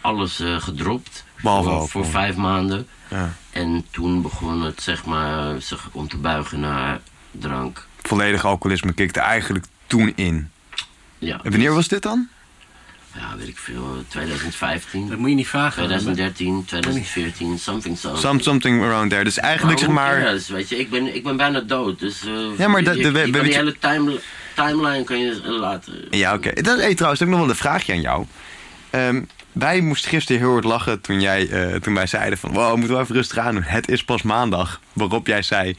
alles 0.00 0.40
eh, 0.40 0.60
gedropt. 0.60 1.24
Behalve 1.42 1.68
voor, 1.70 1.88
voor 1.88 2.06
vijf 2.06 2.36
maanden. 2.36 2.86
ja. 3.08 3.32
En 3.52 3.84
toen 3.90 4.22
begon 4.22 4.62
het 4.62 4.82
zeg 4.82 5.04
maar 5.04 5.60
zich 5.62 5.88
om 5.92 6.08
te 6.08 6.16
buigen 6.16 6.60
naar 6.60 7.00
drank. 7.30 7.86
Volledig 8.02 8.44
alcoholisme 8.44 8.92
kikte 8.92 9.20
eigenlijk 9.20 9.64
toen 9.86 10.12
in. 10.16 10.50
Ja, 11.18 11.40
En 11.42 11.50
wanneer 11.50 11.74
was 11.74 11.88
dit 11.88 12.02
dan? 12.02 12.28
Ja, 13.14 13.36
weet 13.36 13.48
ik 13.48 13.58
veel. 13.58 14.04
2015, 14.08 15.08
Dat 15.08 15.18
moet 15.18 15.28
je 15.28 15.34
niet 15.34 15.48
vragen. 15.48 15.72
2013, 15.84 16.64
2014, 16.64 17.58
something 17.58 17.98
so. 17.98 18.14
Some, 18.16 18.42
something 18.42 18.82
around 18.82 19.10
there. 19.10 19.24
Dus 19.24 19.38
eigenlijk 19.38 19.78
zeg 19.78 19.88
maar... 19.88 20.20
Ja, 20.20 20.30
dus, 20.30 20.48
weet 20.48 20.68
je, 20.68 20.78
ik 20.78 20.90
ben, 20.90 21.14
ik 21.14 21.22
ben 21.22 21.36
bijna 21.36 21.60
dood. 21.60 21.98
Dus 21.98 22.24
eh, 22.26 22.32
Ja, 22.58 22.68
maar 22.68 22.82
dat- 22.84 22.96
je, 22.96 23.02
de- 23.02 23.10
we- 23.12 23.30
die 23.30 23.44
je- 23.44 23.54
hele 23.54 23.78
time, 23.78 24.20
timeline 24.54 25.04
kan 25.04 25.18
je 25.18 25.42
laten. 25.50 25.94
Ja, 26.10 26.34
oké. 26.34 26.62
Dat 26.62 26.78
hey, 26.78 26.94
trouwens, 26.94 27.20
heb 27.20 27.28
ik 27.28 27.34
nog 27.34 27.44
wel 27.44 27.50
een 27.54 27.60
vraagje 27.60 27.92
aan 27.92 28.00
jou. 28.00 28.26
Ehm, 28.90 29.22
wij 29.52 29.80
moesten 29.80 30.10
gisteren 30.10 30.40
heel 30.40 30.50
hard 30.52 30.64
lachen 30.64 31.00
toen, 31.00 31.20
jij, 31.20 31.48
eh, 31.48 31.74
toen 31.80 31.94
wij 31.94 32.06
zeiden 32.06 32.38
van... 32.38 32.52
Wow, 32.52 32.76
moeten 32.76 32.96
we 32.96 33.02
even 33.02 33.14
rustig 33.14 33.38
aan 33.38 33.54
doen. 33.54 33.62
Het 33.62 33.88
is 33.88 34.04
pas 34.04 34.22
maandag. 34.22 34.80
Waarop 34.92 35.26
jij 35.26 35.42
zei... 35.42 35.76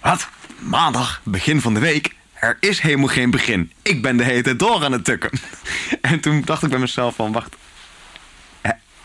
Wat? 0.00 0.28
Maandag? 0.58 1.20
Begin 1.24 1.60
van 1.60 1.74
de 1.74 1.80
week? 1.80 2.14
Er 2.34 2.56
is 2.60 2.80
helemaal 2.80 3.08
geen 3.08 3.30
begin. 3.30 3.72
Ik 3.82 4.02
ben 4.02 4.16
de 4.16 4.24
hele 4.24 4.42
tijd 4.42 4.58
door 4.58 4.84
aan 4.84 4.92
het 4.92 5.04
tukken. 5.04 5.30
En 6.00 6.20
toen 6.20 6.42
dacht 6.44 6.62
ik 6.62 6.70
bij 6.70 6.78
mezelf 6.78 7.14
van... 7.14 7.32
Wacht. 7.32 7.56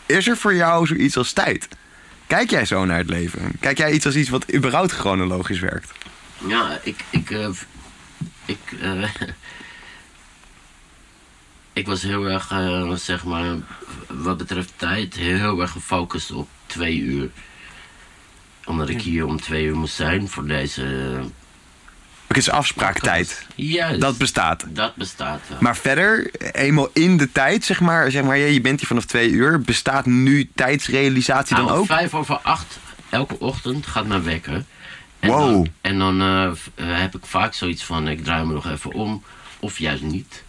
Is 0.06 0.28
er 0.28 0.36
voor 0.36 0.54
jou 0.54 0.86
zoiets 0.86 1.16
als 1.16 1.32
tijd? 1.32 1.68
Kijk 2.26 2.50
jij 2.50 2.64
zo 2.64 2.84
naar 2.84 2.98
het 2.98 3.08
leven? 3.08 3.52
Kijk 3.60 3.78
jij 3.78 3.92
iets 3.92 4.06
als 4.06 4.14
iets 4.14 4.28
wat 4.28 4.54
überhaupt 4.54 4.92
chronologisch 4.92 5.60
werkt? 5.60 5.92
Ja, 6.46 6.78
ik. 6.82 7.04
Ik. 7.10 7.30
eh, 7.30 7.48
ik, 8.44 8.58
eh, 8.80 8.90
ik 11.74 11.86
was 11.86 12.02
heel 12.02 12.24
erg, 12.24 12.50
eh, 12.50 12.92
zeg 12.92 13.24
maar, 13.24 13.56
wat 14.06 14.36
betreft 14.36 14.72
tijd, 14.76 15.14
heel 15.14 15.60
erg 15.60 15.70
gefocust 15.70 16.30
op 16.30 16.48
twee 16.66 16.98
uur. 16.98 17.30
Omdat 18.64 18.88
ik 18.88 19.00
hier 19.00 19.26
om 19.26 19.40
twee 19.40 19.64
uur 19.64 19.76
moest 19.76 19.94
zijn 19.94 20.28
voor 20.28 20.46
deze. 20.46 20.82
Het 22.26 22.36
is 22.36 22.50
afspraaktijd. 22.50 23.46
Juist. 23.54 24.00
Dat 24.00 24.18
bestaat. 24.18 24.64
dat 24.68 24.96
bestaat 24.96 25.40
wel. 25.48 25.58
Maar 25.60 25.76
verder, 25.76 26.30
eenmaal 26.54 26.88
in 26.92 27.16
de 27.16 27.32
tijd, 27.32 27.64
zeg 27.64 27.80
maar, 27.80 28.10
zeg 28.10 28.22
maar, 28.22 28.38
je 28.38 28.60
bent 28.60 28.78
hier 28.78 28.88
vanaf 28.88 29.04
twee 29.04 29.30
uur, 29.30 29.60
bestaat 29.60 30.06
nu 30.06 30.50
tijdsrealisatie 30.54 31.56
dan 31.56 31.64
Nou, 31.64 31.78
ook? 31.78 31.86
Vijf 31.86 32.14
over 32.14 32.38
acht, 32.42 32.78
elke 33.08 33.38
ochtend 33.38 33.86
gaat 33.86 34.06
mijn 34.06 34.24
wekker. 34.24 34.64
En 35.20 35.30
Wow. 35.30 35.38
Dan, 35.40 35.68
en 35.80 35.98
dan 35.98 36.20
eh, 36.20 36.44
eh, 36.44 37.00
heb 37.00 37.14
ik 37.14 37.26
vaak 37.26 37.54
zoiets 37.54 37.84
van, 37.84 38.08
ik 38.08 38.24
draai 38.24 38.44
me 38.44 38.52
nog 38.52 38.70
even 38.70 38.92
om. 38.92 39.22
Of 39.60 39.78
juist 39.78 40.02
niet. 40.02 40.42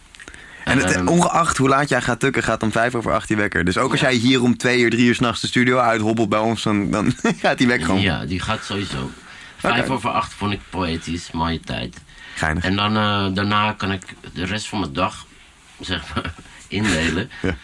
En 0.66 0.78
het, 0.78 1.06
ongeacht 1.06 1.56
hoe 1.56 1.68
laat 1.68 1.88
jij 1.88 2.02
gaat 2.02 2.20
tukken, 2.20 2.42
gaat 2.42 2.62
om 2.62 2.72
vijf 2.72 2.94
over 2.94 3.12
acht 3.12 3.28
die 3.28 3.36
wekker. 3.36 3.64
Dus 3.64 3.78
ook 3.78 3.90
als 3.90 4.00
Ja. 4.00 4.10
jij 4.10 4.18
hier 4.18 4.42
om 4.42 4.56
twee 4.56 4.80
uur, 4.80 4.90
drie 4.90 5.06
uur 5.06 5.14
s'nachts 5.14 5.40
de 5.40 5.46
studio 5.46 5.78
uithobbelt 5.78 6.28
bij 6.28 6.38
ons, 6.38 6.62
dan, 6.62 6.90
dan 6.90 7.14
gaat 7.42 7.58
die 7.58 7.66
wekker 7.66 7.86
gewoon. 7.86 8.00
Ja, 8.00 8.24
die 8.24 8.40
gaat 8.40 8.64
sowieso. 8.64 9.10
Vijf 9.56 9.88
over 9.90 10.10
acht 10.10 10.34
vond 10.34 10.52
ik 10.52 10.60
poëtisch, 10.70 11.30
mooie 11.30 11.60
tijd. 11.60 11.96
Geinig. 12.34 12.64
En 12.64 12.76
dan 12.76 12.96
eh, 12.96 13.34
daarna 13.34 13.72
kan 13.72 13.92
ik 13.92 14.02
de 14.32 14.44
rest 14.44 14.68
van 14.68 14.80
mijn 14.80 14.92
dag, 14.92 15.26
zeg 15.80 16.14
maar, 16.14 16.34
indelen. 16.68 17.30
Ja. 17.42 17.54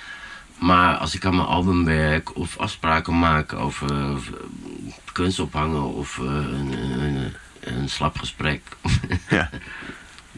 Maar 0.59 0.97
als 0.97 1.15
ik 1.15 1.25
aan 1.25 1.37
mijn 1.37 1.49
album 1.49 1.85
werk 1.85 2.37
of 2.37 2.59
afspraken 2.59 3.19
maak 3.19 3.53
over 3.53 3.91
eh, 3.91 4.17
kunst 5.13 5.39
ophangen 5.39 5.95
of 5.95 6.19
eh, 6.19 6.25
een, 6.25 6.73
een, 7.01 7.33
een 7.61 7.89
slap 7.89 8.19
gesprek. 8.19 8.63
Ja. 9.29 9.51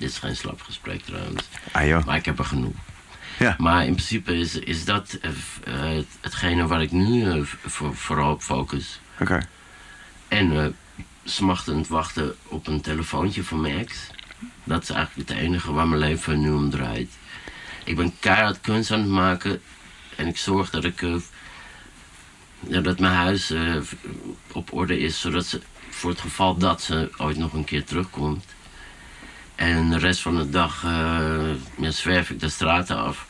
Dit 0.04 0.12
is 0.12 0.18
geen 0.18 0.36
slap 0.36 0.62
gesprek 0.62 1.02
trouwens. 1.02 1.42
Ah 1.72 1.86
joh. 1.86 2.04
Maar 2.04 2.16
ik 2.16 2.24
heb 2.24 2.38
er 2.38 2.44
genoeg. 2.44 2.74
Ja. 3.38 3.54
Maar 3.58 3.86
in 3.86 3.92
principe 3.94 4.38
is, 4.38 4.54
is 4.54 4.84
dat 4.84 5.18
eh, 5.20 5.30
eh, 5.64 6.04
hetgene 6.20 6.66
waar 6.66 6.82
ik 6.82 6.90
nu 6.90 7.30
eh, 7.30 7.40
voor, 7.42 7.96
vooral 7.96 8.32
op 8.32 8.42
focus. 8.42 9.00
Oké. 9.20 9.48
En 10.28 10.60
eh, 10.60 10.66
smachtend 11.24 11.88
wachten 11.88 12.36
op 12.48 12.66
een 12.66 12.80
telefoontje 12.80 13.44
van 13.44 13.60
mijn 13.60 13.78
ex. 13.78 14.10
Dat 14.64 14.82
is 14.82 14.90
eigenlijk 14.90 15.28
het 15.28 15.38
enige 15.38 15.72
waar 15.72 15.88
mijn 15.88 16.00
leven 16.00 16.40
nu 16.40 16.50
om 16.50 16.70
draait. 16.70 17.10
Ik 17.84 17.96
ben 17.96 18.14
keihard 18.18 18.60
kunst 18.60 18.90
aan 18.90 19.00
het 19.00 19.08
maken. 19.08 19.62
En 20.16 20.26
ik 20.26 20.36
zorg 20.36 20.70
dat 20.70 20.84
ik... 20.84 21.00
ja, 22.68 22.80
dat 22.80 22.98
mijn 22.98 23.14
huis 23.14 23.52
op 24.52 24.72
orde 24.72 24.98
is. 24.98 25.20
Zodat 25.20 25.46
ze, 25.46 25.60
voor 25.90 26.10
het 26.10 26.20
geval 26.20 26.56
dat 26.56 26.82
ze 26.82 27.10
ooit 27.16 27.36
nog 27.36 27.52
een 27.52 27.64
keer 27.64 27.84
terugkomt. 27.84 28.44
En 29.54 29.90
de 29.90 29.98
rest 29.98 30.20
van 30.20 30.36
de 30.36 30.50
dag 30.50 30.84
eh, 30.84 31.50
ja, 31.78 31.90
zwerf 31.90 32.30
ik 32.30 32.40
de 32.40 32.48
straten 32.48 32.96
af. 32.96 33.26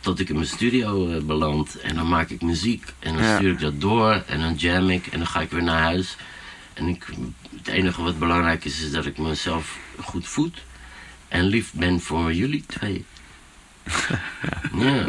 Tot 0.00 0.20
ik 0.20 0.28
in 0.28 0.34
mijn 0.34 0.46
studio 0.46 1.08
eh, 1.10 1.22
beland. 1.22 1.76
En 1.80 1.94
dan 1.94 2.08
maak 2.08 2.30
ik 2.30 2.42
muziek. 2.42 2.84
En 2.98 3.14
dan 3.14 3.22
Ja. 3.24 3.36
stuur 3.36 3.50
ik 3.52 3.60
dat 3.60 3.80
door. 3.80 4.22
En 4.26 4.40
dan 4.40 4.54
jam 4.54 4.90
ik. 4.90 5.06
En 5.06 5.18
dan 5.18 5.26
ga 5.26 5.40
ik 5.40 5.50
weer 5.50 5.62
naar 5.62 5.82
huis. 5.82 6.16
En 6.74 6.88
ik, 6.88 7.06
het 7.56 7.68
enige 7.68 8.02
wat 8.02 8.18
belangrijk 8.18 8.64
is, 8.64 8.80
is 8.82 8.90
dat 8.90 9.06
ik 9.06 9.18
mezelf 9.18 9.76
goed 10.00 10.26
voed. 10.28 10.58
En 11.28 11.44
lief 11.44 11.72
ben 11.72 12.00
voor 12.00 12.32
jullie 12.32 12.64
twee. 12.66 13.04
Ja, 14.78 15.04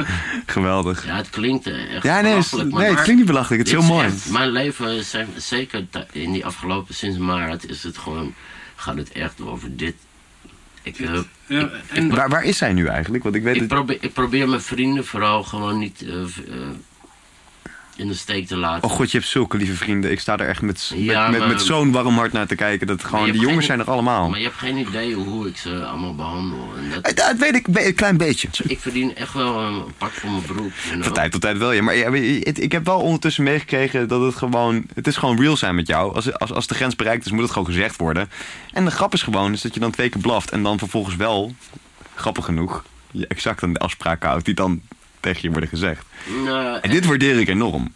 Geweldig. 0.45 1.05
ja 1.05 1.15
het 1.15 1.29
klinkt 1.29 1.67
eh, 1.67 1.95
echt 1.95 2.03
Ja, 2.03 2.21
nee, 2.21 2.31
belachelijk, 2.31 2.71
maar 2.71 2.81
nee, 2.81 2.89
het 2.91 3.01
klinkt 3.01 3.17
niet 3.21 3.29
belachelijk. 3.31 3.59
Het 3.67 3.67
is 3.77 3.85
heel 3.85 3.93
mooi. 3.95 4.07
echt- 4.07 4.29
mijn 4.29 4.49
leven, 4.49 5.03
zijn, 5.03 5.27
zeker 5.37 5.85
in 6.11 6.31
die 6.31 6.45
afgelopen, 6.45 6.95
sinds 6.95 7.17
maart, 7.17 7.69
is 7.69 7.83
het 7.83 7.97
gewoon, 7.97 8.33
gaat 8.75 8.97
het 8.97 9.11
echt 9.11 9.41
over 9.41 9.75
dit. 9.77 9.95
Ik, 10.83 10.99
eh, 10.99 11.19
Ja, 11.47 11.69
en 11.93 12.09
Waar, 12.15 12.29
waar 12.29 12.43
is 12.43 12.57
zij 12.57 12.73
nu 12.73 12.87
eigenlijk? 12.87 13.23
Want 13.23 13.35
ik 13.35 13.43
weet 13.43 13.55
ik, 13.55 13.67
probeer, 13.67 13.97
ik 13.99 14.13
probeer 14.13 14.49
mijn 14.49 14.61
vrienden 14.61 15.05
vooral 15.05 15.43
gewoon 15.43 15.79
niet 15.79 16.01
eh, 16.01 16.21
eh, 16.21 16.27
in 17.95 18.07
de 18.07 18.13
steek 18.13 18.47
te 18.47 18.57
laten. 18.57 18.89
Oh 18.89 18.95
god, 18.95 19.11
je 19.11 19.17
hebt 19.17 19.29
zulke 19.29 19.57
lieve 19.57 19.73
vrienden. 19.73 20.11
Ik 20.11 20.19
sta 20.19 20.37
er 20.37 20.47
echt 20.47 20.61
met, 20.61 20.91
met, 20.95 21.03
Ja, 21.03 21.29
met, 21.29 21.61
zo'n 21.61 21.91
warm 21.91 22.17
hart 22.17 22.31
naar 22.31 22.47
te 22.47 22.55
kijken. 22.55 22.87
Dat 22.87 23.03
gewoon, 23.03 23.31
die 23.31 23.41
jongens 23.41 23.65
zijn 23.65 23.79
er 23.79 23.89
allemaal. 23.91 24.29
Maar 24.29 24.39
je 24.39 24.45
hebt 24.45 24.57
geen 24.57 24.77
idee 24.77 25.13
hoe 25.13 25.47
ik 25.47 25.57
ze 25.57 25.85
allemaal 25.85 26.15
behandel. 26.15 26.67
En 26.77 26.89
dat, 26.89 27.01
Eh, 27.01 27.15
Dat 27.15 27.37
weet 27.37 27.55
ik 27.55 27.67
een 27.67 27.95
klein 27.95 28.17
beetje. 28.17 28.47
ik 28.63 28.79
verdien 28.79 29.15
echt 29.15 29.33
wel 29.33 29.59
een 29.59 29.83
pak 29.97 30.11
voor 30.11 30.29
mijn 30.29 30.41
broek. 30.41 30.71
you 30.73 30.91
know? 30.91 31.03
Van 31.03 31.13
tijd 31.13 31.31
tot 31.31 31.41
tijd 31.41 31.57
wel, 31.57 31.71
ja. 31.71 31.81
Maar 31.81 31.95
ja, 31.95 32.09
ik 32.53 32.71
heb 32.71 32.85
wel 32.85 32.99
ondertussen 32.99 33.43
meegekregen 33.43 34.07
dat 34.07 34.21
het 34.21 34.35
gewoon... 34.35 34.85
Het 34.93 35.07
is 35.07 35.17
gewoon 35.17 35.39
real 35.41 35.57
zijn 35.57 35.75
met 35.75 35.87
jou. 35.87 36.15
Als, 36.15 36.33
als, 36.33 36.51
als 36.53 36.67
de 36.67 36.75
grens 36.75 36.95
bereikt 36.95 37.25
is, 37.25 37.31
moet 37.31 37.41
het 37.41 37.51
gewoon 37.51 37.67
gezegd 37.67 37.97
worden. 37.97 38.29
En 38.71 38.85
de 38.85 38.91
grap 38.91 39.13
is 39.13 39.21
gewoon 39.21 39.53
is 39.53 39.61
dat 39.61 39.73
je 39.73 39.79
dan 39.79 39.91
twee 39.91 40.09
keer 40.09 40.21
blaft... 40.21 40.51
en 40.51 40.63
dan 40.63 40.77
vervolgens 40.77 41.15
wel, 41.15 41.55
grappig 42.15 42.45
genoeg... 42.45 42.83
je 43.11 43.27
exact 43.27 43.63
aan 43.63 43.73
de 43.73 43.79
afspraken 43.79 44.29
houdt 44.29 44.45
die 44.45 44.53
dan 44.53 44.81
tegen 45.23 45.39
je 45.41 45.49
worden 45.49 45.69
gezegd. 45.69 46.05
Nou, 46.45 46.79
En 46.81 46.89
dit 46.89 47.05
waardeer 47.05 47.39
ik 47.39 47.47
enorm. 47.47 47.93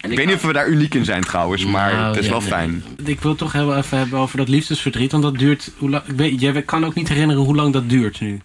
en 0.00 0.10
Ik 0.10 0.16
weet 0.16 0.26
niet 0.26 0.34
of 0.34 0.42
we 0.42 0.52
daar 0.52 0.68
uniek 0.68 0.94
in 0.94 1.04
zijn 1.04 1.22
trouwens, 1.22 1.64
maar 1.64 1.92
Nou, 1.92 2.06
het 2.08 2.16
is 2.18 2.24
ja, 2.24 2.30
wel 2.30 2.40
nee. 2.40 2.48
fijn. 2.48 2.84
ik 3.04 3.20
wil 3.20 3.34
toch 3.34 3.52
heel 3.52 3.76
even 3.76 3.98
hebben 3.98 4.18
over 4.18 4.36
dat 4.36 4.48
liefdesverdriet. 4.48 5.10
Want 5.10 5.22
dat 5.22 5.38
duurt. 5.38 5.70
Hoe 5.78 5.90
lang, 5.90 6.04
ik 6.04 6.16
weet, 6.16 6.40
jij 6.40 6.62
kan 6.62 6.84
ook 6.84 6.94
niet 6.94 7.08
herinneren 7.08 7.42
hoe 7.42 7.54
lang 7.54 7.72
dat 7.72 7.88
duurt 7.88 8.20
nu. 8.20 8.40